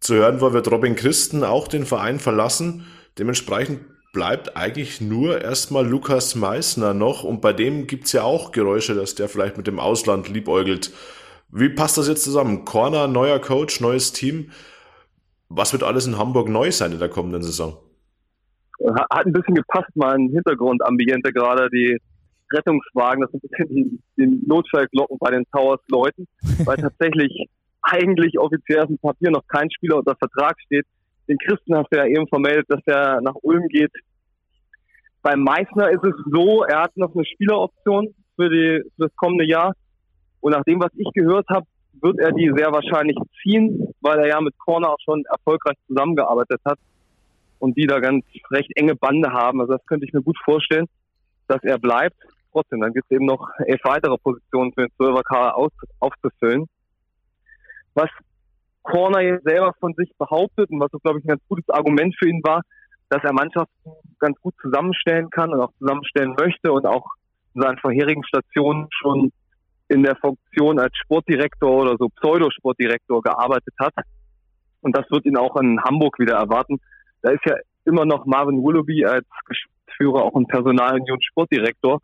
zu 0.00 0.14
hören 0.14 0.40
war, 0.40 0.52
wird 0.52 0.70
Robin 0.70 0.94
Christen 0.94 1.42
auch 1.44 1.68
den 1.68 1.84
Verein 1.84 2.20
verlassen. 2.20 2.86
Dementsprechend 3.18 3.80
bleibt 4.12 4.56
eigentlich 4.56 5.00
nur 5.00 5.40
erstmal 5.40 5.86
Lukas 5.86 6.34
Meissner 6.34 6.94
noch 6.94 7.24
und 7.24 7.40
bei 7.40 7.52
dem 7.52 7.86
gibt's 7.86 8.12
ja 8.12 8.22
auch 8.22 8.52
Geräusche, 8.52 8.94
dass 8.94 9.14
der 9.14 9.28
vielleicht 9.28 9.56
mit 9.56 9.66
dem 9.66 9.80
Ausland 9.80 10.28
liebäugelt. 10.28 10.92
Wie 11.50 11.68
passt 11.68 11.98
das 11.98 12.08
jetzt 12.08 12.24
zusammen? 12.24 12.64
Corner, 12.64 13.08
neuer 13.08 13.40
Coach, 13.40 13.80
neues 13.80 14.12
Team. 14.12 14.50
Was 15.48 15.72
wird 15.72 15.82
alles 15.82 16.06
in 16.06 16.18
Hamburg 16.18 16.48
neu 16.48 16.70
sein 16.70 16.92
in 16.92 16.98
der 16.98 17.08
kommenden 17.08 17.42
Saison? 17.42 17.76
Hat 19.10 19.26
ein 19.26 19.32
bisschen 19.32 19.54
gepasst, 19.54 19.90
mein 19.94 20.28
Hintergrundambiente 20.28 21.32
gerade, 21.32 21.68
die 21.70 21.98
Rettungswagen, 22.52 23.22
das 23.22 23.30
sind 23.30 23.44
ein 23.44 23.48
bisschen 23.50 23.68
die, 23.68 24.00
die 24.16 24.46
Notfallglocken 24.46 25.18
bei 25.18 25.30
den 25.30 25.44
Towers 25.50 25.80
Leuten, 25.88 26.26
weil 26.64 26.76
tatsächlich 26.76 27.48
eigentlich 27.82 28.38
offiziell 28.38 28.80
auf 28.80 28.88
dem 28.88 28.98
Papier 28.98 29.30
noch 29.30 29.46
kein 29.48 29.70
Spieler 29.70 29.96
unter 29.96 30.16
Vertrag 30.16 30.56
steht. 30.66 30.86
Den 31.28 31.38
Christen 31.38 31.76
hast 31.76 31.88
du 31.90 31.98
ja 31.98 32.06
eben 32.06 32.26
vermeldet, 32.28 32.66
dass 32.68 32.80
er 32.86 33.20
nach 33.20 33.34
Ulm 33.42 33.66
geht. 33.68 33.92
Beim 35.22 35.40
Meißner 35.40 35.90
ist 35.90 36.04
es 36.04 36.14
so, 36.30 36.62
er 36.64 36.82
hat 36.82 36.96
noch 36.96 37.14
eine 37.14 37.24
Spieleroption 37.24 38.14
für, 38.36 38.48
die, 38.48 38.82
für 38.96 39.08
das 39.08 39.16
kommende 39.16 39.46
Jahr. 39.46 39.74
Und 40.40 40.52
nach 40.52 40.62
dem, 40.64 40.80
was 40.80 40.92
ich 40.96 41.10
gehört 41.12 41.46
habe, 41.48 41.66
wird 42.00 42.18
er 42.18 42.32
die 42.32 42.52
sehr 42.56 42.72
wahrscheinlich 42.72 43.16
ziehen, 43.42 43.94
weil 44.00 44.18
er 44.18 44.28
ja 44.28 44.40
mit 44.40 44.56
Corner 44.58 44.90
auch 44.90 45.00
schon 45.04 45.24
erfolgreich 45.24 45.76
zusammengearbeitet 45.86 46.60
hat 46.64 46.78
und 47.58 47.76
die 47.76 47.86
da 47.86 48.00
ganz 48.00 48.24
recht 48.50 48.70
enge 48.76 48.94
Bande 48.94 49.32
haben. 49.32 49.60
Also 49.60 49.74
das 49.74 49.86
könnte 49.86 50.06
ich 50.06 50.12
mir 50.12 50.22
gut 50.22 50.38
vorstellen, 50.44 50.86
dass 51.48 51.62
er 51.62 51.78
bleibt. 51.78 52.16
Trotzdem, 52.52 52.80
dann 52.80 52.92
gibt 52.92 53.06
es 53.10 53.16
eben 53.16 53.26
noch 53.26 53.48
elf 53.58 53.80
weitere 53.84 54.16
Positionen 54.16 54.72
für 54.72 54.82
den 54.82 54.90
12er 54.98 55.22
Kader 55.22 55.56
aufzufüllen. 56.00 56.66
Was 57.94 58.10
Corner 58.82 59.20
jetzt 59.20 59.44
selber 59.44 59.74
von 59.80 59.94
sich 59.94 60.10
behauptet 60.16 60.70
und 60.70 60.80
was, 60.80 60.90
glaube 61.02 61.18
ich, 61.18 61.24
ein 61.24 61.28
ganz 61.28 61.42
gutes 61.48 61.68
Argument 61.68 62.14
für 62.18 62.28
ihn 62.28 62.40
war, 62.42 62.62
dass 63.10 63.22
er 63.22 63.32
Mannschaften 63.32 63.90
ganz 64.18 64.38
gut 64.40 64.54
zusammenstellen 64.60 65.30
kann 65.30 65.52
und 65.52 65.60
auch 65.60 65.72
zusammenstellen 65.78 66.34
möchte 66.38 66.72
und 66.72 66.86
auch 66.86 67.06
in 67.54 67.62
seinen 67.62 67.78
vorherigen 67.78 68.24
Stationen 68.24 68.88
schon 68.90 69.32
in 69.88 70.02
der 70.02 70.16
Funktion 70.16 70.78
als 70.78 70.96
Sportdirektor 70.96 71.70
oder 71.70 71.96
so 71.98 72.08
Pseudosportdirektor 72.08 73.22
gearbeitet 73.22 73.74
hat. 73.78 73.94
Und 74.80 74.96
das 74.96 75.10
wird 75.10 75.24
ihn 75.24 75.36
auch 75.36 75.56
in 75.56 75.82
Hamburg 75.82 76.18
wieder 76.18 76.36
erwarten. 76.36 76.78
Da 77.22 77.32
ist 77.32 77.44
ja 77.46 77.56
immer 77.84 78.04
noch 78.04 78.26
Marvin 78.26 78.62
Willoughby 78.62 79.04
als 79.04 79.26
Geschäftsführer 79.46 80.24
auch 80.24 80.34
ein 80.36 80.46
Personalunion 80.46 81.18
Sportdirektor. 81.22 82.00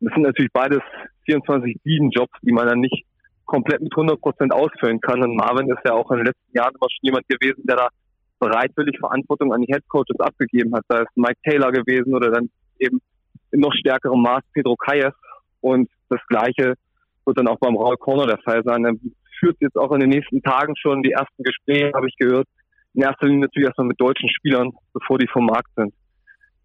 Das 0.00 0.12
sind 0.12 0.22
natürlich 0.22 0.52
beides 0.52 0.80
24-7-Jobs, 1.28 2.38
die 2.42 2.52
man 2.52 2.66
dann 2.66 2.80
nicht 2.80 3.04
komplett 3.44 3.80
mit 3.80 3.92
100 3.92 4.20
Prozent 4.20 4.52
ausfüllen 4.52 5.00
kann. 5.00 5.22
Und 5.22 5.36
Marvin 5.36 5.70
ist 5.70 5.84
ja 5.84 5.92
auch 5.92 6.10
in 6.10 6.18
den 6.18 6.26
letzten 6.26 6.56
Jahren 6.56 6.74
immer 6.74 6.88
schon 6.90 7.02
jemand 7.02 7.28
gewesen, 7.28 7.62
der 7.64 7.76
da 7.76 7.88
bereitwillig 8.38 8.98
Verantwortung 8.98 9.52
an 9.52 9.62
die 9.62 9.72
Headcoaches 9.72 10.18
abgegeben 10.20 10.74
hat. 10.74 10.84
Da 10.88 10.98
ist 10.98 11.16
Mike 11.16 11.40
Taylor 11.44 11.72
gewesen 11.72 12.14
oder 12.14 12.30
dann 12.30 12.50
eben 12.78 13.00
in 13.52 13.60
noch 13.60 13.72
stärkerem 13.72 14.20
Maß 14.20 14.42
Pedro 14.52 14.76
Calles. 14.76 15.14
Und 15.60 15.88
das 16.08 16.20
Gleiche 16.28 16.74
wird 17.26 17.38
dann 17.38 17.48
auch 17.48 17.58
beim 17.58 17.76
Raul 17.76 17.96
Corner 17.96 18.26
der 18.26 18.38
Fall 18.38 18.62
sein. 18.64 18.84
Er 18.84 18.94
führt 19.38 19.56
jetzt 19.60 19.76
auch 19.76 19.92
in 19.92 20.00
den 20.00 20.10
nächsten 20.10 20.42
Tagen 20.42 20.74
schon 20.76 21.02
die 21.02 21.12
ersten 21.12 21.42
Gespräche, 21.42 21.92
habe 21.94 22.08
ich 22.08 22.16
gehört. 22.16 22.46
In 22.94 23.02
erster 23.02 23.26
Linie 23.26 23.42
natürlich 23.42 23.66
erstmal 23.66 23.88
mit 23.88 24.00
deutschen 24.00 24.28
Spielern, 24.30 24.72
bevor 24.94 25.18
die 25.18 25.28
vom 25.28 25.46
Markt 25.46 25.70
sind, 25.76 25.92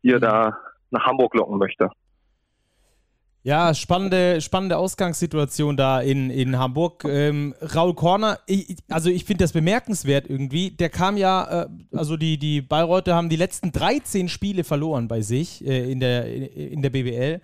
die 0.04 0.12
er 0.12 0.20
da 0.20 0.58
nach 0.92 1.06
Hamburg 1.06 1.34
locken 1.34 1.58
möchte. 1.58 1.90
Ja, 3.44 3.74
spannende, 3.74 4.40
spannende 4.40 4.78
Ausgangssituation 4.78 5.76
da 5.76 6.00
in, 6.00 6.30
in 6.30 6.60
Hamburg. 6.60 7.04
Ähm, 7.06 7.56
Raul 7.60 7.96
Korner, 7.96 8.38
ich, 8.46 8.78
also 8.88 9.10
ich 9.10 9.26
finde 9.26 9.44
das 9.44 9.52
bemerkenswert 9.52 10.30
irgendwie. 10.30 10.70
Der 10.70 10.90
kam 10.90 11.18
ja, 11.18 11.64
äh, 11.64 11.68
also 11.92 12.18
die, 12.18 12.38
die 12.38 12.62
Bayreuther 12.62 13.16
haben 13.16 13.30
die 13.30 13.38
letzten 13.38 13.72
13 13.72 14.30
Spiele 14.30 14.64
verloren 14.64 15.08
bei 15.08 15.22
sich 15.22 15.66
äh, 15.66 15.92
in, 15.92 16.00
der, 16.00 16.28
in 16.28 16.84
der 16.84 16.92
BBL. 16.92 17.42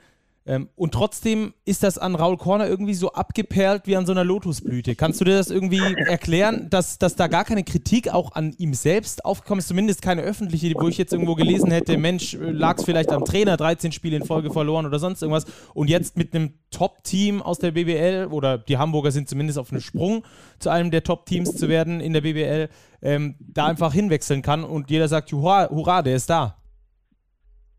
Ähm, 0.47 0.69
und 0.77 0.93
trotzdem 0.93 1.53
ist 1.65 1.83
das 1.83 1.97
an 1.97 2.15
Raul 2.15 2.37
Korner 2.37 2.69
irgendwie 2.69 2.93
so 2.93 3.11
abgeperlt 3.11 3.81
wie 3.85 3.97
an 3.97 4.05
so 4.05 4.13
einer 4.13 4.23
Lotusblüte. 4.23 4.95
Kannst 4.95 5.19
du 5.19 5.25
dir 5.25 5.35
das 5.35 5.51
irgendwie 5.51 5.81
erklären, 6.07 6.69
dass, 6.69 6.97
dass 6.97 7.17
da 7.17 7.27
gar 7.27 7.43
keine 7.43 7.65
Kritik 7.65 8.13
auch 8.13 8.33
an 8.33 8.53
ihm 8.57 8.73
selbst 8.73 9.25
aufgekommen 9.25 9.59
ist? 9.59 9.67
Zumindest 9.67 10.01
keine 10.01 10.21
öffentliche, 10.21 10.73
wo 10.75 10.87
ich 10.87 10.97
jetzt 10.97 11.11
irgendwo 11.11 11.35
gelesen 11.35 11.69
hätte, 11.71 11.97
Mensch, 11.97 12.37
lag 12.39 12.77
es 12.77 12.85
vielleicht 12.85 13.11
am 13.11 13.25
Trainer, 13.25 13.57
13 13.57 13.91
Spiele 13.91 14.15
in 14.15 14.23
Folge 14.23 14.49
verloren 14.49 14.85
oder 14.85 14.99
sonst 14.99 15.21
irgendwas. 15.21 15.45
Und 15.73 15.89
jetzt 15.89 16.15
mit 16.17 16.33
einem 16.33 16.53
Top-Team 16.71 17.41
aus 17.41 17.59
der 17.59 17.71
BBL 17.71 18.29
oder 18.31 18.57
die 18.57 18.77
Hamburger 18.77 19.11
sind 19.11 19.27
zumindest 19.27 19.59
auf 19.59 19.71
einem 19.71 19.81
Sprung 19.81 20.23
zu 20.59 20.69
einem 20.69 20.91
der 20.91 21.03
Top-Teams 21.03 21.57
zu 21.57 21.67
werden 21.67 21.99
in 21.99 22.13
der 22.13 22.21
BBL, 22.21 22.69
ähm, 23.01 23.35
da 23.39 23.65
einfach 23.65 23.91
hinwechseln 23.91 24.41
kann 24.41 24.63
und 24.63 24.89
jeder 24.89 25.09
sagt, 25.09 25.29
hurra, 25.33 25.69
hurra 25.69 26.01
der 26.03 26.15
ist 26.15 26.29
da. 26.29 26.55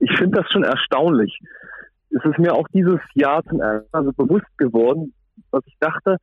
Ich 0.01 0.11
finde 0.19 0.43
das 0.43 0.53
schon 0.53 0.64
erstaunlich 0.64 1.41
es 2.19 2.31
ist 2.31 2.39
mir 2.39 2.55
auch 2.55 2.66
dieses 2.73 3.01
Jahr 3.14 3.43
zum 3.45 3.61
ersten 3.61 3.89
Mal 3.93 4.05
so 4.05 4.12
bewusst 4.12 4.59
geworden, 4.59 5.14
was 5.51 5.62
ich 5.66 5.77
dachte, 5.81 6.16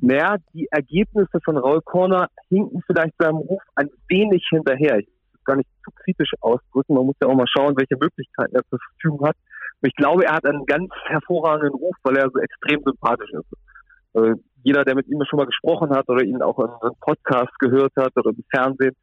naja, 0.00 0.36
die 0.54 0.68
Ergebnisse 0.70 1.40
von 1.44 1.56
Raul 1.56 1.82
Corner 1.82 2.28
hinken 2.48 2.82
vielleicht 2.86 3.14
seinem 3.18 3.38
Ruf 3.38 3.62
ein 3.74 3.90
wenig 4.08 4.46
hinterher. 4.48 4.98
Ich 4.98 5.06
will 5.06 5.40
gar 5.44 5.56
nicht 5.56 5.68
zu 5.84 5.90
kritisch 6.02 6.30
ausdrücken. 6.40 6.94
Man 6.94 7.06
muss 7.06 7.16
ja 7.20 7.28
auch 7.28 7.34
mal 7.34 7.48
schauen, 7.48 7.76
welche 7.76 7.96
Möglichkeiten 8.00 8.54
er 8.54 8.62
zur 8.70 8.78
Verfügung 8.78 9.26
hat. 9.26 9.36
Ich 9.82 9.94
glaube, 9.94 10.24
er 10.24 10.34
hat 10.34 10.46
einen 10.46 10.66
ganz 10.66 10.90
hervorragenden 11.06 11.74
Ruf, 11.74 11.96
weil 12.02 12.16
er 12.16 12.30
so 12.32 12.38
extrem 12.38 12.82
sympathisch 12.84 13.30
ist. 13.32 13.46
Also 14.14 14.34
jeder, 14.62 14.84
der 14.84 14.94
mit 14.94 15.08
ihm 15.08 15.22
schon 15.28 15.38
mal 15.38 15.46
gesprochen 15.46 15.90
hat 15.90 16.08
oder 16.08 16.24
ihn 16.24 16.42
auch 16.42 16.58
in 16.58 16.70
einem 16.70 16.94
Podcast 17.00 17.56
gehört 17.58 17.92
hat 17.96 18.16
oder 18.16 18.30
im 18.30 18.44
Fernsehen, 18.50 18.94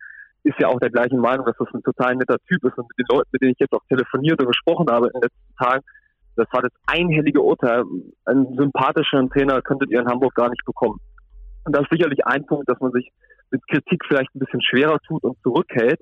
ist 0.44 0.60
ja 0.60 0.68
auch 0.68 0.80
der 0.80 0.92
gleichen 0.92 1.20
Meinung, 1.20 1.46
dass 1.46 1.58
das 1.58 1.68
ein 1.74 1.82
total 1.82 2.16
netter 2.16 2.38
Typ 2.48 2.64
ist. 2.64 2.78
Und 2.78 2.88
mit 2.90 3.00
den 3.00 3.16
Leuten, 3.16 3.30
mit 3.32 3.42
denen 3.42 3.52
ich 3.52 3.60
jetzt 3.60 3.74
auch 3.74 3.84
telefoniert 3.90 4.40
und 4.40 4.48
gesprochen 4.48 4.86
habe 4.90 5.08
in 5.08 5.14
den 5.14 5.22
letzten 5.24 5.56
Tagen, 5.58 5.84
das 6.36 6.48
war 6.52 6.62
das 6.62 6.72
einhellige 6.86 7.42
Urteil. 7.42 7.84
Einen 8.26 8.56
sympathischen 8.56 9.30
Trainer 9.30 9.62
könntet 9.62 9.90
ihr 9.92 10.02
in 10.02 10.08
Hamburg 10.08 10.36
gar 10.36 10.50
nicht 10.50 10.66
bekommen. 10.66 11.00
Und 11.64 11.76
das 11.76 11.84
ist 11.84 11.92
sicherlich 11.92 12.26
ein 12.26 12.46
Punkt, 12.46 12.70
dass 12.70 12.80
man 12.80 12.92
sich 12.92 13.12
mit 13.52 13.66
Kritik 13.68 14.04
vielleicht 14.08 14.34
ein 14.36 14.40
bisschen 14.40 14.62
schwerer 14.62 15.00
tut 15.08 15.24
und 15.24 15.38
zurückhält. 15.42 16.00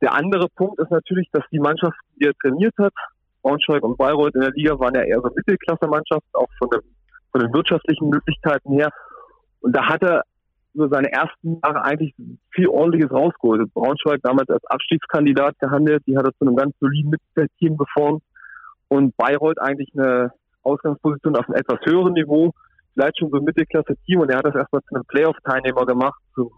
Der 0.00 0.14
andere 0.14 0.48
Punkt 0.54 0.78
ist 0.80 0.90
natürlich, 0.90 1.28
dass 1.32 1.44
die 1.50 1.58
Mannschaft, 1.58 1.96
die 2.16 2.26
er 2.26 2.34
trainiert 2.34 2.74
hat, 2.78 2.94
Braunschweig 3.42 3.82
und 3.82 3.98
Bayreuth 3.98 4.34
in 4.34 4.42
der 4.42 4.52
Liga 4.52 4.78
waren 4.78 4.94
ja 4.94 5.02
eher 5.02 5.20
so 5.20 5.30
Mittelklasse-Mannschaften, 5.34 6.28
auch 6.34 6.48
von, 6.58 6.68
der, 6.70 6.80
von 7.32 7.40
den 7.40 7.52
wirtschaftlichen 7.52 8.08
Möglichkeiten 8.08 8.72
her. 8.72 8.90
Und 9.60 9.74
da 9.74 9.86
hat 9.86 10.02
er 10.02 10.22
über 10.74 10.88
seine 10.88 11.10
ersten 11.10 11.60
Jahre 11.64 11.82
eigentlich 11.82 12.14
viel 12.50 12.68
Ordentliches 12.68 13.10
rausgeholt. 13.10 13.72
Braunschweig 13.74 14.20
damals 14.22 14.48
als 14.50 14.64
Abstiegskandidat 14.66 15.58
gehandelt, 15.58 16.02
die 16.06 16.16
hat 16.16 16.26
er 16.26 16.32
zu 16.34 16.46
einem 16.46 16.56
ganz 16.56 16.74
soliden 16.78 17.10
Mittelteam 17.10 17.76
geformt 17.76 18.22
und 18.88 19.16
Bayreuth 19.16 19.60
eigentlich 19.60 19.90
eine 19.96 20.32
Ausgangsposition 20.62 21.36
auf 21.36 21.48
einem 21.48 21.58
etwas 21.58 21.78
höheren 21.84 22.14
Niveau, 22.14 22.52
vielleicht 22.94 23.18
schon 23.18 23.30
so 23.30 23.40
Mittelklasse-Team 23.40 24.20
und 24.20 24.30
er 24.30 24.38
hat 24.38 24.46
das 24.46 24.54
erstmal 24.54 24.82
zu 24.82 24.94
einem 24.94 25.04
Playoff-Teilnehmer 25.04 25.86
gemacht, 25.86 26.20
zum 26.34 26.50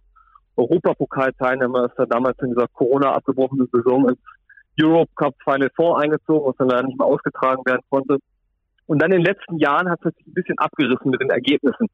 Europapokal-Teilnehmer, 0.56 1.86
ist 1.86 1.98
er 1.98 2.06
damals 2.06 2.38
in 2.40 2.50
dieser 2.50 2.68
Corona 2.68 3.14
abgebrochenen 3.14 3.68
Saison 3.72 4.08
ins 4.08 4.18
Europe 4.80 5.10
Cup 5.16 5.34
Final 5.44 5.70
Four 5.76 6.00
eingezogen, 6.00 6.46
was 6.46 6.56
dann 6.56 6.68
leider 6.68 6.86
nicht 6.86 6.98
mehr 6.98 7.06
ausgetragen 7.06 7.62
werden 7.66 7.82
konnte. 7.90 8.18
Und 8.86 9.00
dann 9.00 9.12
in 9.12 9.22
den 9.22 9.26
letzten 9.26 9.58
Jahren 9.58 9.88
hat 9.88 10.00
es 10.04 10.14
sich 10.14 10.26
ein 10.26 10.34
bisschen 10.34 10.58
abgerissen 10.58 11.10
mit 11.10 11.20
den 11.20 11.30
Ergebnissen. 11.30 11.86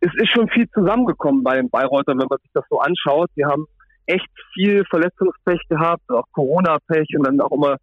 Es 0.00 0.10
ist 0.14 0.30
schon 0.32 0.48
viel 0.48 0.68
zusammengekommen 0.70 1.42
bei 1.42 1.56
den 1.56 1.68
Bayreutern, 1.68 2.18
wenn 2.18 2.28
man 2.28 2.38
sich 2.38 2.50
das 2.54 2.64
so 2.70 2.78
anschaut. 2.78 3.30
Sie 3.36 3.44
haben 3.44 3.66
echt 4.06 4.28
viel 4.54 4.84
Verletzungspech 4.86 5.60
gehabt, 5.68 6.02
auch 6.08 6.24
Corona-Pech 6.32 7.08
und 7.16 7.26
dann 7.26 7.40
auch 7.40 7.52
immer 7.52 7.76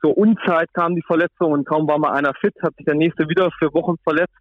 zur 0.00 0.16
Unzeit 0.16 0.72
kam 0.74 0.94
die 0.94 1.02
Verletzung 1.02 1.52
und 1.52 1.66
kaum 1.66 1.88
war 1.88 1.98
mal 1.98 2.12
einer 2.12 2.34
fit, 2.34 2.54
hat 2.62 2.74
sich 2.76 2.86
der 2.86 2.94
nächste 2.94 3.28
wieder 3.28 3.50
für 3.58 3.72
Wochen 3.74 3.96
verletzt. 4.04 4.34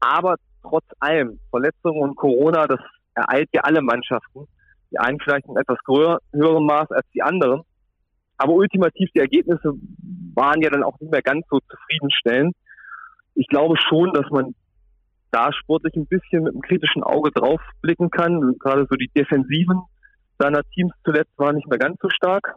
Aber 0.00 0.36
trotz 0.62 0.84
allem, 1.00 1.38
Verletzungen 1.50 2.02
und 2.02 2.16
Corona, 2.16 2.66
das 2.66 2.80
ereilt 3.14 3.48
ja 3.52 3.62
alle 3.62 3.80
Mannschaften. 3.80 4.46
Die 4.90 4.98
einen 4.98 5.20
vielleicht 5.20 5.46
in 5.46 5.56
etwas 5.56 5.78
höherem 5.86 6.66
Maß 6.66 6.90
als 6.90 7.06
die 7.14 7.22
anderen. 7.22 7.62
Aber 8.38 8.54
ultimativ 8.54 9.10
die 9.14 9.20
Ergebnisse 9.20 9.74
waren 10.34 10.62
ja 10.62 10.70
dann 10.70 10.84
auch 10.84 10.98
nicht 11.00 11.10
mehr 11.10 11.22
ganz 11.22 11.44
so 11.50 11.58
zufriedenstellend. 11.60 12.54
Ich 13.34 13.48
glaube 13.48 13.76
schon, 13.76 14.12
dass 14.12 14.28
man 14.30 14.54
da 15.30 15.52
sportlich 15.52 15.94
ein 15.94 16.06
bisschen 16.06 16.44
mit 16.44 16.54
einem 16.54 16.62
kritischen 16.62 17.02
Auge 17.02 17.30
drauf 17.32 17.60
blicken 17.82 18.10
kann. 18.10 18.56
Gerade 18.58 18.86
so 18.88 18.96
die 18.96 19.10
Defensiven 19.14 19.82
seiner 20.38 20.62
Teams 20.74 20.92
zuletzt 21.04 21.36
waren 21.36 21.56
nicht 21.56 21.68
mehr 21.68 21.78
ganz 21.78 21.98
so 22.00 22.08
stark. 22.08 22.54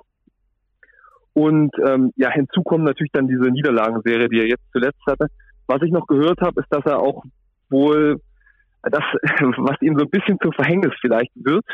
Und 1.33 1.71
ähm, 1.85 2.11
ja, 2.15 2.29
hinzu 2.29 2.61
kommt 2.63 2.83
natürlich 2.83 3.11
dann 3.13 3.27
diese 3.27 3.49
Niederlagenserie, 3.49 4.27
die 4.27 4.39
er 4.39 4.47
jetzt 4.47 4.65
zuletzt 4.71 5.01
hatte. 5.07 5.27
Was 5.67 5.81
ich 5.81 5.91
noch 5.91 6.07
gehört 6.07 6.41
habe, 6.41 6.61
ist, 6.61 6.67
dass 6.69 6.85
er 6.85 6.99
auch 6.99 7.23
wohl 7.69 8.19
das, 8.83 9.03
was 9.57 9.81
ihm 9.81 9.97
so 9.97 10.05
ein 10.05 10.09
bisschen 10.09 10.37
zum 10.41 10.51
Verhängnis 10.53 10.93
vielleicht 10.99 11.31
wird, 11.35 11.65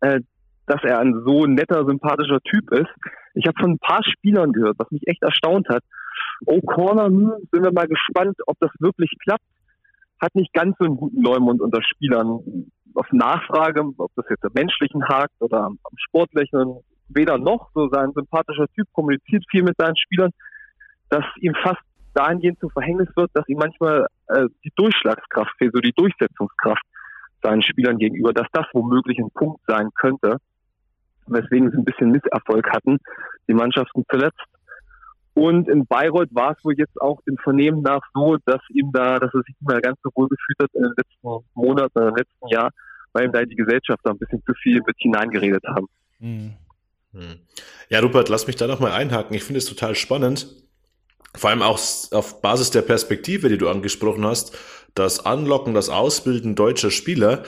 äh, 0.00 0.20
dass 0.66 0.82
er 0.82 0.98
ein 1.00 1.22
so 1.24 1.46
netter, 1.46 1.84
sympathischer 1.86 2.40
Typ 2.40 2.72
ist. 2.72 2.90
Ich 3.34 3.46
habe 3.46 3.58
von 3.60 3.72
ein 3.72 3.78
paar 3.78 4.02
Spielern 4.04 4.52
gehört, 4.52 4.78
was 4.78 4.90
mich 4.90 5.06
echt 5.06 5.22
erstaunt 5.22 5.68
hat. 5.68 5.82
Corner, 6.66 7.06
hm, 7.06 7.32
sind 7.50 7.64
wir 7.64 7.72
mal 7.72 7.88
gespannt, 7.88 8.36
ob 8.46 8.56
das 8.60 8.70
wirklich 8.78 9.10
klappt. 9.22 9.44
Hat 10.20 10.34
nicht 10.34 10.52
ganz 10.52 10.76
so 10.78 10.84
einen 10.84 10.96
guten 10.96 11.22
Leumund 11.22 11.60
unter 11.60 11.82
Spielern. 11.82 12.40
Auf 12.94 13.06
Nachfrage, 13.12 13.82
ob 13.98 14.10
das 14.16 14.26
jetzt 14.28 14.44
am 14.44 14.52
menschlichen 14.54 15.06
hakt 15.08 15.34
oder 15.40 15.64
am, 15.64 15.78
am 15.84 15.96
sportlichen, 15.96 16.80
weder 17.08 17.38
noch. 17.38 17.70
So 17.74 17.88
sein 17.88 18.12
sympathischer 18.12 18.66
Typ 18.74 18.86
kommuniziert 18.92 19.44
viel 19.50 19.62
mit 19.62 19.76
seinen 19.78 19.96
Spielern, 19.96 20.30
dass 21.08 21.24
ihm 21.40 21.54
fast 21.62 21.80
dahingehend 22.14 22.58
zum 22.60 22.70
Verhängnis 22.70 23.08
wird, 23.16 23.30
dass 23.34 23.48
ihm 23.48 23.58
manchmal 23.58 24.06
äh, 24.28 24.46
die 24.64 24.72
Durchschlagskraft 24.76 25.52
fehlt, 25.58 25.72
so 25.74 25.80
die 25.80 25.92
Durchsetzungskraft 25.92 26.82
seinen 27.42 27.62
Spielern 27.62 27.98
gegenüber, 27.98 28.32
dass 28.32 28.48
das 28.52 28.66
womöglich 28.72 29.18
ein 29.18 29.30
Punkt 29.30 29.60
sein 29.66 29.90
könnte, 29.94 30.38
weswegen 31.26 31.70
sie 31.70 31.78
ein 31.78 31.84
bisschen 31.84 32.10
Misserfolg 32.10 32.68
hatten, 32.70 32.98
die 33.48 33.54
Mannschaften 33.54 34.04
zuletzt. 34.10 34.42
Und 35.34 35.68
in 35.68 35.86
Bayreuth 35.86 36.34
war 36.34 36.56
es 36.56 36.64
wohl 36.64 36.74
jetzt 36.76 37.00
auch 37.00 37.20
dem 37.22 37.36
Vernehmen 37.38 37.82
nach 37.82 38.00
so, 38.12 38.38
dass 38.44 38.60
ihm 38.70 38.90
da, 38.92 39.20
dass 39.20 39.32
er 39.32 39.42
sich 39.42 39.54
nicht 39.60 39.70
mehr 39.70 39.80
ganz 39.80 39.96
so 40.02 40.10
wohl 40.16 40.28
gefühlt 40.28 40.58
hat 40.60 40.74
in 40.74 40.82
den 40.82 40.94
letzten 40.96 41.46
Monaten, 41.54 42.08
im 42.08 42.16
letzten 42.16 42.48
Jahr, 42.48 42.70
weil 43.12 43.26
ihm 43.26 43.32
da 43.32 43.44
die 43.44 43.54
Gesellschafter 43.54 44.10
ein 44.10 44.18
bisschen 44.18 44.42
zu 44.44 44.52
viel 44.54 44.82
mit 44.84 44.96
hineingeredet 44.98 45.62
haben. 45.68 45.86
Mhm. 46.18 46.54
Ja, 47.88 48.00
Rupert, 48.00 48.28
lass 48.28 48.46
mich 48.46 48.56
da 48.56 48.66
noch 48.66 48.80
mal 48.80 48.92
einhaken. 48.92 49.34
Ich 49.34 49.44
finde 49.44 49.58
es 49.58 49.66
total 49.66 49.94
spannend. 49.94 50.48
Vor 51.34 51.50
allem 51.50 51.62
auch 51.62 51.78
auf 52.10 52.40
Basis 52.40 52.70
der 52.70 52.82
Perspektive, 52.82 53.48
die 53.48 53.58
du 53.58 53.68
angesprochen 53.68 54.26
hast, 54.26 54.56
das 54.94 55.24
Anlocken, 55.24 55.74
das 55.74 55.88
Ausbilden 55.88 56.54
deutscher 56.54 56.90
Spieler. 56.90 57.44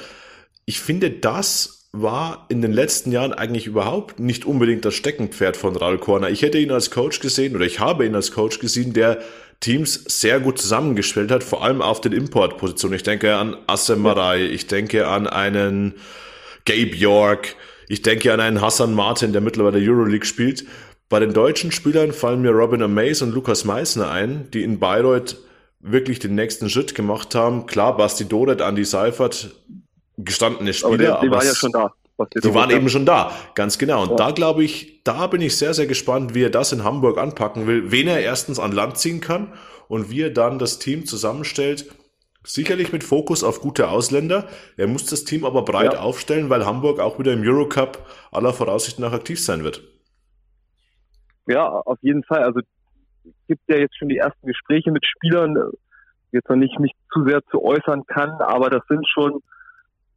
Ich 0.66 0.80
finde, 0.80 1.10
das 1.10 1.88
war 1.92 2.46
in 2.48 2.62
den 2.62 2.72
letzten 2.72 3.10
Jahren 3.10 3.32
eigentlich 3.32 3.66
überhaupt 3.66 4.20
nicht 4.20 4.44
unbedingt 4.44 4.84
das 4.84 4.94
Steckenpferd 4.94 5.56
von 5.56 5.74
Raul 5.74 5.98
Korner. 5.98 6.30
Ich 6.30 6.42
hätte 6.42 6.58
ihn 6.58 6.70
als 6.70 6.90
Coach 6.90 7.18
gesehen 7.20 7.56
oder 7.56 7.64
ich 7.64 7.80
habe 7.80 8.06
ihn 8.06 8.14
als 8.14 8.30
Coach 8.30 8.60
gesehen, 8.60 8.92
der 8.92 9.20
Teams 9.58 10.04
sehr 10.06 10.40
gut 10.40 10.58
zusammengestellt 10.58 11.30
hat, 11.30 11.42
vor 11.42 11.64
allem 11.64 11.82
auf 11.82 12.00
den 12.00 12.12
Importpositionen. 12.12 12.96
Ich 12.96 13.02
denke 13.02 13.36
an 13.36 13.56
Assem 13.66 14.00
Marai, 14.00 14.44
ich 14.44 14.68
denke 14.68 15.08
an 15.08 15.26
einen 15.26 15.94
Gabe 16.64 16.94
York, 16.94 17.56
ich 17.91 18.03
denke 18.03 18.32
an 18.32 18.38
einen 18.38 18.61
Hassan 18.61 18.95
Martin, 18.95 19.32
der 19.32 19.41
mittlerweile 19.41 19.78
Euroleague 19.78 20.24
spielt. 20.24 20.64
Bei 21.09 21.18
den 21.18 21.32
deutschen 21.32 21.72
Spielern 21.72 22.12
fallen 22.12 22.41
mir 22.41 22.53
Robin 22.53 22.84
Amaze 22.84 23.24
und 23.24 23.32
Lukas 23.32 23.64
Meissner 23.64 24.09
ein, 24.12 24.49
die 24.53 24.62
in 24.62 24.78
Bayreuth 24.78 25.38
wirklich 25.80 26.20
den 26.20 26.36
nächsten 26.36 26.70
Schritt 26.70 26.95
gemacht 26.95 27.34
haben. 27.34 27.66
Klar, 27.66 27.97
Basti 27.97 28.26
Doret, 28.26 28.61
Andy 28.61 28.84
Seifert, 28.84 29.57
gestandene 30.18 30.72
Spieler. 30.72 31.16
Aber 31.16 31.20
die, 31.20 31.26
die 31.26 31.32
waren 31.32 31.47
ja 31.47 31.55
schon 31.57 31.72
da. 31.72 31.93
Die 32.45 32.55
waren 32.55 32.70
eben 32.70 32.88
schon 32.88 33.07
da, 33.07 33.32
ganz 33.57 33.76
genau. 33.76 34.03
Und 34.03 34.11
ja. 34.11 34.16
da 34.16 34.30
glaube 34.30 34.62
ich, 34.62 35.03
da 35.03 35.26
bin 35.26 35.41
ich 35.41 35.57
sehr, 35.57 35.74
sehr 35.74 35.86
gespannt, 35.86 36.32
wie 36.32 36.45
er 36.45 36.51
das 36.51 36.70
in 36.70 36.84
Hamburg 36.84 37.18
anpacken 37.18 37.66
will, 37.66 37.91
wen 37.91 38.07
er 38.07 38.20
erstens 38.20 38.61
an 38.61 38.70
Land 38.70 38.99
ziehen 38.99 39.20
kann 39.20 39.53
und 39.88 40.11
wie 40.11 40.20
er 40.20 40.30
dann 40.30 40.61
das 40.61 40.78
Team 40.78 41.07
zusammenstellt, 41.07 41.86
Sicherlich 42.43 42.93
mit 42.93 43.05
Fokus 43.05 43.45
auf 43.45 43.61
gute 43.61 43.88
Ausländer. 43.88 44.49
Er 44.78 44.86
muss 44.86 45.05
das 45.07 45.24
Team 45.24 45.45
aber 45.45 45.62
breit 45.62 45.93
ja. 45.93 46.01
aufstellen, 46.01 46.49
weil 46.49 46.64
Hamburg 46.64 46.99
auch 46.99 47.18
wieder 47.18 47.34
im 47.34 47.43
Eurocup 47.43 48.07
aller 48.32 48.55
Voraussicht 48.55 48.99
nach 48.99 49.12
aktiv 49.12 49.43
sein 49.43 49.62
wird. 49.62 49.82
Ja, 51.47 51.68
auf 51.68 51.99
jeden 52.01 52.24
Fall. 52.24 52.43
Also 52.45 52.61
es 52.61 53.32
gibt 53.47 53.62
ja 53.68 53.76
jetzt 53.76 53.99
schon 53.99 54.09
die 54.09 54.16
ersten 54.16 54.47
Gespräche 54.47 54.91
mit 54.91 55.05
Spielern, 55.05 55.55
jetzt 56.32 56.49
noch 56.49 56.57
nicht 56.57 56.78
mich 56.78 56.93
zu 57.12 57.24
sehr 57.26 57.43
zu 57.51 57.62
äußern 57.62 58.07
kann, 58.07 58.30
aber 58.41 58.70
das 58.70 58.82
sind 58.88 59.07
schon 59.09 59.43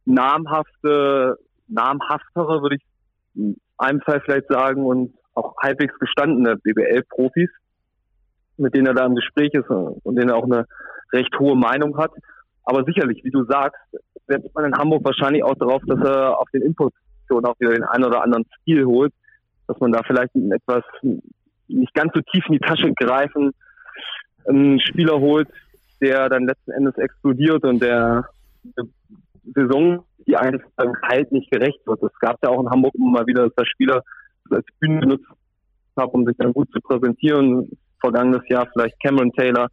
namhafte, 0.06 1.36
namhaftere, 1.68 2.62
würde 2.62 2.76
ich 2.76 2.82
in 3.34 3.56
einem 3.78 4.00
Fall 4.00 4.20
vielleicht 4.20 4.48
sagen, 4.48 4.86
und 4.86 5.14
auch 5.34 5.56
halbwegs 5.60 5.98
gestandene 5.98 6.56
BBL-Profis, 6.56 7.50
mit 8.56 8.74
denen 8.74 8.86
er 8.86 8.94
da 8.94 9.04
im 9.04 9.16
Gespräch 9.16 9.52
ist 9.52 9.68
und 9.68 10.16
denen 10.16 10.30
er 10.30 10.36
auch 10.36 10.44
eine 10.44 10.66
recht 11.14 11.38
hohe 11.38 11.56
Meinung 11.56 11.96
hat. 11.96 12.12
Aber 12.64 12.84
sicherlich, 12.84 13.22
wie 13.24 13.30
du 13.30 13.44
sagst, 13.44 13.80
setzt 14.26 14.54
man 14.54 14.66
in 14.66 14.76
Hamburg 14.76 15.04
wahrscheinlich 15.04 15.42
auch 15.42 15.54
darauf, 15.54 15.82
dass 15.86 16.00
er 16.00 16.38
auf 16.38 16.48
den 16.50 16.62
Inpositionen 16.62 17.44
auch 17.46 17.58
wieder 17.58 17.72
den 17.72 17.84
einen 17.84 18.04
oder 18.04 18.22
anderen 18.22 18.46
Stil 18.60 18.84
holt, 18.84 19.12
dass 19.66 19.78
man 19.80 19.92
da 19.92 20.02
vielleicht 20.06 20.34
etwas 20.34 20.82
nicht 21.68 21.94
ganz 21.94 22.12
so 22.14 22.20
tief 22.32 22.44
in 22.46 22.54
die 22.54 22.58
Tasche 22.58 22.92
greifen, 22.94 23.52
einen 24.46 24.80
Spieler 24.80 25.18
holt, 25.18 25.48
der 26.00 26.28
dann 26.28 26.46
letzten 26.46 26.72
Endes 26.72 26.96
explodiert 26.96 27.64
und 27.64 27.80
der 27.80 28.28
Saison, 29.54 30.04
die 30.26 30.36
eigentlich 30.36 30.62
Halt 31.02 31.32
nicht 31.32 31.50
gerecht 31.50 31.86
wird. 31.86 32.02
Es 32.02 32.18
gab 32.18 32.42
ja 32.42 32.50
auch 32.50 32.60
in 32.62 32.70
Hamburg 32.70 32.94
immer 32.94 33.10
mal 33.10 33.26
wieder, 33.26 33.44
dass 33.44 33.54
der 33.54 33.66
Spieler 33.66 34.02
als 34.50 34.66
Bühne 34.80 35.00
benutzt 35.00 35.26
hat, 35.96 36.12
um 36.12 36.26
sich 36.26 36.36
dann 36.38 36.52
gut 36.52 36.70
zu 36.72 36.80
präsentieren. 36.80 37.70
Vergangenes 38.00 38.42
Jahr 38.48 38.66
vielleicht 38.72 39.00
Cameron 39.02 39.32
Taylor, 39.32 39.68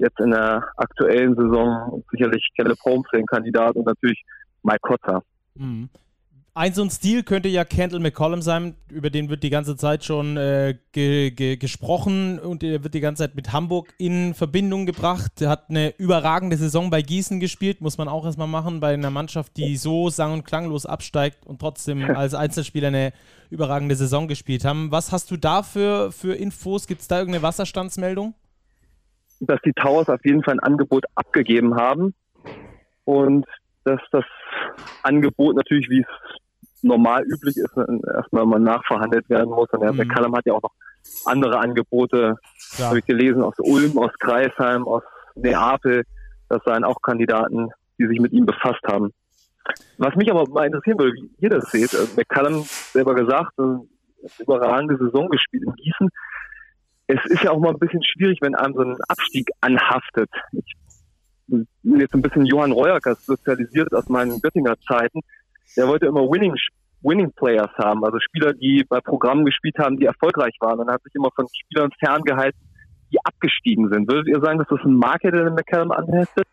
jetzt 0.00 0.18
in 0.18 0.30
der 0.30 0.64
aktuellen 0.76 1.36
Saison 1.36 2.02
sicherlich 2.10 2.48
Caleb 2.56 2.78
Holmes 2.84 3.06
den 3.12 3.26
Kandidat 3.26 3.76
und 3.76 3.86
natürlich 3.86 4.22
Mike 4.62 4.80
Cotter. 4.82 5.22
Mhm. 5.54 5.88
Ein 6.52 6.74
so 6.74 6.82
ein 6.82 6.90
Stil 6.90 7.22
könnte 7.22 7.48
ja 7.48 7.64
Kendall 7.64 8.00
McCollum 8.00 8.42
sein, 8.42 8.74
über 8.90 9.08
den 9.08 9.30
wird 9.30 9.44
die 9.44 9.50
ganze 9.50 9.76
Zeit 9.76 10.04
schon 10.04 10.36
äh, 10.36 10.76
ge 10.90 11.30
ge 11.30 11.56
gesprochen 11.56 12.40
und 12.40 12.64
er 12.64 12.82
wird 12.82 12.94
die 12.94 13.00
ganze 13.00 13.22
Zeit 13.22 13.36
mit 13.36 13.52
Hamburg 13.52 13.94
in 13.98 14.34
Verbindung 14.34 14.84
gebracht. 14.84 15.40
Er 15.40 15.48
hat 15.48 15.70
eine 15.70 15.94
überragende 15.96 16.56
Saison 16.56 16.90
bei 16.90 17.02
Gießen 17.02 17.38
gespielt, 17.38 17.80
muss 17.80 17.98
man 17.98 18.08
auch 18.08 18.24
erstmal 18.24 18.48
machen, 18.48 18.80
bei 18.80 18.94
einer 18.94 19.10
Mannschaft, 19.10 19.56
die 19.56 19.76
so 19.76 20.10
sang- 20.10 20.32
und 20.32 20.44
klanglos 20.44 20.86
absteigt 20.86 21.46
und 21.46 21.60
trotzdem 21.60 22.02
als 22.16 22.34
Einzelspieler 22.34 22.88
eine 22.88 23.12
überragende 23.48 23.94
Saison 23.94 24.26
gespielt 24.26 24.64
haben. 24.64 24.90
Was 24.90 25.12
hast 25.12 25.30
du 25.30 25.36
da 25.36 25.62
für, 25.62 26.10
für 26.10 26.34
Infos? 26.34 26.88
Gibt 26.88 27.02
es 27.02 27.08
da 27.08 27.20
irgendeine 27.20 27.44
Wasserstandsmeldung? 27.44 28.34
Dass 29.40 29.60
die 29.62 29.72
Towers 29.72 30.08
auf 30.08 30.24
jeden 30.24 30.42
Fall 30.42 30.54
ein 30.54 30.60
Angebot 30.60 31.04
abgegeben 31.14 31.76
haben 31.76 32.14
und 33.04 33.46
dass 33.84 34.00
das 34.12 34.24
Angebot 35.02 35.56
natürlich, 35.56 35.88
wie 35.88 36.00
es 36.00 36.82
normal 36.82 37.24
üblich 37.24 37.56
ist, 37.56 37.76
erstmal 37.76 38.46
mal 38.46 38.60
nachverhandelt 38.60 39.28
werden 39.28 39.50
muss. 39.50 39.68
Und 39.70 39.80
der 39.80 39.92
mhm. 39.92 40.08
Callum 40.08 40.36
hat 40.36 40.46
ja 40.46 40.54
auch 40.54 40.62
noch 40.62 40.74
andere 41.24 41.58
Angebote, 41.58 42.36
ja. 42.78 42.86
habe 42.86 42.98
ich 42.98 43.06
gelesen, 43.06 43.42
aus 43.42 43.54
Ulm, 43.58 43.98
aus 43.98 44.12
Kreisheim, 44.18 44.86
aus 44.86 45.02
Neapel. 45.34 46.04
Das 46.48 46.62
seien 46.64 46.84
auch 46.84 47.00
Kandidaten, 47.02 47.70
die 47.98 48.06
sich 48.06 48.20
mit 48.20 48.32
ihm 48.32 48.46
befasst 48.46 48.82
haben. 48.86 49.12
Was 49.98 50.14
mich 50.16 50.30
aber 50.30 50.48
mal 50.48 50.66
interessieren 50.66 50.98
würde, 50.98 51.12
wie 51.14 51.30
ihr 51.38 51.50
das 51.50 51.70
seht. 51.70 51.94
Also 51.94 52.16
McCallum 52.16 52.64
selber 52.64 53.14
gesagt, 53.14 53.58
eine 53.58 53.82
überragende 54.38 54.96
Saison 54.98 55.28
gespielt 55.28 55.64
in 55.64 55.74
Gießen 55.74 56.10
es 57.10 57.24
ist 57.26 57.42
ja 57.42 57.50
auch 57.50 57.58
mal 57.58 57.70
ein 57.70 57.78
bisschen 57.78 58.02
schwierig, 58.02 58.38
wenn 58.40 58.54
einem 58.54 58.74
so 58.74 58.82
ein 58.82 58.96
Abstieg 59.08 59.48
anhaftet. 59.60 60.30
Ich 60.52 60.76
bin 61.46 61.66
jetzt 62.00 62.14
ein 62.14 62.22
bisschen 62.22 62.46
Johann 62.46 62.72
Reuerkers 62.72 63.26
sozialisiert 63.26 63.92
aus 63.92 64.08
meinen 64.08 64.40
Göttinger 64.40 64.78
Zeiten. 64.86 65.20
Der 65.76 65.88
wollte 65.88 66.06
immer 66.06 66.22
Winning, 66.22 66.54
Winning 67.02 67.32
Players 67.32 67.70
haben, 67.78 68.04
also 68.04 68.18
Spieler, 68.20 68.52
die 68.52 68.84
bei 68.88 69.00
Programmen 69.00 69.44
gespielt 69.44 69.78
haben, 69.78 69.96
die 69.96 70.06
erfolgreich 70.06 70.54
waren. 70.60 70.78
Und 70.78 70.88
er 70.88 70.94
hat 70.94 71.02
sich 71.02 71.14
immer 71.14 71.30
von 71.34 71.46
Spielern 71.52 71.90
ferngehalten, 71.98 72.60
die 73.12 73.18
abgestiegen 73.24 73.90
sind. 73.90 74.08
Würdet 74.08 74.28
ihr 74.28 74.40
sagen, 74.40 74.58
dass 74.58 74.68
das 74.68 74.84
ein 74.84 74.94
Marke, 74.94 75.32
den 75.32 75.54
McCallum 75.54 75.90
anheftet? 75.90 76.46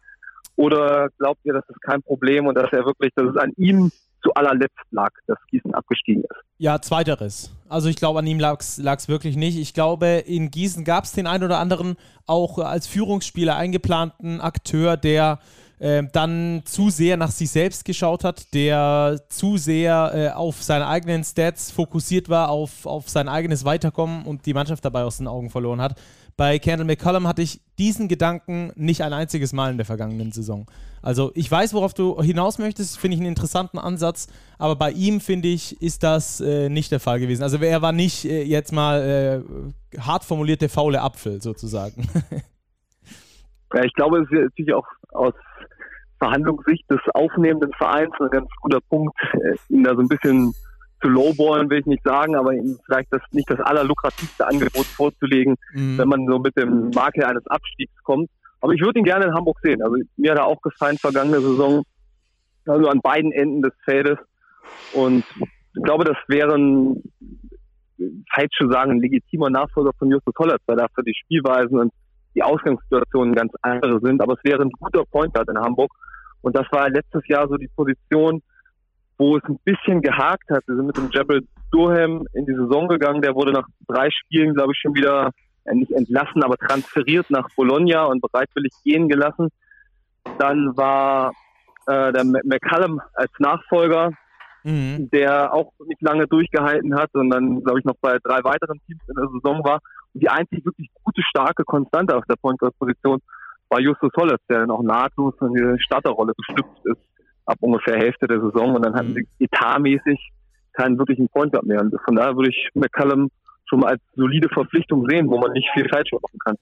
Oder 0.56 1.10
glaubt 1.20 1.42
ihr, 1.44 1.54
das 1.54 1.70
ist 1.70 1.82
kein 1.82 2.02
Problem 2.02 2.48
und 2.48 2.56
dass 2.56 2.72
er 2.72 2.84
wirklich, 2.86 3.12
dass 3.16 3.30
es 3.30 3.38
an 3.38 3.54
ihm 3.58 3.92
zu 4.24 4.34
allerletzt 4.34 4.76
lag, 4.92 5.12
dass 5.28 5.38
Gießen 5.50 5.74
abgestiegen 5.74 6.24
ist. 6.24 6.44
Ja, 6.58 6.82
zweiteres. 6.82 7.52
Also 7.70 7.90
ich 7.90 7.98
glaube, 7.98 8.20
an 8.20 8.28
ihm 8.28 8.40
lag 8.40 8.60
es 8.60 9.08
wirklich 9.08 9.36
nicht. 9.36 9.58
Ich 9.58 9.74
glaube, 9.74 10.24
in 10.26 10.50
Gießen 10.52 10.84
gab 10.84 11.04
es 11.04 11.12
den 11.12 11.28
einen 11.28 11.44
oder 11.44 11.60
anderen 11.60 11.98
auch 12.26 12.58
als 12.60 12.88
Führungsspieler 12.88 13.56
eingeplanten 13.56 14.42
Akteur, 14.42 14.98
der 14.98 15.40
äh, 15.80 16.04
dann 16.12 16.64
zu 16.66 16.90
sehr 16.90 17.18
nach 17.18 17.30
sich 17.30 17.52
selbst 17.52 17.86
geschaut 17.86 18.24
hat, 18.24 18.54
der 18.54 19.22
zu 19.30 19.58
sehr 19.58 20.12
äh, 20.14 20.30
auf 20.30 20.64
seine 20.64 20.88
eigenen 20.88 21.24
Stats 21.24 21.72
fokussiert 21.72 22.30
war, 22.30 22.50
auf, 22.50 22.86
auf 22.86 23.10
sein 23.10 23.30
eigenes 23.30 23.64
Weiterkommen 23.66 24.26
und 24.26 24.46
die 24.46 24.54
Mannschaft 24.54 24.84
dabei 24.84 25.04
aus 25.04 25.18
den 25.18 25.28
Augen 25.28 25.50
verloren 25.50 25.82
hat. 25.82 26.00
Bei 26.38 26.60
Kendall 26.60 26.86
McCollum 26.86 27.28
hatte 27.28 27.42
ich 27.42 27.62
diesen 27.80 28.08
Gedanken 28.08 28.72
nicht 28.76 29.02
ein 29.02 29.12
einziges 29.12 29.54
Mal 29.54 29.72
in 29.72 29.78
der 29.78 29.88
vergangenen 29.88 30.32
Saison. 30.32 30.68
Also 31.02 31.32
ich 31.34 31.50
weiß, 31.50 31.74
worauf 31.74 31.96
du 31.96 32.22
hinaus 32.22 32.60
möchtest, 32.60 33.00
finde 33.00 33.16
ich 33.16 33.22
einen 33.22 33.30
interessanten 33.30 33.80
Ansatz, 33.80 34.28
aber 34.60 34.76
bei 34.76 34.92
ihm, 34.92 35.20
finde 35.20 35.48
ich, 35.48 35.82
ist 35.82 36.04
das 36.04 36.40
äh, 36.40 36.70
nicht 36.70 36.92
der 36.92 37.00
Fall 37.00 37.20
gewesen. 37.20 37.42
Also 37.42 37.58
er 37.58 37.82
war 37.82 37.92
nicht 37.92 38.26
äh, 38.26 38.44
jetzt 38.44 38.72
mal 38.72 39.44
äh, 39.96 40.00
hart 40.00 40.24
formulierte 40.24 40.70
faule 40.70 41.02
Apfel 41.02 41.42
sozusagen. 41.42 42.08
ja, 43.74 43.84
ich 43.84 43.94
glaube, 43.96 44.20
es 44.20 44.32
ist 44.32 44.44
natürlich 44.44 44.74
auch 44.76 44.86
aus 45.14 45.34
Verhandlungssicht 46.20 46.90
des 46.92 47.00
aufnehmenden 47.16 47.74
Vereins 47.74 48.14
ein 48.20 48.30
ganz 48.30 48.50
guter 48.62 48.80
Punkt, 48.82 49.18
äh, 49.34 49.74
ihn 49.74 49.84
da 49.84 49.96
so 49.96 50.02
ein 50.02 50.08
bisschen 50.08 50.54
zu 51.02 51.10
lowballen 51.10 51.70
will 51.70 51.80
ich 51.80 51.86
nicht 51.86 52.04
sagen, 52.04 52.36
aber 52.36 52.54
ihm 52.54 52.78
vielleicht 52.86 53.14
das 53.14 53.22
nicht 53.32 53.50
das 53.50 53.60
allerlukrativste 53.60 54.48
Angebot 54.48 54.86
vorzulegen, 54.86 55.56
mhm. 55.74 55.98
wenn 55.98 56.08
man 56.08 56.26
so 56.26 56.40
mit 56.40 56.58
dem 56.58 56.90
Makel 56.90 57.24
eines 57.24 57.46
Abstiegs 57.48 57.94
kommt. 58.04 58.30
Aber 58.62 58.74
ich 58.74 58.82
würde 58.82 59.00
ihn 59.00 59.06
gerne 59.06 59.26
in 59.26 59.34
Hamburg 59.34 59.60
sehen. 59.62 59.82
Also 59.84 59.98
mir 60.18 60.32
hat 60.32 60.40
er 60.40 60.48
auch 60.48 60.62
gefallen 60.62 60.98
vergangene 60.98 61.40
Saison, 61.40 61.84
also 62.66 62.88
an 62.90 63.02
beiden 63.02 63.32
Enden 63.32 63.62
des 63.62 63.74
Feldes. 63.86 64.18
Und 64.94 65.24
ich 65.76 65.84
glaube, 65.84 66.04
das 66.04 66.18
wäre 66.28 66.56
ein, 66.56 67.04
falsch 68.34 68.56
zu 68.58 68.70
sagen, 68.70 68.92
ein 68.92 69.00
legitimer 69.00 69.50
Nachfolger 69.50 69.92
von 70.00 70.10
Justus 70.10 70.34
Hollatz, 70.40 70.62
weil 70.66 70.78
dafür 70.78 71.04
die 71.04 71.16
Spielweisen 71.24 71.80
und 71.80 71.94
die 72.34 72.44
Ausgangssituationen 72.44 73.36
ganz 73.36 73.54
andere 73.62 74.00
sind. 74.02 74.22
Aber 74.22 74.34
es 74.34 74.44
wäre 74.44 74.64
ein 74.64 74.72
guter 74.72 75.04
Point 75.06 75.34
Guard 75.34 75.50
in 75.50 75.60
Hamburg. 75.60 75.92
Und 76.42 76.56
das 76.56 76.66
war 76.72 76.90
letztes 76.90 77.28
Jahr 77.28 77.48
so 77.48 77.58
die 77.58 77.70
Position, 77.76 78.42
wo 79.18 79.38
es 79.38 79.44
ein 79.46 79.60
bisschen 79.64 80.02
gehakt 80.02 80.50
hat. 80.50 80.64
Wir 80.68 80.76
sind 80.76 80.88
mit 80.88 80.98
dem 80.98 81.10
Jebel 81.10 81.48
Durham 81.72 82.26
in 82.34 82.46
die 82.46 82.54
Saison 82.54 82.88
gegangen. 82.88 83.22
Der 83.22 83.36
wurde 83.36 83.52
nach 83.52 83.68
drei 83.88 84.10
Spielen, 84.12 84.54
glaube 84.54 84.74
ich, 84.74 84.80
schon 84.80 84.94
wieder 84.94 85.32
äh, 85.66 85.74
nicht 85.74 85.92
entlassen, 85.92 86.44
aber 86.44 86.58
transferiert 86.58 87.30
nach 87.30 87.48
Bologna 87.56 88.06
und 88.06 88.22
bereitwillig 88.22 88.72
gehen 88.84 89.10
gelassen. 89.10 89.50
Dann 90.38 90.78
war 90.78 91.32
äh, 91.88 92.12
der 92.14 92.24
McCallum 92.26 93.02
als 93.14 93.32
Nachfolger, 93.40 94.12
mhm. 94.64 95.10
der 95.10 95.54
auch 95.54 95.72
nicht 95.88 96.02
lange 96.02 96.28
durchgehalten 96.28 96.96
hat 96.96 97.14
und 97.14 97.30
dann, 97.32 97.64
glaube 97.64 97.80
ich, 97.80 97.86
noch 97.86 97.96
bei 98.00 98.18
drei 98.24 98.44
weiteren 98.44 98.80
Teams 98.86 99.02
in 99.08 99.16
der 99.16 99.30
Saison 99.30 99.64
war. 99.64 99.80
Und 100.14 100.22
die 100.22 100.30
einzig 100.30 100.64
wirklich 100.64 100.90
gute, 101.04 101.22
starke 101.24 101.64
Konstante 101.64 102.16
auf 102.16 102.26
der 102.30 102.36
Point 102.36 102.60
Guard 102.60 102.78
Position 102.78 103.20
war 103.70 103.80
Justus 103.80 104.12
Holles, 104.16 104.40
der 104.50 104.60
dann 104.60 104.72
auch 104.72 104.84
nahtlos 104.84 105.34
in 105.42 105.54
die 105.54 105.82
Starterrolle 105.82 106.34
geschlüpft 106.38 106.86
ist 106.86 107.02
ab 107.48 107.58
ungefähr 107.62 107.98
Hälfte 107.98 108.28
der 108.28 108.40
Saison 108.42 108.76
und 108.76 108.86
dann 108.86 108.94
hatten 108.94 109.16
sie 109.16 109.28
etatmäßig 109.46 110.20
keinen 110.74 110.98
wirklichen 110.98 111.28
Point 111.30 111.54
Guard 111.54 111.66
mehr. 111.66 111.82
Und 111.82 111.94
von 112.06 112.16
daher 112.16 112.36
würde 112.36 112.50
ich 112.50 112.70
McCallum 112.76 113.32
schon 113.66 113.80
mal 113.80 113.92
als 113.94 114.02
solide 114.16 114.48
Verpflichtung 114.50 115.08
sehen, 115.10 115.30
wo 115.30 115.40
man 115.40 115.52
nicht 115.52 115.68
viel 115.74 115.88
falsch 115.90 116.12
machen 116.12 116.40
kann. 116.46 116.56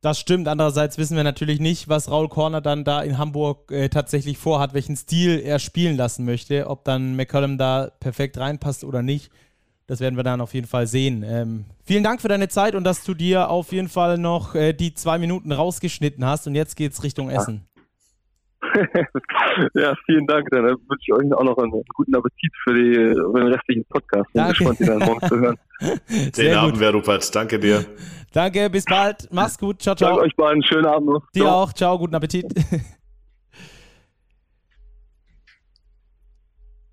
Das 0.00 0.18
stimmt. 0.18 0.48
Andererseits 0.48 0.98
wissen 0.98 1.16
wir 1.16 1.24
natürlich 1.24 1.60
nicht, 1.60 1.88
was 1.88 2.10
Raul 2.10 2.28
Korner 2.28 2.60
dann 2.60 2.84
da 2.84 3.00
in 3.02 3.16
Hamburg 3.16 3.70
äh, 3.70 3.88
tatsächlich 3.88 4.36
vorhat, 4.36 4.74
welchen 4.74 4.96
Stil 4.96 5.40
er 5.42 5.58
spielen 5.58 5.96
lassen 5.96 6.26
möchte. 6.26 6.68
Ob 6.68 6.84
dann 6.84 7.16
McCollum 7.16 7.56
da 7.56 7.90
perfekt 8.00 8.36
reinpasst 8.36 8.84
oder 8.84 9.00
nicht, 9.00 9.30
das 9.86 10.00
werden 10.00 10.16
wir 10.16 10.22
dann 10.22 10.42
auf 10.42 10.52
jeden 10.52 10.66
Fall 10.66 10.86
sehen. 10.86 11.24
Ähm, 11.26 11.64
vielen 11.84 12.04
Dank 12.04 12.20
für 12.20 12.28
deine 12.28 12.48
Zeit 12.48 12.74
und 12.74 12.84
dass 12.84 13.04
du 13.04 13.14
dir 13.14 13.48
auf 13.48 13.72
jeden 13.72 13.88
Fall 13.88 14.18
noch 14.18 14.54
äh, 14.54 14.74
die 14.74 14.92
zwei 14.92 15.18
Minuten 15.18 15.52
rausgeschnitten 15.52 16.24
hast. 16.24 16.46
Und 16.46 16.54
jetzt 16.54 16.76
geht's 16.76 17.02
Richtung 17.02 17.30
Essen. 17.30 17.66
ja, 19.74 19.94
vielen 20.06 20.26
Dank. 20.26 20.48
Dann 20.50 20.64
wünsche 20.64 20.78
ich 21.00 21.12
euch 21.12 21.32
auch 21.32 21.44
noch 21.44 21.58
einen 21.58 21.70
guten 21.94 22.14
Appetit 22.14 22.52
für, 22.64 22.74
die, 22.74 22.94
für 22.94 23.38
den 23.38 23.48
restlichen 23.48 23.84
Podcast. 23.86 24.32
Bin 24.32 24.48
gespannt, 24.48 24.80
ihn 24.80 24.86
dann 24.86 24.98
morgen 24.98 25.28
zu 25.28 25.38
hören. 25.38 25.58
Den 26.36 26.54
Abend, 26.56 26.80
wer 26.80 26.92
Rupert. 26.92 27.34
Danke 27.34 27.58
dir. 27.58 27.84
Danke, 28.32 28.70
bis 28.70 28.84
bald. 28.84 29.28
Mach's 29.30 29.58
gut. 29.58 29.82
Ciao, 29.82 29.94
ciao. 29.94 30.10
Danke 30.10 30.24
euch 30.24 30.36
beiden. 30.36 30.62
Schönen 30.62 30.86
Abend 30.86 31.08
noch. 31.08 31.30
Dir 31.34 31.42
ciao. 31.42 31.62
auch. 31.62 31.72
Ciao, 31.72 31.98
guten 31.98 32.14
Appetit. 32.14 32.46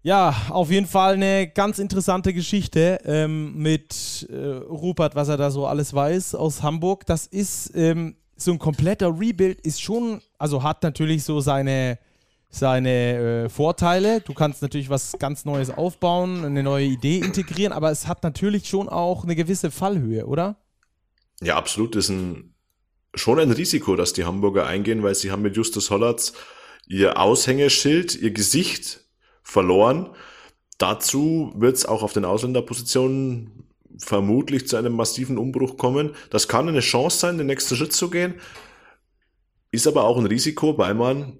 Ja, 0.04 0.36
auf 0.50 0.72
jeden 0.72 0.88
Fall 0.88 1.14
eine 1.14 1.48
ganz 1.48 1.78
interessante 1.78 2.34
Geschichte 2.34 2.98
ähm, 3.06 3.56
mit 3.62 4.28
äh, 4.32 4.36
Rupert, 4.36 5.14
was 5.14 5.30
er 5.30 5.38
da 5.38 5.52
so 5.52 5.68
alles 5.68 5.94
weiß 5.94 6.34
aus 6.34 6.64
Hamburg. 6.64 7.06
Das 7.06 7.28
ist 7.28 7.72
ähm, 7.76 8.16
so 8.36 8.52
ein 8.52 8.58
kompletter 8.58 9.20
Rebuild 9.20 9.62
ist 9.62 9.80
schon, 9.80 10.22
also 10.42 10.64
hat 10.64 10.84
natürlich 10.84 11.24
so 11.24 11.40
seine, 11.40 12.00
seine 12.50 13.46
äh, 13.46 13.50
Vorteile. 13.50 14.22
Du 14.22 14.34
kannst 14.34 14.62
natürlich 14.62 14.90
was 14.90 15.14
ganz 15.20 15.46
Neues 15.46 15.70
aufbauen, 15.70 16.44
eine 16.44 16.64
neue 16.64 16.86
Idee 16.86 17.20
integrieren, 17.20 17.74
aber 17.74 17.92
es 17.92 18.08
hat 18.08 18.24
natürlich 18.24 18.68
schon 18.68 18.90
auch 18.90 19.24
eine 19.24 19.36
gewisse 19.36 19.72
Fallhöhe, 19.72 20.26
oder? 20.26 20.58
Ja, 21.42 21.56
absolut. 21.56 21.96
Das 21.96 22.06
ist 22.06 22.10
ein, 22.10 22.54
schon 23.14 23.40
ein 23.40 23.52
Risiko, 23.52 23.96
dass 23.96 24.14
die 24.14 24.26
Hamburger 24.26 24.66
eingehen, 24.66 25.04
weil 25.04 25.16
sie 25.16 25.32
haben 25.32 25.44
mit 25.44 25.56
Justus 25.56 25.90
Hollatz 25.90 26.34
ihr 26.88 27.20
Aushängeschild, 27.20 28.16
ihr 28.16 28.32
Gesicht 28.32 29.06
verloren. 29.44 30.10
Dazu 30.78 31.54
wird 31.56 31.78
es 31.78 31.86
auch 31.86 32.04
auf 32.04 32.14
den 32.14 32.26
Ausländerpositionen 32.26 33.66
vermutlich 33.98 34.68
zu 34.68 34.78
einem 34.78 34.94
massiven 34.94 35.38
Umbruch 35.38 35.78
kommen. 35.78 36.16
Das 36.32 36.48
kann 36.48 36.68
eine 36.68 36.80
Chance 36.80 37.20
sein, 37.20 37.38
den 37.38 37.48
nächsten 37.48 37.76
Schritt 37.76 37.94
zu 37.94 38.10
gehen, 38.10 38.36
ist 39.72 39.88
aber 39.88 40.04
auch 40.04 40.18
ein 40.18 40.26
Risiko, 40.26 40.78
weil 40.78 40.94
man 40.94 41.38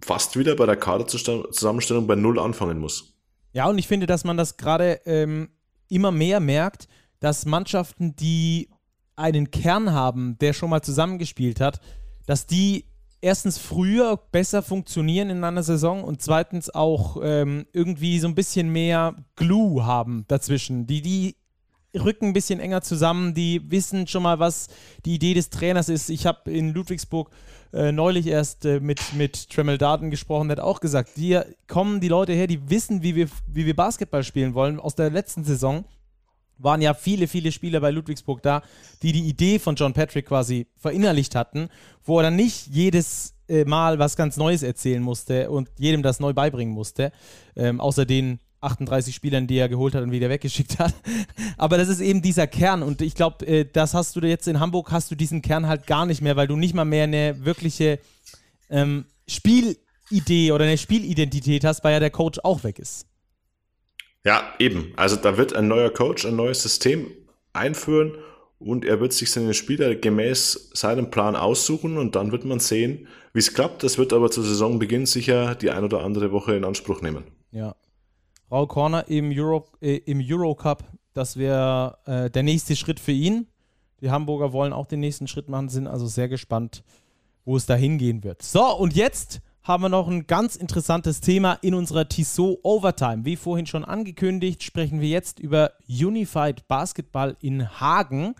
fast 0.00 0.38
wieder 0.38 0.54
bei 0.56 0.66
der 0.66 0.76
Kaderzusammenstellung 0.76 2.06
bei 2.06 2.14
Null 2.14 2.38
anfangen 2.38 2.78
muss. 2.78 3.14
Ja, 3.52 3.68
und 3.68 3.78
ich 3.78 3.88
finde, 3.88 4.06
dass 4.06 4.24
man 4.24 4.36
das 4.36 4.56
gerade 4.56 5.00
ähm, 5.04 5.50
immer 5.88 6.10
mehr 6.10 6.40
merkt, 6.40 6.88
dass 7.20 7.46
Mannschaften, 7.46 8.16
die 8.16 8.68
einen 9.16 9.50
Kern 9.50 9.92
haben, 9.92 10.38
der 10.38 10.52
schon 10.52 10.70
mal 10.70 10.82
zusammengespielt 10.82 11.60
hat, 11.60 11.80
dass 12.26 12.46
die 12.46 12.86
erstens 13.20 13.58
früher 13.58 14.16
besser 14.16 14.62
funktionieren 14.62 15.30
in 15.30 15.44
einer 15.44 15.62
Saison 15.62 16.02
und 16.02 16.22
zweitens 16.22 16.70
auch 16.70 17.18
ähm, 17.22 17.66
irgendwie 17.72 18.18
so 18.18 18.26
ein 18.26 18.34
bisschen 18.34 18.70
mehr 18.70 19.14
Glue 19.36 19.86
haben 19.86 20.24
dazwischen, 20.28 20.86
die 20.86 21.02
die 21.02 21.36
rücken 21.94 22.28
ein 22.28 22.32
bisschen 22.32 22.58
enger 22.58 22.82
zusammen, 22.82 23.34
die 23.34 23.70
wissen 23.70 24.06
schon 24.06 24.22
mal, 24.22 24.38
was 24.38 24.68
die 25.04 25.14
Idee 25.14 25.34
des 25.34 25.50
Trainers 25.50 25.88
ist. 25.88 26.08
Ich 26.08 26.26
habe 26.26 26.50
in 26.50 26.72
Ludwigsburg 26.72 27.30
äh, 27.72 27.92
neulich 27.92 28.26
erst 28.26 28.64
äh, 28.64 28.80
mit, 28.80 29.00
mit 29.14 29.50
Tremel 29.50 29.78
Darden 29.78 30.10
gesprochen, 30.10 30.48
der 30.48 30.58
hat 30.58 30.64
auch 30.64 30.80
gesagt, 30.80 31.10
hier 31.14 31.46
kommen 31.68 32.00
die 32.00 32.08
Leute 32.08 32.32
her, 32.32 32.46
die 32.46 32.70
wissen, 32.70 33.02
wie 33.02 33.14
wir, 33.14 33.28
wie 33.46 33.66
wir 33.66 33.74
Basketball 33.74 34.24
spielen 34.24 34.54
wollen. 34.54 34.78
Aus 34.78 34.94
der 34.94 35.10
letzten 35.10 35.44
Saison 35.44 35.84
waren 36.58 36.82
ja 36.82 36.94
viele, 36.94 37.26
viele 37.26 37.50
Spieler 37.50 37.80
bei 37.80 37.90
Ludwigsburg 37.90 38.42
da, 38.42 38.62
die 39.02 39.12
die 39.12 39.26
Idee 39.28 39.58
von 39.58 39.74
John 39.74 39.92
Patrick 39.92 40.26
quasi 40.26 40.66
verinnerlicht 40.76 41.34
hatten, 41.34 41.68
wo 42.04 42.18
er 42.18 42.24
dann 42.24 42.36
nicht 42.36 42.68
jedes 42.68 43.34
äh, 43.48 43.64
Mal 43.64 43.98
was 43.98 44.16
ganz 44.16 44.36
Neues 44.36 44.62
erzählen 44.62 45.02
musste 45.02 45.50
und 45.50 45.70
jedem 45.78 46.02
das 46.02 46.20
neu 46.20 46.32
beibringen 46.32 46.74
musste, 46.74 47.12
ähm, 47.56 47.80
außer 47.80 48.04
den 48.04 48.38
38 48.62 49.14
Spielern, 49.14 49.46
die 49.46 49.58
er 49.58 49.68
geholt 49.68 49.94
hat 49.94 50.02
und 50.02 50.12
wieder 50.12 50.28
weggeschickt 50.28 50.78
hat. 50.78 50.94
Aber 51.58 51.78
das 51.78 51.88
ist 51.88 52.00
eben 52.00 52.22
dieser 52.22 52.46
Kern 52.46 52.82
und 52.82 53.02
ich 53.02 53.14
glaube, 53.14 53.46
äh, 53.46 53.66
das 53.70 53.94
hast 53.94 54.16
du 54.16 54.20
jetzt 54.20 54.48
in 54.48 54.60
Hamburg, 54.60 54.90
hast 54.92 55.10
du 55.10 55.14
diesen 55.14 55.42
Kern 55.42 55.66
halt 55.66 55.86
gar 55.86 56.06
nicht 56.06 56.22
mehr, 56.22 56.36
weil 56.36 56.46
du 56.46 56.56
nicht 56.56 56.74
mal 56.74 56.84
mehr 56.84 57.04
eine 57.04 57.44
wirkliche 57.44 57.98
ähm, 58.70 59.04
Spielidee 59.28 60.52
oder 60.52 60.64
eine 60.64 60.78
Spielidentität 60.78 61.64
hast, 61.64 61.84
weil 61.84 61.92
ja 61.92 62.00
der 62.00 62.10
Coach 62.10 62.38
auch 62.42 62.64
weg 62.64 62.78
ist. 62.78 63.06
Ja, 64.24 64.54
eben. 64.58 64.92
Also 64.96 65.16
da 65.16 65.36
wird 65.36 65.54
ein 65.54 65.68
neuer 65.68 65.90
Coach 65.90 66.24
ein 66.24 66.36
neues 66.36 66.62
System 66.62 67.10
einführen 67.52 68.14
und 68.58 68.84
er 68.84 69.00
wird 69.00 69.12
sich 69.12 69.30
seine 69.30 69.54
Spieler 69.54 69.94
gemäß 69.96 70.70
seinem 70.72 71.10
Plan 71.10 71.34
aussuchen 71.34 71.98
und 71.98 72.14
dann 72.14 72.30
wird 72.30 72.44
man 72.44 72.60
sehen, 72.60 73.08
wie 73.32 73.40
es 73.40 73.54
klappt. 73.54 73.82
Das 73.82 73.98
wird 73.98 74.12
aber 74.12 74.30
zu 74.30 74.42
Saisonbeginn 74.42 75.06
sicher 75.06 75.54
die 75.54 75.70
ein 75.70 75.84
oder 75.84 76.04
andere 76.04 76.30
Woche 76.30 76.54
in 76.54 76.64
Anspruch 76.64 77.02
nehmen. 77.02 77.24
Ja, 77.50 77.74
Raul 78.52 78.66
Corner 78.66 79.08
im, 79.08 79.32
Euro, 79.32 79.64
äh, 79.80 79.96
im 80.04 80.20
Eurocup, 80.22 80.84
das 81.14 81.38
wäre 81.38 81.98
äh, 82.04 82.30
der 82.30 82.42
nächste 82.42 82.76
Schritt 82.76 83.00
für 83.00 83.12
ihn. 83.12 83.46
Die 84.02 84.10
Hamburger 84.10 84.52
wollen 84.52 84.74
auch 84.74 84.86
den 84.86 85.00
nächsten 85.00 85.26
Schritt 85.26 85.48
machen, 85.48 85.70
sind 85.70 85.86
also 85.86 86.06
sehr 86.06 86.28
gespannt, 86.28 86.84
wo 87.44 87.56
es 87.56 87.66
da 87.66 87.74
hingehen 87.74 88.22
wird. 88.22 88.42
So, 88.42 88.76
und 88.76 88.94
jetzt 88.94 89.40
haben 89.62 89.82
wir 89.84 89.88
noch 89.88 90.08
ein 90.08 90.26
ganz 90.26 90.56
interessantes 90.56 91.20
Thema 91.20 91.54
in 91.62 91.74
unserer 91.74 92.08
Tissot 92.08 92.58
Overtime. 92.62 93.24
Wie 93.24 93.36
vorhin 93.36 93.66
schon 93.66 93.84
angekündigt, 93.84 94.62
sprechen 94.62 95.00
wir 95.00 95.08
jetzt 95.08 95.38
über 95.38 95.72
Unified 95.88 96.66
Basketball 96.68 97.36
in 97.40 97.80
Hagen. 97.80 98.34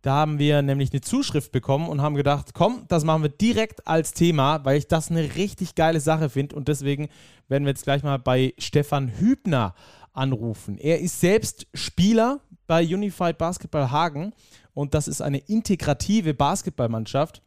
Da 0.00 0.14
haben 0.14 0.38
wir 0.38 0.62
nämlich 0.62 0.90
eine 0.92 1.00
Zuschrift 1.00 1.52
bekommen 1.52 1.88
und 1.88 2.02
haben 2.02 2.14
gedacht, 2.14 2.54
komm, 2.54 2.84
das 2.88 3.04
machen 3.04 3.22
wir 3.22 3.30
direkt 3.30 3.86
als 3.86 4.14
Thema, 4.14 4.64
weil 4.64 4.78
ich 4.78 4.88
das 4.88 5.10
eine 5.10 5.34
richtig 5.36 5.74
geile 5.74 6.00
Sache 6.00 6.28
finde. 6.28 6.56
Und 6.56 6.68
deswegen 6.68 7.08
werden 7.48 7.64
wir 7.64 7.70
jetzt 7.70 7.84
gleich 7.84 8.02
mal 8.02 8.18
bei 8.18 8.54
Stefan 8.58 9.08
Hübner 9.18 9.74
anrufen. 10.12 10.78
Er 10.78 11.00
ist 11.00 11.20
selbst 11.20 11.66
Spieler 11.74 12.40
bei 12.66 12.84
Unified 12.84 13.38
Basketball 13.38 13.90
Hagen 13.90 14.32
und 14.72 14.94
das 14.94 15.08
ist 15.08 15.20
eine 15.20 15.38
integrative 15.38 16.34
Basketballmannschaft. 16.34 17.42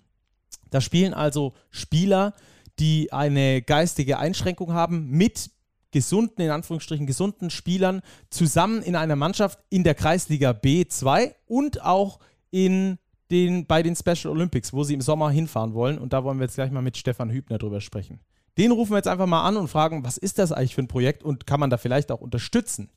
Da 0.70 0.82
spielen 0.82 1.14
also 1.14 1.54
Spieler, 1.70 2.34
die 2.80 3.12
eine 3.12 3.62
geistige 3.62 4.20
Einschränkung 4.20 4.74
haben, 4.74 5.10
mit 5.10 5.50
gesunden, 5.92 6.42
in 6.42 6.52
Anführungsstrichen 6.52 7.08
gesunden 7.08 7.50
Spielern 7.50 8.02
zusammen 8.30 8.82
in 8.84 8.96
einer 8.96 9.16
Mannschaft 9.16 9.60
in 9.70 9.84
der 9.84 9.96
Kreisliga 9.96 10.52
B2 10.52 11.34
und 11.48 11.82
auch 11.82 12.20
in 12.52 12.98
den, 13.32 13.66
bei 13.66 13.84
den 13.84 13.96
Special 13.96 14.28
Olympics, 14.28 14.74
wo 14.74 14.84
sie 14.84 14.94
im 14.94 15.02
Sommer 15.02 15.30
hinfahren 15.30 15.74
wollen. 15.74 15.98
Und 15.98 16.14
da 16.14 16.24
wollen 16.24 16.40
wir 16.40 16.46
jetzt 16.46 16.56
gleich 16.56 16.72
mal 16.72 16.82
mit 16.82 16.98
Stefan 16.98 17.30
Hübner 17.30 17.58
drüber 17.58 17.82
sprechen. 17.82 18.20
Den 18.58 18.72
rufen 18.72 18.92
wir 18.92 18.98
jetzt 18.98 19.08
einfach 19.08 19.28
mal 19.28 19.48
an 19.48 19.56
und 19.56 19.68
fragen, 19.68 20.04
was 20.04 20.18
ist 20.18 20.40
das 20.40 20.52
eigentlich 20.52 20.74
für 20.74 20.82
ein 20.82 20.88
Projekt 20.88 21.24
und 21.24 21.46
kann 21.46 21.60
man 21.60 21.70
da 21.70 21.78
vielleicht 21.78 22.12
auch 22.12 22.22
unterstützen? 22.22 22.90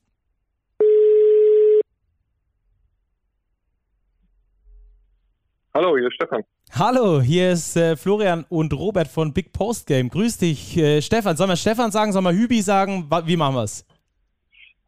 Hallo, 5.74 5.96
hier 5.96 6.08
ist 6.08 6.14
Stefan. 6.14 6.42
Hallo, 6.72 7.20
hier 7.20 7.52
ist 7.52 7.76
äh, 7.76 7.96
Florian 7.96 8.44
und 8.48 8.72
Robert 8.72 9.08
von 9.08 9.32
Big 9.32 9.52
Post 9.52 9.86
Game. 9.86 10.08
Grüß 10.08 10.38
dich, 10.38 10.76
äh, 10.76 11.02
Stefan. 11.02 11.36
Sollen 11.36 11.50
wir 11.50 11.56
Stefan 11.56 11.92
sagen, 11.92 12.12
sollen 12.12 12.24
wir 12.24 12.32
Hübi 12.32 12.62
sagen? 12.62 13.08
Wie 13.24 13.36
machen 13.36 13.54
wir 13.54 13.64
es? 13.64 13.84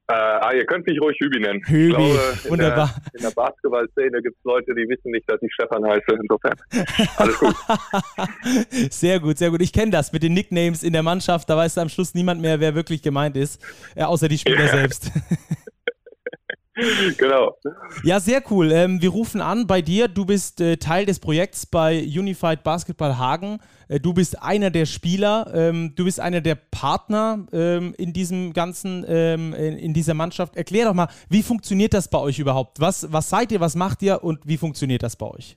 Äh, 0.09 0.15
ah, 0.15 0.53
ihr 0.53 0.67
könnt 0.67 0.87
mich 0.87 1.01
ruhig 1.01 1.17
Hübi 1.21 1.39
nennen. 1.39 1.63
Hübi, 1.65 1.87
ich 1.87 1.97
glaube, 1.97 2.39
in 2.45 2.51
wunderbar. 2.51 2.95
Der, 2.97 3.21
in 3.21 3.23
der 3.23 3.31
Basketballszene 3.31 4.21
gibt 4.21 4.37
es 4.37 4.45
Leute, 4.45 4.75
die 4.75 4.89
wissen 4.89 5.13
nicht, 5.13 5.31
dass 5.31 5.41
ich 5.41 5.53
Stefan 5.55 5.85
heiße. 5.85 6.19
Insofern, 6.21 6.55
alles 7.17 7.39
gut. 7.39 7.55
sehr 8.93 9.21
gut, 9.21 9.39
sehr 9.39 9.51
gut. 9.51 9.63
Ich 9.63 9.73
kenne 9.73 9.93
das 9.93 10.13
mit 10.13 10.23
den 10.23 10.35
Nicknames 10.35 10.83
in 10.83 10.93
der 10.93 11.03
Mannschaft. 11.03 11.49
Da 11.49 11.57
weiß 11.57 11.79
am 11.79 11.89
Schluss 11.89 12.15
niemand 12.15 12.41
mehr, 12.41 12.59
wer 12.59 12.75
wirklich 12.75 13.01
gemeint 13.01 13.37
ist, 13.37 13.63
äh, 13.95 14.03
außer 14.03 14.29
die 14.29 14.39
Spieler 14.39 14.67
ja. 14.67 14.69
selbst. 14.69 15.11
genau. 17.19 17.57
Ja, 18.05 18.21
sehr 18.21 18.43
cool. 18.51 18.73
Ähm, 18.73 19.01
wir 19.01 19.11
rufen 19.11 19.41
an 19.41 19.67
bei 19.67 19.83
dir. 19.83 20.09
Du 20.09 20.25
bist 20.25 20.61
äh, 20.61 20.77
Teil 20.77 21.07
des 21.07 21.21
Projekts 21.21 21.67
bei 21.67 21.99
Unified 21.99 22.63
Basketball 22.63 23.19
Hagen. 23.19 23.59
Äh, 23.89 24.01
du 24.01 24.15
bist 24.15 24.43
einer 24.43 24.71
der 24.71 24.87
Spieler. 24.87 25.51
Ähm, 25.55 25.95
du 25.97 26.05
bist 26.05 26.21
einer 26.21 26.41
der 26.41 26.57
Partner 26.57 27.47
ähm, 27.53 27.95
in 27.99 28.13
diesem 28.13 28.53
ganzen, 28.53 29.05
ähm, 29.09 29.55
in, 29.55 29.79
in, 29.79 29.95
dieser 29.95 30.15
Mannschaft. 30.15 30.57
Erklär 30.57 30.87
doch 30.87 30.95
mal, 30.95 31.09
wie 31.29 31.43
funktioniert 31.43 31.95
das 31.95 32.09
bei 32.09 32.19
euch 32.19 32.39
überhaupt? 32.39 32.81
Was, 32.81 33.13
was 33.13 33.29
seid 33.31 33.53
ihr, 33.53 33.61
was 33.61 33.77
macht 33.77 34.03
ihr 34.03 34.23
und 34.23 34.47
wie 34.47 34.57
funktioniert 34.57 35.03
das 35.03 35.17
bei 35.17 35.27
euch? 35.27 35.57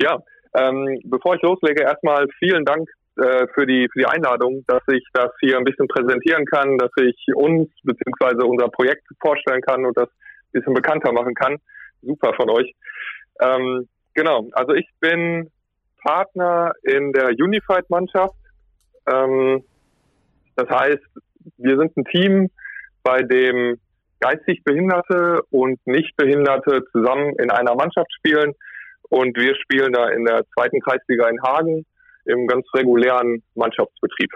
Ja, 0.00 0.22
ähm, 0.54 1.00
bevor 1.04 1.34
ich 1.34 1.42
loslege, 1.42 1.82
erstmal 1.82 2.26
vielen 2.38 2.64
Dank 2.64 2.88
äh, 3.16 3.46
für 3.54 3.66
die, 3.66 3.88
für 3.92 4.00
die 4.00 4.06
Einladung, 4.06 4.64
dass 4.66 4.82
ich 4.88 5.04
das 5.12 5.30
hier 5.40 5.58
ein 5.58 5.64
bisschen 5.64 5.86
präsentieren 5.88 6.46
kann, 6.46 6.78
dass 6.78 6.90
ich 6.96 7.16
uns 7.34 7.68
bzw. 7.82 8.44
unser 8.44 8.68
Projekt 8.68 9.06
vorstellen 9.20 9.60
kann 9.60 9.84
und 9.84 9.96
das 9.96 10.08
ein 10.08 10.52
bisschen 10.52 10.74
bekannter 10.74 11.12
machen 11.12 11.34
kann. 11.34 11.58
Super 12.00 12.32
von 12.34 12.50
euch. 12.50 12.72
Ähm, 13.40 13.88
genau, 14.14 14.48
also 14.52 14.72
ich 14.72 14.88
bin 15.00 15.50
Partner 16.02 16.72
in 16.82 17.12
der 17.12 17.28
Unified-Mannschaft. 17.30 18.34
Ähm, 19.06 19.62
das 20.56 20.68
heißt, 20.68 21.04
wir 21.58 21.76
sind 21.76 21.96
ein 21.96 22.04
Team, 22.06 22.50
bei 23.02 23.22
dem 23.22 23.78
geistig 24.20 24.62
Behinderte 24.64 25.42
und 25.50 25.84
Nichtbehinderte 25.86 26.84
zusammen 26.92 27.34
in 27.38 27.50
einer 27.50 27.74
Mannschaft 27.74 28.12
spielen. 28.14 28.54
Und 29.08 29.36
wir 29.36 29.54
spielen 29.56 29.92
da 29.92 30.08
in 30.08 30.24
der 30.24 30.44
zweiten 30.54 30.80
Kreisliga 30.80 31.28
in 31.28 31.42
Hagen 31.42 31.84
im 32.24 32.46
ganz 32.46 32.66
regulären 32.74 33.42
Mannschaftsbetrieb. 33.54 34.30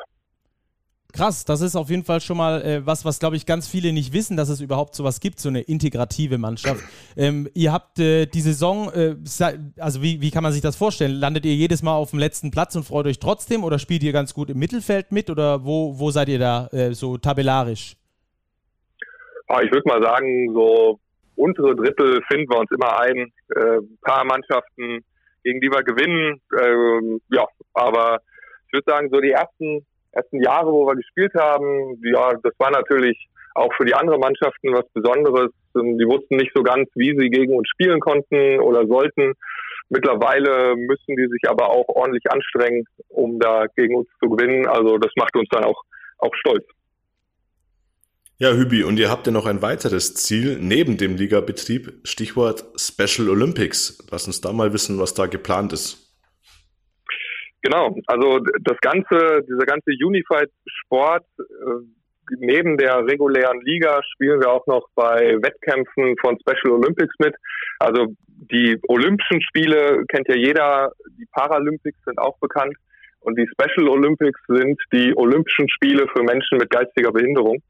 Krass, 1.16 1.46
das 1.46 1.62
ist 1.62 1.76
auf 1.76 1.88
jeden 1.88 2.04
Fall 2.04 2.20
schon 2.20 2.36
mal 2.36 2.60
äh, 2.60 2.84
was, 2.84 3.06
was 3.06 3.18
glaube 3.18 3.36
ich 3.36 3.46
ganz 3.46 3.66
viele 3.66 3.92
nicht 3.94 4.12
wissen, 4.12 4.36
dass 4.36 4.50
es 4.50 4.60
überhaupt 4.60 4.94
sowas 4.94 5.18
gibt, 5.20 5.40
so 5.40 5.48
eine 5.48 5.62
integrative 5.62 6.36
Mannschaft. 6.36 6.84
Ähm, 7.16 7.48
ihr 7.54 7.72
habt 7.72 7.98
äh, 7.98 8.26
die 8.26 8.42
Saison, 8.42 8.90
äh, 8.92 9.16
also 9.78 10.02
wie, 10.02 10.20
wie 10.20 10.30
kann 10.30 10.42
man 10.42 10.52
sich 10.52 10.60
das 10.60 10.76
vorstellen? 10.76 11.12
Landet 11.12 11.46
ihr 11.46 11.54
jedes 11.54 11.82
Mal 11.82 11.94
auf 11.94 12.10
dem 12.10 12.18
letzten 12.18 12.50
Platz 12.50 12.76
und 12.76 12.82
freut 12.82 13.06
euch 13.06 13.18
trotzdem 13.18 13.64
oder 13.64 13.78
spielt 13.78 14.02
ihr 14.02 14.12
ganz 14.12 14.34
gut 14.34 14.50
im 14.50 14.58
Mittelfeld 14.58 15.10
mit 15.10 15.30
oder 15.30 15.64
wo, 15.64 15.98
wo 15.98 16.10
seid 16.10 16.28
ihr 16.28 16.38
da 16.38 16.66
äh, 16.72 16.92
so 16.92 17.16
tabellarisch? 17.16 17.96
Ah, 19.48 19.62
ich 19.62 19.72
würde 19.72 19.88
mal 19.88 20.02
sagen, 20.02 20.52
so 20.52 21.00
untere 21.36 21.74
Drittel 21.76 22.20
finden 22.28 22.50
wir 22.50 22.58
uns 22.58 22.70
immer 22.70 23.00
ein. 23.00 23.32
Ein 23.54 23.62
äh, 23.62 23.80
paar 24.02 24.24
Mannschaften 24.24 25.02
gegen 25.46 25.60
die 25.60 25.70
wir 25.70 25.84
gewinnen. 25.84 26.40
Ähm, 26.60 27.20
ja, 27.30 27.46
aber 27.72 28.20
ich 28.66 28.72
würde 28.72 28.90
sagen, 28.90 29.08
so 29.12 29.20
die 29.20 29.30
ersten, 29.30 29.86
ersten 30.10 30.42
Jahre, 30.42 30.72
wo 30.72 30.86
wir 30.86 30.96
gespielt 30.96 31.32
haben, 31.38 32.00
ja, 32.02 32.32
das 32.42 32.52
war 32.58 32.72
natürlich 32.72 33.28
auch 33.54 33.72
für 33.76 33.84
die 33.84 33.94
anderen 33.94 34.20
Mannschaften 34.20 34.74
was 34.74 34.88
Besonderes. 34.92 35.50
Ähm, 35.76 35.98
die 35.98 36.06
wussten 36.06 36.36
nicht 36.36 36.50
so 36.54 36.64
ganz, 36.64 36.88
wie 36.96 37.16
sie 37.16 37.30
gegen 37.30 37.56
uns 37.56 37.68
spielen 37.68 38.00
konnten 38.00 38.58
oder 38.60 38.86
sollten. 38.86 39.34
Mittlerweile 39.88 40.74
müssen 40.74 41.14
die 41.14 41.28
sich 41.30 41.48
aber 41.48 41.70
auch 41.70 41.86
ordentlich 41.88 42.24
anstrengen, 42.28 42.84
um 43.08 43.38
da 43.38 43.66
gegen 43.76 43.94
uns 43.94 44.08
zu 44.20 44.28
gewinnen. 44.28 44.66
Also 44.66 44.98
das 44.98 45.12
macht 45.14 45.36
uns 45.36 45.48
dann 45.50 45.64
auch, 45.64 45.80
auch 46.18 46.34
stolz. 46.34 46.66
Ja, 48.38 48.52
Hübi, 48.52 48.84
und 48.84 48.98
ihr 48.98 49.08
habt 49.08 49.26
ja 49.26 49.32
noch 49.32 49.46
ein 49.46 49.62
weiteres 49.62 50.14
Ziel 50.14 50.58
neben 50.60 50.98
dem 50.98 51.16
Ligabetrieb, 51.16 52.00
Stichwort 52.04 52.66
Special 52.76 53.30
Olympics. 53.30 54.06
Lass 54.10 54.26
uns 54.26 54.42
da 54.42 54.52
mal 54.52 54.74
wissen, 54.74 54.98
was 54.98 55.14
da 55.14 55.24
geplant 55.24 55.72
ist. 55.72 56.06
Genau, 57.62 57.96
also 58.06 58.40
das 58.60 58.76
ganze, 58.82 59.42
dieser 59.48 59.64
ganze 59.64 59.90
Unified 60.04 60.50
Sport, 60.66 61.24
äh, 61.38 61.44
neben 62.38 62.76
der 62.76 63.06
regulären 63.06 63.62
Liga 63.62 64.02
spielen 64.12 64.40
wir 64.40 64.50
auch 64.52 64.66
noch 64.66 64.86
bei 64.94 65.38
Wettkämpfen 65.40 66.14
von 66.20 66.38
Special 66.38 66.74
Olympics 66.74 67.14
mit. 67.18 67.34
Also 67.78 68.14
die 68.26 68.78
Olympischen 68.88 69.40
Spiele 69.40 70.04
kennt 70.08 70.28
ja 70.28 70.36
jeder, 70.36 70.92
die 71.18 71.26
Paralympics 71.32 72.04
sind 72.04 72.18
auch 72.18 72.36
bekannt. 72.38 72.76
Und 73.20 73.38
die 73.38 73.48
Special 73.48 73.88
Olympics 73.88 74.38
sind 74.46 74.78
die 74.92 75.16
Olympischen 75.16 75.70
Spiele 75.70 76.06
für 76.14 76.22
Menschen 76.22 76.58
mit 76.58 76.68
geistiger 76.68 77.12
Behinderung. 77.12 77.62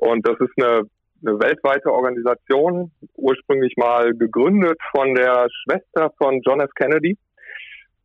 Und 0.00 0.26
das 0.26 0.38
ist 0.40 0.52
eine, 0.56 0.82
eine 1.22 1.38
weltweite 1.40 1.92
Organisation, 1.92 2.90
ursprünglich 3.16 3.74
mal 3.76 4.14
gegründet 4.14 4.78
von 4.92 5.14
der 5.14 5.46
Schwester 5.62 6.10
von 6.18 6.40
John 6.42 6.60
F. 6.60 6.70
Kennedy 6.74 7.16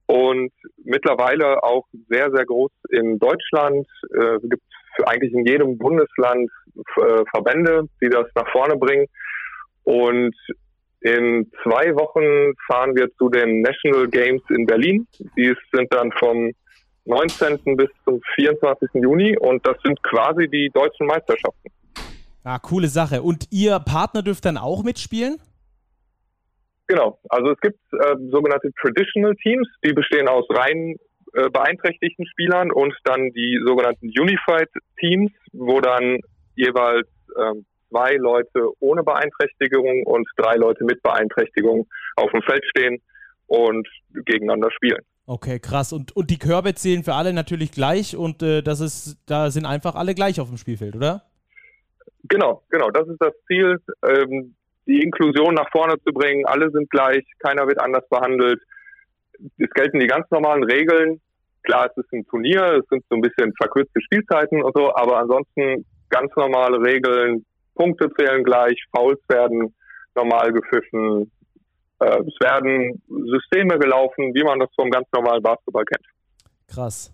und 0.08 0.52
mittlerweile 0.84 1.64
auch 1.64 1.86
sehr, 2.10 2.30
sehr 2.32 2.46
groß 2.46 2.72
in 2.90 3.18
Deutschland. 3.18 3.88
Äh, 4.14 4.36
es 4.36 4.50
gibt 4.50 4.64
eigentlich 5.06 5.34
in 5.34 5.46
jedem 5.46 5.78
Bundesland 5.78 6.50
äh, 6.76 7.24
Verbände, 7.34 7.88
die 8.02 8.10
das 8.10 8.28
nach 8.36 8.50
vorne 8.52 8.76
bringen. 8.76 9.08
Und 9.84 10.36
in 11.00 11.50
zwei 11.64 11.96
Wochen 11.96 12.56
fahren 12.68 12.96
wir 12.96 13.10
zu 13.16 13.30
den 13.30 13.62
National 13.62 14.08
Games 14.10 14.42
in 14.50 14.66
Berlin. 14.66 15.08
Die 15.38 15.54
sind 15.72 15.94
dann 15.94 16.12
vom 16.14 16.52
19. 17.06 17.78
bis 17.78 17.90
zum 18.04 18.22
24. 18.36 18.90
Juni 18.96 19.38
und 19.38 19.66
das 19.66 19.78
sind 19.84 20.02
quasi 20.04 20.48
die 20.48 20.70
deutschen 20.74 21.08
Meisterschaften. 21.08 21.70
Ah, 22.46 22.60
coole 22.60 22.90
Sache. 22.90 23.24
Und 23.24 23.48
Ihr 23.50 23.80
Partner 23.80 24.22
dürft 24.22 24.46
dann 24.46 24.58
auch 24.58 24.84
mitspielen? 24.84 25.38
Genau. 26.86 27.18
Also 27.28 27.50
es 27.52 27.60
gibt 27.60 27.80
äh, 27.92 28.16
sogenannte 28.30 28.72
Traditional 28.80 29.36
Teams, 29.42 29.68
die 29.84 29.94
bestehen 29.94 30.28
aus 30.28 30.46
rein 30.52 30.96
äh, 31.34 31.50
beeinträchtigten 31.50 32.28
Spielern 32.28 32.72
und 32.72 32.94
dann 33.04 33.32
die 33.32 33.60
sogenannten 33.66 34.08
Unified 34.08 34.70
Teams, 35.00 35.32
wo 35.54 35.82
dann 35.82 36.20
jeweils 36.56 37.08
äh, 37.36 37.54
zwei 37.90 38.16
Leute 38.18 38.70
ohne 38.80 39.02
Beeinträchtigung 39.02 40.04
und 40.04 40.28
drei 40.38 40.56
Leute 40.58 40.84
mit 40.84 41.02
Beeinträchtigung 41.02 41.88
auf 42.16 42.30
dem 42.30 42.44
Feld 42.44 42.64
stehen 42.70 43.02
und 43.48 43.88
gegeneinander 44.14 44.70
spielen. 44.70 45.02
Okay, 45.26 45.60
krass. 45.60 45.94
Und, 45.94 46.16
und 46.16 46.30
die 46.30 46.38
Körbe 46.38 46.76
zählen 46.76 47.04
für 47.04 47.16
alle 47.16 47.34
natürlich 47.34 47.72
gleich 47.72 48.16
und 48.16 48.44
äh, 48.44 48.62
das 48.62 48.82
ist, 48.82 49.18
da 49.26 49.50
sind 49.50 49.66
einfach 49.66 49.96
alle 49.96 50.14
gleich 50.14 50.40
auf 50.40 50.50
dem 50.50 50.58
Spielfeld, 50.58 50.96
oder? 50.96 51.24
Genau, 52.28 52.64
genau. 52.70 52.90
Das 52.92 53.08
ist 53.08 53.20
das 53.20 53.34
Ziel, 53.48 53.78
ähm, 54.08 54.56
die 54.88 55.02
Inklusion 55.02 55.54
nach 55.54 55.70
vorne 55.72 55.96
zu 56.04 56.14
bringen. 56.14 56.46
Alle 56.46 56.70
sind 56.72 56.90
gleich, 56.90 57.24
keiner 57.40 57.68
wird 57.68 57.80
anders 57.80 58.08
behandelt. 58.10 58.62
Es 59.58 59.70
gelten 59.72 60.00
die 60.00 60.08
ganz 60.08 60.30
normalen 60.32 60.64
Regeln. 60.64 61.20
Klar, 61.64 61.90
es 61.90 61.98
ist 61.98 62.14
ein 62.14 62.26
Turnier, 62.28 62.80
es 62.80 62.88
sind 62.90 63.04
so 63.10 63.16
ein 63.16 63.22
bisschen 63.22 63.52
verkürzte 63.60 64.00
Spielzeiten 64.02 64.62
und 64.64 64.76
so, 64.76 64.96
aber 64.96 65.18
ansonsten 65.18 65.86
ganz 66.10 66.32
normale 66.36 66.80
Regeln. 66.80 67.46
Punkte 67.74 68.10
zählen 68.18 68.44
gleich, 68.44 68.82
Fouls 68.96 69.20
werden 69.28 69.74
normal 70.14 70.54
gepfiffen. 70.54 71.32
Äh, 72.00 72.20
es 72.20 72.40
werden 72.40 73.02
Systeme 73.08 73.78
gelaufen, 73.80 74.34
wie 74.34 74.44
man 74.44 74.60
das 74.60 74.70
vom 74.76 74.90
ganz 74.90 75.08
normalen 75.14 75.42
Basketball 75.42 75.86
kennt. 75.86 76.06
Krass. 76.68 77.14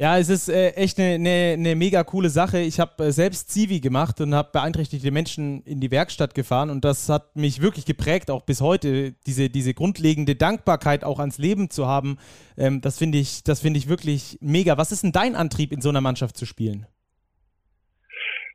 Ja, 0.00 0.16
es 0.16 0.30
ist 0.30 0.48
äh, 0.48 0.70
echt 0.76 0.98
eine 0.98 1.18
ne, 1.18 1.58
ne 1.58 1.74
mega 1.74 2.02
coole 2.04 2.30
Sache. 2.30 2.56
Ich 2.56 2.80
habe 2.80 3.04
äh, 3.04 3.12
selbst 3.12 3.50
Zivi 3.50 3.80
gemacht 3.80 4.18
und 4.22 4.34
habe 4.34 4.48
beeinträchtigte 4.50 5.10
Menschen 5.10 5.62
in 5.64 5.78
die 5.78 5.90
Werkstatt 5.90 6.34
gefahren 6.34 6.70
und 6.70 6.86
das 6.86 7.10
hat 7.10 7.36
mich 7.36 7.60
wirklich 7.60 7.84
geprägt, 7.84 8.30
auch 8.30 8.46
bis 8.46 8.62
heute, 8.62 9.12
diese, 9.26 9.50
diese 9.50 9.74
grundlegende 9.74 10.36
Dankbarkeit 10.36 11.04
auch 11.04 11.18
ans 11.18 11.36
Leben 11.36 11.68
zu 11.68 11.86
haben. 11.86 12.16
Ähm, 12.56 12.80
das 12.80 12.96
finde 12.96 13.18
ich, 13.18 13.44
das 13.44 13.62
ich 13.62 13.90
wirklich 13.90 14.38
mega. 14.40 14.78
Was 14.78 14.90
ist 14.90 15.02
denn 15.02 15.12
dein 15.12 15.36
Antrieb, 15.36 15.70
in 15.70 15.82
so 15.82 15.90
einer 15.90 16.00
Mannschaft 16.00 16.38
zu 16.38 16.46
spielen? 16.46 16.86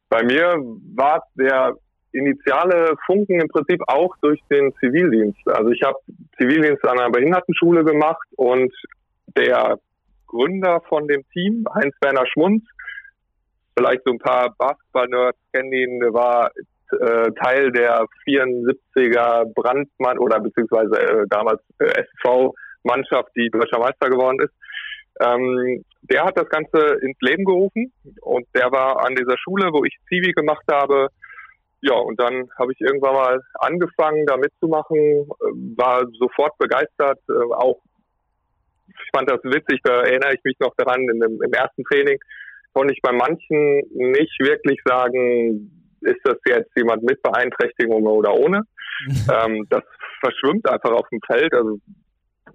Bei 0.09 0.23
mir 0.23 0.55
war 0.95 1.21
der 1.35 1.75
initiale 2.11 2.95
Funken 3.05 3.39
im 3.39 3.49
Prinzip 3.49 3.83
auch 3.85 4.15
durch 4.23 4.39
den 4.49 4.73
Zivildienst. 4.79 5.47
Also 5.49 5.69
ich 5.69 5.83
habe 5.83 5.99
Zivildienst 6.39 6.83
an 6.85 6.97
einer 6.97 7.11
Behindertenschule 7.11 7.83
gemacht 7.83 8.27
und 8.35 8.73
der 9.37 9.77
Gründer 10.27 10.81
von 10.87 11.07
dem 11.07 11.23
Team, 11.31 11.65
Heinz-Werner 11.73 12.25
Schmunz. 12.27 12.63
Vielleicht 13.77 14.03
so 14.05 14.11
ein 14.11 14.19
paar 14.19 14.53
Basketball-Nerds 14.57 15.37
kennen 15.51 15.73
ihn, 15.73 16.01
war 16.13 16.51
äh, 16.91 17.31
Teil 17.41 17.71
der 17.71 18.05
74er 18.27 19.51
Brandmann 19.53 20.19
oder 20.19 20.39
beziehungsweise 20.39 20.99
äh, 20.99 21.25
damals 21.29 21.61
äh, 21.79 21.85
SV-Mannschaft, 21.85 23.29
die 23.35 23.49
deutscher 23.49 23.79
Meister 23.79 24.09
geworden 24.09 24.39
ist. 24.39 24.53
Ähm, 25.19 25.83
der 26.01 26.25
hat 26.25 26.37
das 26.37 26.49
Ganze 26.49 26.97
ins 27.01 27.17
Leben 27.21 27.45
gerufen 27.45 27.91
und 28.21 28.45
der 28.53 28.71
war 28.71 29.05
an 29.05 29.15
dieser 29.15 29.37
Schule, 29.37 29.71
wo 29.71 29.83
ich 29.85 29.97
Zivi 30.09 30.31
gemacht 30.33 30.65
habe. 30.71 31.07
Ja, 31.81 31.95
und 31.95 32.19
dann 32.19 32.49
habe 32.57 32.71
ich 32.73 32.81
irgendwann 32.81 33.13
mal 33.13 33.41
angefangen, 33.59 34.25
da 34.25 34.37
mitzumachen, 34.37 34.97
äh, 34.97 35.25
war 35.77 36.05
sofort 36.19 36.57
begeistert, 36.57 37.19
äh, 37.29 37.53
auch 37.53 37.79
ich 38.87 39.09
fand 39.15 39.29
das 39.29 39.39
witzig, 39.43 39.79
da 39.83 40.01
erinnere 40.01 40.33
ich 40.33 40.43
mich 40.43 40.57
noch 40.59 40.73
daran, 40.77 41.01
in 41.01 41.19
dem, 41.19 41.41
im 41.41 41.53
ersten 41.53 41.83
Training 41.83 42.19
konnte 42.73 42.93
ich 42.93 43.01
bei 43.01 43.11
manchen 43.11 43.81
nicht 43.93 44.37
wirklich 44.39 44.79
sagen, 44.85 45.71
ist 46.01 46.19
das 46.23 46.37
jetzt 46.47 46.71
jemand 46.75 47.03
mit 47.03 47.21
Beeinträchtigung 47.23 48.05
oder 48.05 48.33
ohne. 48.33 48.63
ähm, 49.33 49.65
das 49.69 49.83
verschwimmt 50.19 50.69
einfach 50.69 50.91
auf 50.91 51.07
dem 51.09 51.19
Feld. 51.25 51.53
Also 51.53 51.77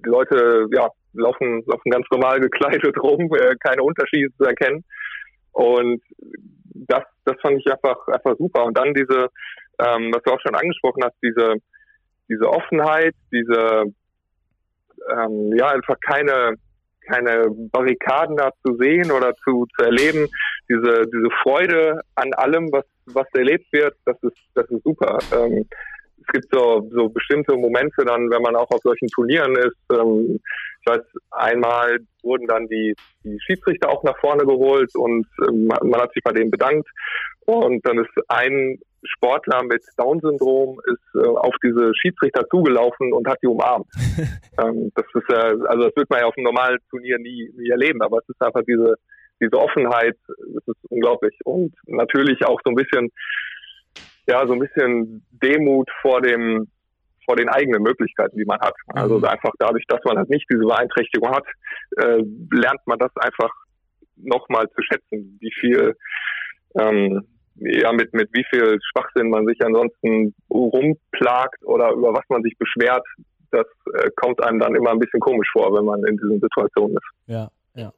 die 0.04 0.08
Leute 0.08 0.66
ja, 0.72 0.88
laufen, 1.14 1.62
laufen 1.66 1.90
ganz 1.90 2.06
normal 2.10 2.40
gekleidet 2.40 2.96
rum, 3.02 3.30
äh, 3.34 3.56
keine 3.60 3.82
Unterschiede 3.82 4.28
zu 4.36 4.44
erkennen. 4.44 4.84
Und 5.52 6.02
das, 6.74 7.02
das 7.24 7.36
fand 7.40 7.58
ich 7.58 7.72
einfach, 7.72 8.06
einfach 8.08 8.36
super. 8.38 8.64
Und 8.64 8.76
dann 8.76 8.94
diese, 8.94 9.28
ähm, 9.78 10.12
was 10.12 10.22
du 10.22 10.32
auch 10.32 10.40
schon 10.40 10.54
angesprochen 10.54 11.02
hast, 11.04 11.16
diese, 11.22 11.54
diese 12.28 12.48
Offenheit, 12.48 13.14
diese, 13.32 13.84
ähm, 15.10 15.52
ja, 15.56 15.68
einfach 15.68 15.98
keine, 16.00 16.54
keine 17.06 17.46
Barrikaden 17.72 18.36
da 18.36 18.50
zu 18.64 18.76
sehen 18.76 19.10
oder 19.10 19.34
zu, 19.36 19.66
zu 19.76 19.84
erleben, 19.84 20.28
diese, 20.68 21.06
diese 21.06 21.30
Freude 21.42 22.00
an 22.14 22.32
allem, 22.34 22.70
was, 22.72 22.84
was 23.06 23.26
erlebt 23.34 23.72
wird, 23.72 23.94
das 24.04 24.16
ist, 24.22 24.38
das 24.54 24.68
ist 24.70 24.82
super. 24.84 25.18
Ähm, 25.34 25.66
es 26.20 26.26
gibt 26.32 26.52
so, 26.52 26.88
so 26.92 27.08
bestimmte 27.08 27.56
Momente 27.56 28.04
dann, 28.04 28.30
wenn 28.30 28.42
man 28.42 28.54
auch 28.54 28.70
auf 28.70 28.80
solchen 28.82 29.08
Turnieren 29.08 29.56
ist. 29.56 29.76
Ähm, 29.92 30.38
ich 30.80 30.86
weiß, 30.86 31.00
einmal 31.30 31.98
wurden 32.22 32.46
dann 32.46 32.68
die, 32.68 32.94
die 33.24 33.38
Schiedsrichter 33.40 33.88
auch 33.88 34.02
nach 34.04 34.18
vorne 34.18 34.44
geholt 34.44 34.90
und 34.94 35.26
ähm, 35.48 35.66
man 35.66 36.00
hat 36.00 36.12
sich 36.12 36.22
bei 36.22 36.32
denen 36.32 36.50
bedankt. 36.50 36.88
Und 37.46 37.84
dann 37.86 37.98
ist 37.98 38.10
ein 38.28 38.78
Sportler 39.04 39.62
mit 39.62 39.82
Down-Syndrom 39.96 40.80
ist 40.86 41.22
äh, 41.22 41.26
auf 41.26 41.54
diese 41.62 41.92
Schiedsrichter 41.94 42.46
zugelaufen 42.48 43.12
und 43.12 43.26
hat 43.28 43.38
die 43.42 43.46
umarmt. 43.46 43.86
ähm, 44.62 44.92
das 44.94 45.06
ist 45.14 45.28
ja, 45.28 45.42
also 45.68 45.84
das 45.84 45.96
wird 45.96 46.10
man 46.10 46.20
ja 46.20 46.26
auf 46.26 46.36
einem 46.36 46.44
normalen 46.44 46.78
Turnier 46.90 47.18
nie, 47.18 47.50
nie 47.56 47.70
erleben, 47.70 48.02
aber 48.02 48.18
es 48.18 48.28
ist 48.28 48.42
einfach 48.42 48.62
diese, 48.66 48.94
diese 49.40 49.58
Offenheit, 49.58 50.16
das 50.26 50.66
ist 50.66 50.90
unglaublich. 50.90 51.36
Und 51.44 51.74
natürlich 51.86 52.44
auch 52.44 52.60
so 52.64 52.70
ein 52.70 52.76
bisschen, 52.76 53.10
ja, 54.28 54.46
so 54.46 54.52
ein 54.52 54.60
bisschen 54.60 55.26
Demut 55.30 55.88
vor 56.02 56.20
dem, 56.20 56.68
vor 57.24 57.36
den 57.36 57.48
eigenen 57.48 57.82
Möglichkeiten, 57.82 58.36
die 58.36 58.44
man 58.44 58.60
hat. 58.60 58.74
Also 58.88 59.18
mhm. 59.18 59.24
einfach 59.24 59.52
dadurch, 59.58 59.84
dass 59.86 60.00
man 60.04 60.18
halt 60.18 60.30
nicht 60.30 60.46
diese 60.50 60.64
Beeinträchtigung 60.64 61.30
hat, 61.30 61.46
äh, 61.96 62.22
lernt 62.50 62.80
man 62.86 62.98
das 62.98 63.16
einfach 63.16 63.50
nochmal 64.16 64.68
zu 64.70 64.82
schätzen, 64.82 65.38
wie 65.40 65.52
viel 65.58 65.96
ähm, 66.78 67.26
ja, 67.60 67.92
mit, 67.92 68.12
mit 68.12 68.28
wie 68.32 68.44
viel 68.50 68.78
Schwachsinn 68.90 69.30
man 69.30 69.46
sich 69.46 69.58
ansonsten 69.64 70.34
rumplagt 70.50 71.64
oder 71.64 71.92
über 71.92 72.12
was 72.12 72.24
man 72.28 72.42
sich 72.42 72.56
beschwert, 72.58 73.06
das 73.50 73.66
äh, 73.94 74.10
kommt 74.16 74.42
einem 74.42 74.58
dann 74.58 74.74
immer 74.74 74.90
ein 74.90 74.98
bisschen 74.98 75.20
komisch 75.20 75.48
vor, 75.52 75.74
wenn 75.76 75.84
man 75.84 76.04
in 76.04 76.16
diesen 76.16 76.40
Situationen 76.40 76.96
ist. 76.96 77.10
Ja, 77.26 77.50
ja. 77.74 77.92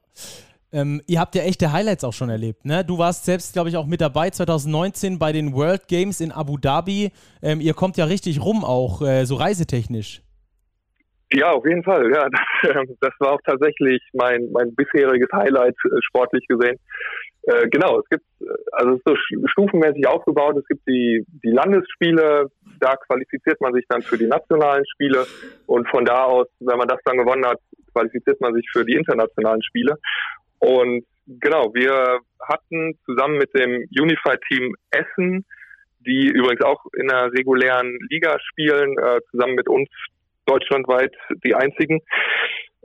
Ähm, 0.73 1.03
ihr 1.07 1.21
habt 1.21 1.35
ja 1.35 1.43
echte 1.43 1.73
Highlights 1.73 2.03
auch 2.03 2.15
schon 2.15 2.31
erlebt, 2.31 2.65
ne? 2.65 2.83
Du 2.85 2.97
warst 2.97 3.27
selbst, 3.27 3.53
glaube 3.53 3.69
ich, 3.69 3.77
auch 3.77 3.87
mit 3.87 4.01
dabei 4.01 4.31
2019 4.31 5.19
bei 5.19 5.33
den 5.33 5.53
World 5.55 5.87
Games 5.87 6.21
in 6.21 6.33
Abu 6.33 6.57
Dhabi. 6.57 7.13
Ähm, 7.43 7.61
ihr 7.61 7.75
kommt 7.75 7.99
ja 7.99 8.07
richtig 8.07 8.43
rum, 8.43 8.65
auch 8.65 9.03
äh, 9.03 9.27
so 9.27 9.35
reisetechnisch. 9.35 10.23
Ja, 11.35 11.51
auf 11.53 11.65
jeden 11.67 11.83
Fall. 11.83 12.11
Ja, 12.11 12.27
das, 12.63 12.89
das 13.01 13.13
war 13.19 13.33
auch 13.33 13.41
tatsächlich 13.45 14.03
mein, 14.15 14.51
mein 14.53 14.75
bisheriges 14.75 15.29
Highlight 15.33 15.77
äh, 15.85 15.89
sportlich 16.01 16.47
gesehen. 16.49 16.79
Äh, 17.45 17.68
genau, 17.68 17.99
es 18.01 18.09
gibt, 18.09 18.24
äh, 18.40 18.45
also 18.72 18.93
es 18.93 18.97
ist 18.99 19.05
so 19.05 19.16
stufenmäßig 19.49 20.07
aufgebaut. 20.07 20.57
Es 20.57 20.66
gibt 20.66 20.86
die, 20.86 21.24
die 21.43 21.51
Landesspiele, 21.51 22.47
da 22.80 22.97
qualifiziert 22.97 23.61
man 23.61 23.72
sich 23.74 23.84
dann 23.88 24.03
für 24.03 24.16
die 24.16 24.26
nationalen 24.26 24.84
Spiele 24.86 25.26
und 25.66 25.88
von 25.88 26.05
da 26.05 26.24
aus, 26.24 26.47
wenn 26.61 26.78
man 26.78 26.88
das 26.88 27.01
dann 27.05 27.18
gewonnen 27.18 27.45
hat, 27.47 27.59
qualifiziert 27.93 28.40
man 28.40 28.55
sich 28.55 28.66
für 28.72 28.84
die 28.84 28.95
internationalen 28.95 29.62
Spiele. 29.62 29.99
Und 30.61 31.05
genau, 31.26 31.74
wir 31.74 32.20
hatten 32.40 32.99
zusammen 33.05 33.38
mit 33.38 33.53
dem 33.55 33.86
Unified 33.90 34.40
Team 34.49 34.74
Essen, 34.90 35.45
die 36.07 36.28
übrigens 36.28 36.62
auch 36.62 36.84
in 36.97 37.09
der 37.09 37.32
regulären 37.32 37.99
Liga 38.11 38.38
spielen, 38.40 38.97
äh, 38.99 39.20
zusammen 39.30 39.55
mit 39.55 39.68
uns 39.68 39.88
deutschlandweit 40.47 41.14
die 41.45 41.55
einzigen, 41.55 42.01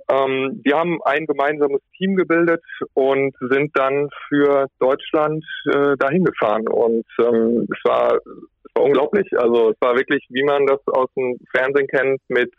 ähm, 0.09 0.61
wir 0.63 0.77
haben 0.77 0.99
ein 1.03 1.25
gemeinsames 1.25 1.81
Team 1.97 2.15
gebildet 2.15 2.63
und 2.93 3.35
sind 3.49 3.77
dann 3.77 4.09
für 4.27 4.67
Deutschland 4.79 5.43
äh, 5.65 5.97
dahin 5.97 6.23
gefahren. 6.23 6.67
Und 6.67 7.05
ähm, 7.19 7.67
es, 7.69 7.83
war, 7.83 8.15
es 8.15 8.75
war 8.75 8.83
unglaublich. 8.83 9.27
Also 9.37 9.71
es 9.71 9.77
war 9.81 9.95
wirklich, 9.95 10.25
wie 10.29 10.43
man 10.43 10.65
das 10.65 10.79
aus 10.87 11.09
dem 11.15 11.37
Fernsehen 11.51 11.87
kennt, 11.87 12.21
mit 12.29 12.53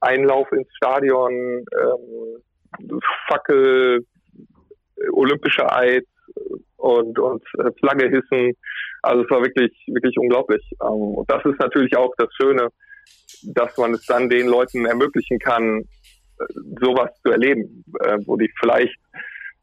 Einlauf 0.00 0.50
ins 0.52 0.68
Stadion, 0.76 1.32
ähm, 1.32 3.00
Fackel, 3.28 4.04
olympischer 5.12 5.74
Eid 5.74 6.04
und, 6.76 7.18
und 7.18 7.42
äh, 7.58 7.70
Flagge 7.78 8.08
hissen. 8.08 8.54
Also 9.02 9.24
es 9.24 9.30
war 9.30 9.42
wirklich, 9.42 9.72
wirklich 9.86 10.18
unglaublich. 10.18 10.62
Ähm, 10.82 11.14
und 11.16 11.30
das 11.30 11.42
ist 11.46 11.58
natürlich 11.58 11.96
auch 11.96 12.12
das 12.18 12.28
Schöne, 12.38 12.68
dass 13.44 13.76
man 13.78 13.94
es 13.94 14.04
dann 14.06 14.28
den 14.28 14.46
Leuten 14.46 14.84
ermöglichen 14.84 15.38
kann, 15.38 15.84
sowas 16.80 17.10
zu 17.24 17.32
erleben, 17.32 17.84
äh, 18.00 18.18
wo 18.26 18.36
die 18.36 18.50
vielleicht 18.60 18.98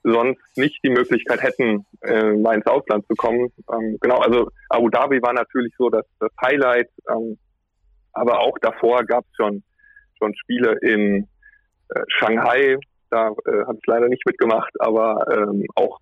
sonst 0.04 0.42
nicht 0.56 0.80
die 0.84 0.90
Möglichkeit 0.90 1.42
hätten, 1.42 1.86
äh, 2.02 2.32
mal 2.34 2.56
ins 2.56 2.66
Ausland 2.66 3.06
zu 3.08 3.16
kommen. 3.16 3.52
Ähm, 3.72 3.98
genau, 4.00 4.18
also 4.18 4.50
Abu 4.70 4.90
Dhabi 4.90 5.22
war 5.22 5.34
natürlich 5.34 5.74
so 5.78 5.90
das, 5.90 6.06
das 6.20 6.32
Highlight, 6.42 6.90
ähm, 7.10 7.38
aber 8.14 8.40
auch 8.40 8.58
davor 8.62 9.04
gab 9.04 9.26
es 9.26 9.36
schon, 9.36 9.64
schon 10.18 10.34
Spiele 10.36 10.78
in 10.82 11.28
äh, 11.90 12.02
Shanghai, 12.08 12.78
da 13.10 13.30
äh, 13.30 13.66
habe 13.66 13.78
ich 13.78 13.88
leider 13.88 14.08
nicht 14.08 14.26
mitgemacht, 14.26 14.72
aber 14.80 15.26
ähm, 15.32 15.66
auch 15.76 16.00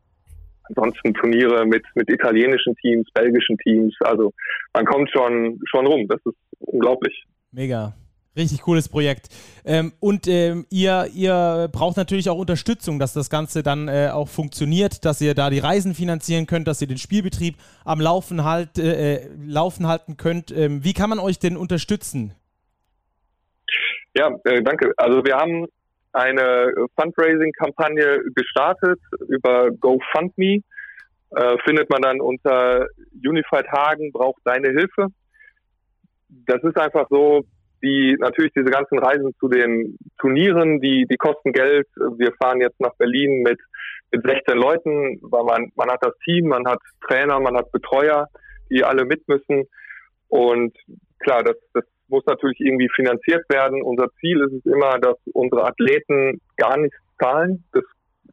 ansonsten 0.64 1.14
Turniere 1.14 1.66
mit, 1.66 1.84
mit 1.96 2.10
italienischen 2.10 2.76
Teams, 2.76 3.08
belgischen 3.14 3.58
Teams, 3.60 3.96
also 4.02 4.34
man 4.74 4.86
kommt 4.86 5.10
schon, 5.12 5.60
schon 5.66 5.88
rum, 5.88 6.08
das 6.08 6.20
ist 6.26 6.38
unglaublich. 6.60 7.24
Mega. 7.52 7.94
Richtig 8.38 8.62
cooles 8.62 8.88
Projekt. 8.88 9.30
Ähm, 9.66 9.94
und 10.00 10.28
ähm, 10.28 10.68
ihr, 10.70 11.08
ihr 11.12 11.70
braucht 11.72 11.98
natürlich 11.98 12.30
auch 12.30 12.38
Unterstützung, 12.38 13.00
dass 13.00 13.14
das 13.14 13.32
Ganze 13.32 13.64
dann 13.64 13.88
äh, 13.88 14.10
auch 14.14 14.30
funktioniert, 14.30 15.06
dass 15.06 15.20
ihr 15.22 15.34
da 15.34 15.50
die 15.50 15.58
Reisen 15.58 15.96
finanzieren 15.96 16.46
könnt, 16.46 16.68
dass 16.68 16.80
ihr 16.80 16.88
den 16.88 17.00
Spielbetrieb 17.00 17.56
am 17.84 18.00
Laufen, 18.00 18.44
halt, 18.44 18.78
äh, 18.78 19.28
Laufen 19.44 19.88
halten 19.88 20.18
könnt. 20.18 20.52
Ähm, 20.52 20.84
wie 20.84 20.94
kann 20.94 21.10
man 21.10 21.18
euch 21.18 21.40
denn 21.40 21.58
unterstützen? 21.58 22.36
Ja, 24.16 24.30
äh, 24.44 24.62
danke. 24.62 24.94
Also 24.98 25.26
wir 25.26 25.36
haben 25.36 25.66
eine 26.14 26.72
Fundraising-Kampagne 27.00 28.22
gestartet 28.36 29.00
über 29.30 29.72
GoFundMe. 29.72 30.62
Äh, 31.32 31.58
findet 31.66 31.90
man 31.90 32.04
dann 32.04 32.22
unter 32.22 32.88
Unified 33.14 33.68
Hagen 33.72 34.12
braucht 34.12 34.42
deine 34.46 34.70
Hilfe. 34.70 35.08
Das 36.30 36.64
ist 36.64 36.78
einfach 36.78 37.08
so, 37.10 37.44
die 37.84 38.16
natürlich 38.20 38.52
diese 38.56 38.70
ganzen 38.70 39.00
Reisen 39.00 39.34
zu 39.40 39.48
den 39.48 39.98
Turnieren, 40.20 40.82
die, 40.82 41.06
die 41.10 41.18
kosten 41.18 41.54
Geld. 41.54 41.88
Wir 42.18 42.34
fahren 42.42 42.62
jetzt 42.62 42.80
nach 42.80 42.96
Berlin 42.98 43.44
mit, 43.44 43.60
mit 44.12 44.26
16 44.26 44.58
Leuten, 44.58 45.20
weil 45.22 45.44
man, 45.44 45.72
man 45.76 45.90
hat 45.90 46.04
das 46.04 46.18
Team, 46.24 46.48
man 46.48 46.68
hat 46.68 46.80
Trainer, 47.08 47.40
man 47.40 47.56
hat 47.56 47.72
Betreuer, 47.72 48.28
die 48.70 48.84
alle 48.84 49.06
mit 49.06 49.28
müssen. 49.28 49.66
Und 50.28 50.76
klar, 51.20 51.44
das, 51.44 51.56
das 51.74 51.84
muss 52.08 52.26
natürlich 52.26 52.60
irgendwie 52.60 52.90
finanziert 52.96 53.46
werden. 53.50 53.82
Unser 53.82 54.10
Ziel 54.20 54.42
ist 54.42 54.54
es 54.54 54.66
immer, 54.72 55.00
dass 55.00 55.18
unsere 55.34 55.66
Athleten 55.66 56.42
gar 56.58 56.78
nichts 56.78 56.98
zahlen. 57.20 57.64
Das 57.74 57.84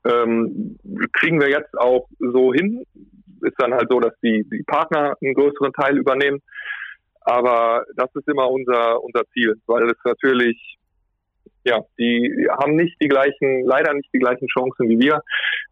ähm, 0.05 0.79
kriegen 1.13 1.41
wir 1.41 1.49
jetzt 1.49 1.77
auch 1.79 2.09
so 2.19 2.53
hin. 2.53 2.85
Ist 3.43 3.59
dann 3.59 3.75
halt 3.75 3.89
so, 3.91 4.01
dass 4.01 4.15
die, 4.23 4.47
die 4.51 4.63
Partner 4.67 5.15
einen 5.21 5.35
größeren 5.35 5.73
Teil 5.73 5.99
übernehmen. 5.99 6.41
Aber 7.25 7.85
das 7.97 8.15
ist 8.15 8.29
immer 8.29 8.51
unser, 8.51 9.03
unser 9.03 9.27
Ziel, 9.33 9.55
weil 9.67 9.91
es 9.91 9.99
natürlich, 10.05 10.79
ja, 11.65 11.81
die 11.99 12.47
haben 12.51 12.77
nicht 12.77 12.97
die 13.01 13.09
gleichen, 13.09 13.65
leider 13.65 13.95
nicht 13.95 14.11
die 14.13 14.19
gleichen 14.19 14.47
Chancen 14.49 14.89
wie 14.89 15.01
wir, 15.01 15.23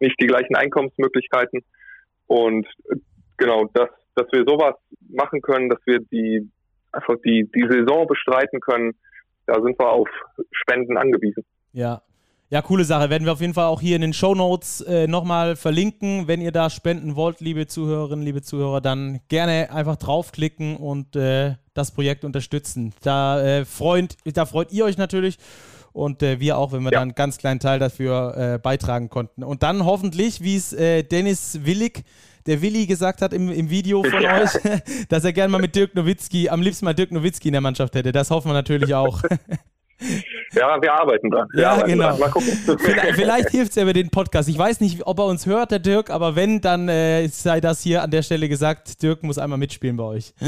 nicht 0.00 0.16
die 0.20 0.26
gleichen 0.26 0.57
Einkommensmöglichkeiten. 0.57 1.62
Und 2.26 2.66
genau, 3.36 3.66
dass, 3.74 3.90
dass 4.14 4.26
wir 4.32 4.44
sowas 4.46 4.74
machen 5.11 5.42
können, 5.42 5.68
dass 5.68 5.80
wir 5.84 6.00
die, 6.00 6.50
einfach 6.90 7.16
die, 7.24 7.48
die 7.55 7.68
Saison 7.68 8.07
bestreiten 8.07 8.61
können, 8.61 8.94
da 9.46 9.55
sind 9.61 9.78
wir 9.78 9.90
auf 9.90 10.09
Spenden 10.53 10.96
angewiesen. 10.96 11.44
Ja, 11.72 12.00
ja, 12.53 12.61
coole 12.61 12.84
Sache. 12.84 13.09
Werden 13.09 13.24
wir 13.24 13.32
auf 13.32 13.40
jeden 13.40 13.55
Fall 13.55 13.64
auch 13.64 13.80
hier 13.80 13.96
in 13.96 14.03
den 14.03 14.12
Show 14.12 14.34
Notes 14.34 14.82
äh, 14.82 15.07
nochmal 15.07 15.57
verlinken. 15.57 16.28
Wenn 16.28 16.42
ihr 16.42 16.53
da 16.53 16.68
spenden 16.68 17.16
wollt, 17.16 17.40
liebe 17.40 17.66
Zuhörerinnen, 17.66 18.22
liebe 18.22 18.42
Zuhörer, 18.42 18.82
dann 18.82 19.20
gerne 19.28 19.72
einfach 19.72 19.96
draufklicken 19.96 20.76
und 20.76 21.16
äh, 21.16 21.55
das 21.72 21.92
Projekt 21.92 22.26
unterstützen. 22.26 22.92
Da, 23.00 23.40
äh, 23.42 23.64
freut, 23.64 24.18
da 24.34 24.44
freut 24.44 24.70
ihr 24.70 24.84
euch 24.84 24.98
natürlich 24.98 25.38
und 25.94 26.22
äh, 26.22 26.40
wir 26.40 26.59
auch, 26.59 26.72
wenn 26.72 26.82
wir 26.82 26.92
ja. 26.92 26.98
da 26.98 27.03
einen 27.03 27.14
ganz 27.14 27.38
kleinen 27.38 27.59
Teil 27.59 27.78
dafür 27.78 28.36
äh, 28.36 28.59
beitragen 28.59 29.09
konnten. 29.09 29.44
Und 29.44 29.62
dann 29.62 29.86
hoffentlich, 29.86 30.42
wie 30.42 30.57
es 30.57 30.74
äh, 30.74 31.05
Dennis 31.05 31.61
Willig, 31.64 32.05
der 32.44 32.61
Willi 32.61 32.84
gesagt 32.84 33.22
hat 33.22 33.32
im, 33.32 33.50
im 33.50 33.70
Video 33.70 34.03
von 34.03 34.22
ja. 34.22 34.42
euch, 34.42 34.50
dass 35.09 35.24
er 35.24 35.32
gerne 35.32 35.50
mal 35.50 35.61
mit 35.62 35.74
Dirk 35.74 35.94
Nowitzki, 35.94 36.50
am 36.50 36.61
liebsten 36.61 36.84
mal 36.84 36.92
Dirk 36.92 37.12
Nowitzki 37.12 37.48
in 37.48 37.53
der 37.53 37.62
Mannschaft 37.62 37.94
hätte. 37.94 38.12
Das 38.12 38.30
hoffen 38.30 38.50
wir 38.50 38.55
natürlich 38.55 38.94
auch. 38.94 39.22
Ja, 40.53 40.80
wir 40.80 40.92
arbeiten 40.92 41.30
dran. 41.30 41.48
Wir 41.53 41.62
ja, 41.62 41.70
arbeiten 41.70 41.90
genau. 41.90 42.09
Dran. 42.11 42.20
Mal 42.20 42.30
gucken. 42.30 42.78
Vielleicht, 42.78 43.14
vielleicht 43.14 43.50
hilft 43.50 43.70
es 43.70 43.76
ja 43.76 43.82
über 43.82 43.92
den 43.92 44.11
Podcast. 44.11 44.48
Ich 44.48 44.59
weiß 44.59 44.80
nicht, 44.80 45.07
ob 45.07 45.18
er 45.18 45.26
uns 45.26 45.46
hört, 45.46 45.70
der 45.70 45.78
Dirk, 45.78 46.11
aber 46.11 46.36
wenn, 46.36 46.61
dann 46.61 46.88
äh, 46.88 47.26
sei 47.28 47.61
das 47.61 47.82
hier 47.82 48.03
an 48.03 48.11
der 48.11 48.22
Stelle 48.22 48.48
gesagt. 48.48 49.03
Dirk 49.03 49.22
muss 49.22 49.38
einmal 49.38 49.59
mitspielen 49.59 49.96
bei 49.96 50.05
euch. 50.05 50.34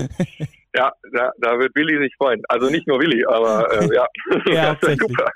Ja, 0.77 0.93
da, 1.13 1.31
da 1.39 1.57
wird 1.57 1.73
Willi 1.77 1.97
sich 2.03 2.13
freuen. 2.17 2.43
Also 2.49 2.69
nicht 2.69 2.89
nur 2.89 2.99
Willi, 2.99 3.25
aber 3.25 3.65
äh, 3.81 3.95
ja. 3.95 4.09
Ja, 4.53 4.77
super. 4.81 5.31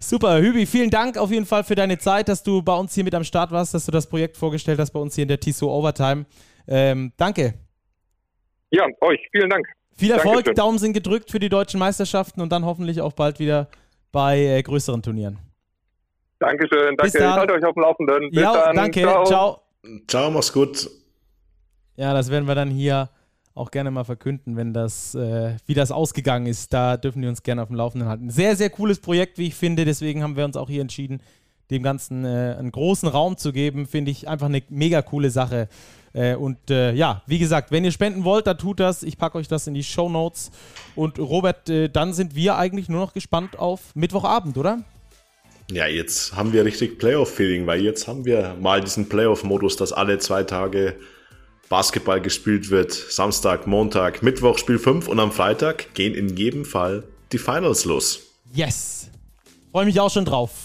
Super, 0.00 0.40
Hübi, 0.40 0.66
vielen 0.66 0.90
Dank 0.90 1.16
auf 1.16 1.30
jeden 1.30 1.46
Fall 1.46 1.62
für 1.62 1.76
deine 1.76 1.96
Zeit, 1.98 2.28
dass 2.28 2.42
du 2.42 2.60
bei 2.60 2.74
uns 2.74 2.92
hier 2.92 3.04
mit 3.04 3.14
am 3.14 3.22
Start 3.22 3.52
warst, 3.52 3.72
dass 3.72 3.86
du 3.86 3.92
das 3.92 4.08
Projekt 4.08 4.36
vorgestellt 4.36 4.80
hast 4.80 4.90
bei 4.90 4.98
uns 4.98 5.14
hier 5.14 5.22
in 5.22 5.28
der 5.28 5.38
TISO 5.38 5.72
Overtime. 5.72 6.26
Ähm, 6.66 7.12
danke. 7.16 7.54
Ja, 8.70 8.84
euch, 9.00 9.20
vielen 9.30 9.50
Dank. 9.50 9.64
Viel 9.96 10.10
Erfolg, 10.10 10.44
Dankeschön. 10.44 10.54
Daumen 10.54 10.78
sind 10.78 10.92
gedrückt 10.92 11.30
für 11.30 11.38
die 11.38 11.48
deutschen 11.48 11.78
Meisterschaften 11.78 12.40
und 12.40 12.50
dann 12.50 12.64
hoffentlich 12.64 13.00
auch 13.00 13.12
bald 13.12 13.38
wieder 13.38 13.68
bei 14.12 14.38
äh, 14.38 14.62
größeren 14.62 15.02
Turnieren. 15.02 15.38
Dankeschön, 16.38 16.96
Bis 16.96 17.12
danke. 17.12 17.18
dann. 17.18 17.30
Ich 17.30 17.36
halte 17.36 17.52
euch 17.54 17.64
auf 17.64 17.74
dem 17.74 17.82
Laufenden. 17.82 18.30
Bis 18.30 18.42
ja, 18.42 18.52
dann. 18.52 18.76
danke. 18.76 19.00
Ciao. 19.00 19.24
Ciao. 19.24 19.60
Ciao, 20.08 20.30
mach's 20.30 20.52
gut. 20.52 20.90
Ja, 21.96 22.12
das 22.12 22.30
werden 22.30 22.46
wir 22.48 22.54
dann 22.54 22.70
hier 22.70 23.08
auch 23.54 23.70
gerne 23.70 23.90
mal 23.90 24.04
verkünden, 24.04 24.56
wenn 24.56 24.72
das, 24.72 25.14
äh, 25.14 25.56
wie 25.66 25.74
das 25.74 25.92
ausgegangen 25.92 26.46
ist. 26.46 26.72
Da 26.72 26.96
dürfen 26.96 27.22
die 27.22 27.28
uns 27.28 27.42
gerne 27.42 27.62
auf 27.62 27.68
dem 27.68 27.76
Laufenden 27.76 28.08
halten. 28.08 28.30
Sehr, 28.30 28.56
sehr 28.56 28.70
cooles 28.70 29.00
Projekt, 29.00 29.38
wie 29.38 29.46
ich 29.46 29.54
finde. 29.54 29.84
Deswegen 29.84 30.22
haben 30.22 30.36
wir 30.36 30.44
uns 30.44 30.56
auch 30.56 30.68
hier 30.68 30.80
entschieden, 30.80 31.20
dem 31.70 31.82
Ganzen 31.82 32.24
äh, 32.24 32.56
einen 32.58 32.72
großen 32.72 33.08
Raum 33.08 33.36
zu 33.36 33.52
geben. 33.52 33.86
Finde 33.86 34.10
ich 34.10 34.28
einfach 34.28 34.46
eine 34.46 34.62
mega 34.70 35.02
coole 35.02 35.30
Sache. 35.30 35.68
Äh, 36.14 36.36
und 36.36 36.70
äh, 36.70 36.92
ja, 36.92 37.22
wie 37.26 37.38
gesagt, 37.38 37.70
wenn 37.70 37.84
ihr 37.84 37.92
spenden 37.92 38.24
wollt, 38.24 38.46
dann 38.46 38.56
tut 38.56 38.80
das. 38.80 39.02
Ich 39.02 39.18
packe 39.18 39.36
euch 39.36 39.48
das 39.48 39.66
in 39.66 39.74
die 39.74 39.84
Show 39.84 40.08
Notes. 40.08 40.50
Und 40.94 41.18
Robert, 41.18 41.68
äh, 41.68 41.88
dann 41.88 42.14
sind 42.14 42.34
wir 42.34 42.56
eigentlich 42.56 42.88
nur 42.88 43.00
noch 43.00 43.12
gespannt 43.12 43.58
auf 43.58 43.94
Mittwochabend, 43.94 44.56
oder? 44.56 44.78
Ja, 45.70 45.86
jetzt 45.86 46.36
haben 46.36 46.52
wir 46.52 46.64
richtig 46.64 46.98
Playoff-Feeling, 46.98 47.66
weil 47.66 47.80
jetzt 47.82 48.06
haben 48.06 48.24
wir 48.24 48.54
mal 48.60 48.80
diesen 48.80 49.08
Playoff-Modus, 49.08 49.76
dass 49.76 49.92
alle 49.92 50.18
zwei 50.18 50.44
Tage 50.44 50.94
Basketball 51.68 52.20
gespielt 52.20 52.70
wird. 52.70 52.92
Samstag, 52.92 53.66
Montag, 53.66 54.22
Mittwoch 54.22 54.58
Spiel 54.58 54.78
5 54.78 55.08
und 55.08 55.18
am 55.18 55.32
Freitag 55.32 55.94
gehen 55.94 56.14
in 56.14 56.36
jedem 56.36 56.64
Fall 56.64 57.04
die 57.32 57.38
Finals 57.38 57.84
los. 57.84 58.20
Yes. 58.52 59.08
Freue 59.72 59.86
mich 59.86 59.98
auch 59.98 60.10
schon 60.10 60.24
drauf. 60.24 60.63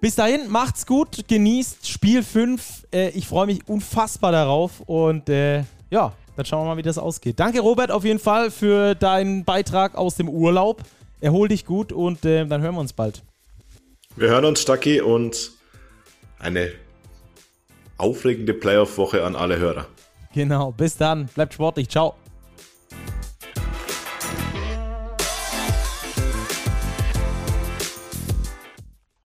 Bis 0.00 0.14
dahin, 0.14 0.48
macht's 0.48 0.86
gut, 0.86 1.26
genießt 1.26 1.88
Spiel 1.88 2.22
5. 2.22 2.86
Äh, 2.92 3.08
ich 3.10 3.26
freue 3.26 3.46
mich 3.46 3.66
unfassbar 3.66 4.30
darauf 4.30 4.80
und 4.86 5.28
äh, 5.28 5.64
ja, 5.90 6.12
dann 6.36 6.46
schauen 6.46 6.64
wir 6.64 6.74
mal, 6.74 6.76
wie 6.76 6.82
das 6.82 6.98
ausgeht. 6.98 7.40
Danke, 7.40 7.58
Robert, 7.58 7.90
auf 7.90 8.04
jeden 8.04 8.20
Fall 8.20 8.52
für 8.52 8.94
deinen 8.94 9.44
Beitrag 9.44 9.96
aus 9.96 10.14
dem 10.14 10.28
Urlaub. 10.28 10.82
Erhol 11.20 11.48
dich 11.48 11.66
gut 11.66 11.92
und 11.92 12.24
äh, 12.24 12.46
dann 12.46 12.62
hören 12.62 12.76
wir 12.76 12.80
uns 12.80 12.92
bald. 12.92 13.24
Wir 14.14 14.28
hören 14.28 14.44
uns, 14.44 14.62
Stucky, 14.62 15.00
und 15.00 15.50
eine 16.38 16.70
aufregende 17.96 18.54
Playoff-Woche 18.54 19.24
an 19.24 19.34
alle 19.34 19.58
Hörer. 19.58 19.86
Genau, 20.32 20.70
bis 20.70 20.96
dann. 20.96 21.26
Bleibt 21.26 21.54
sportlich. 21.54 21.88
Ciao. 21.88 22.14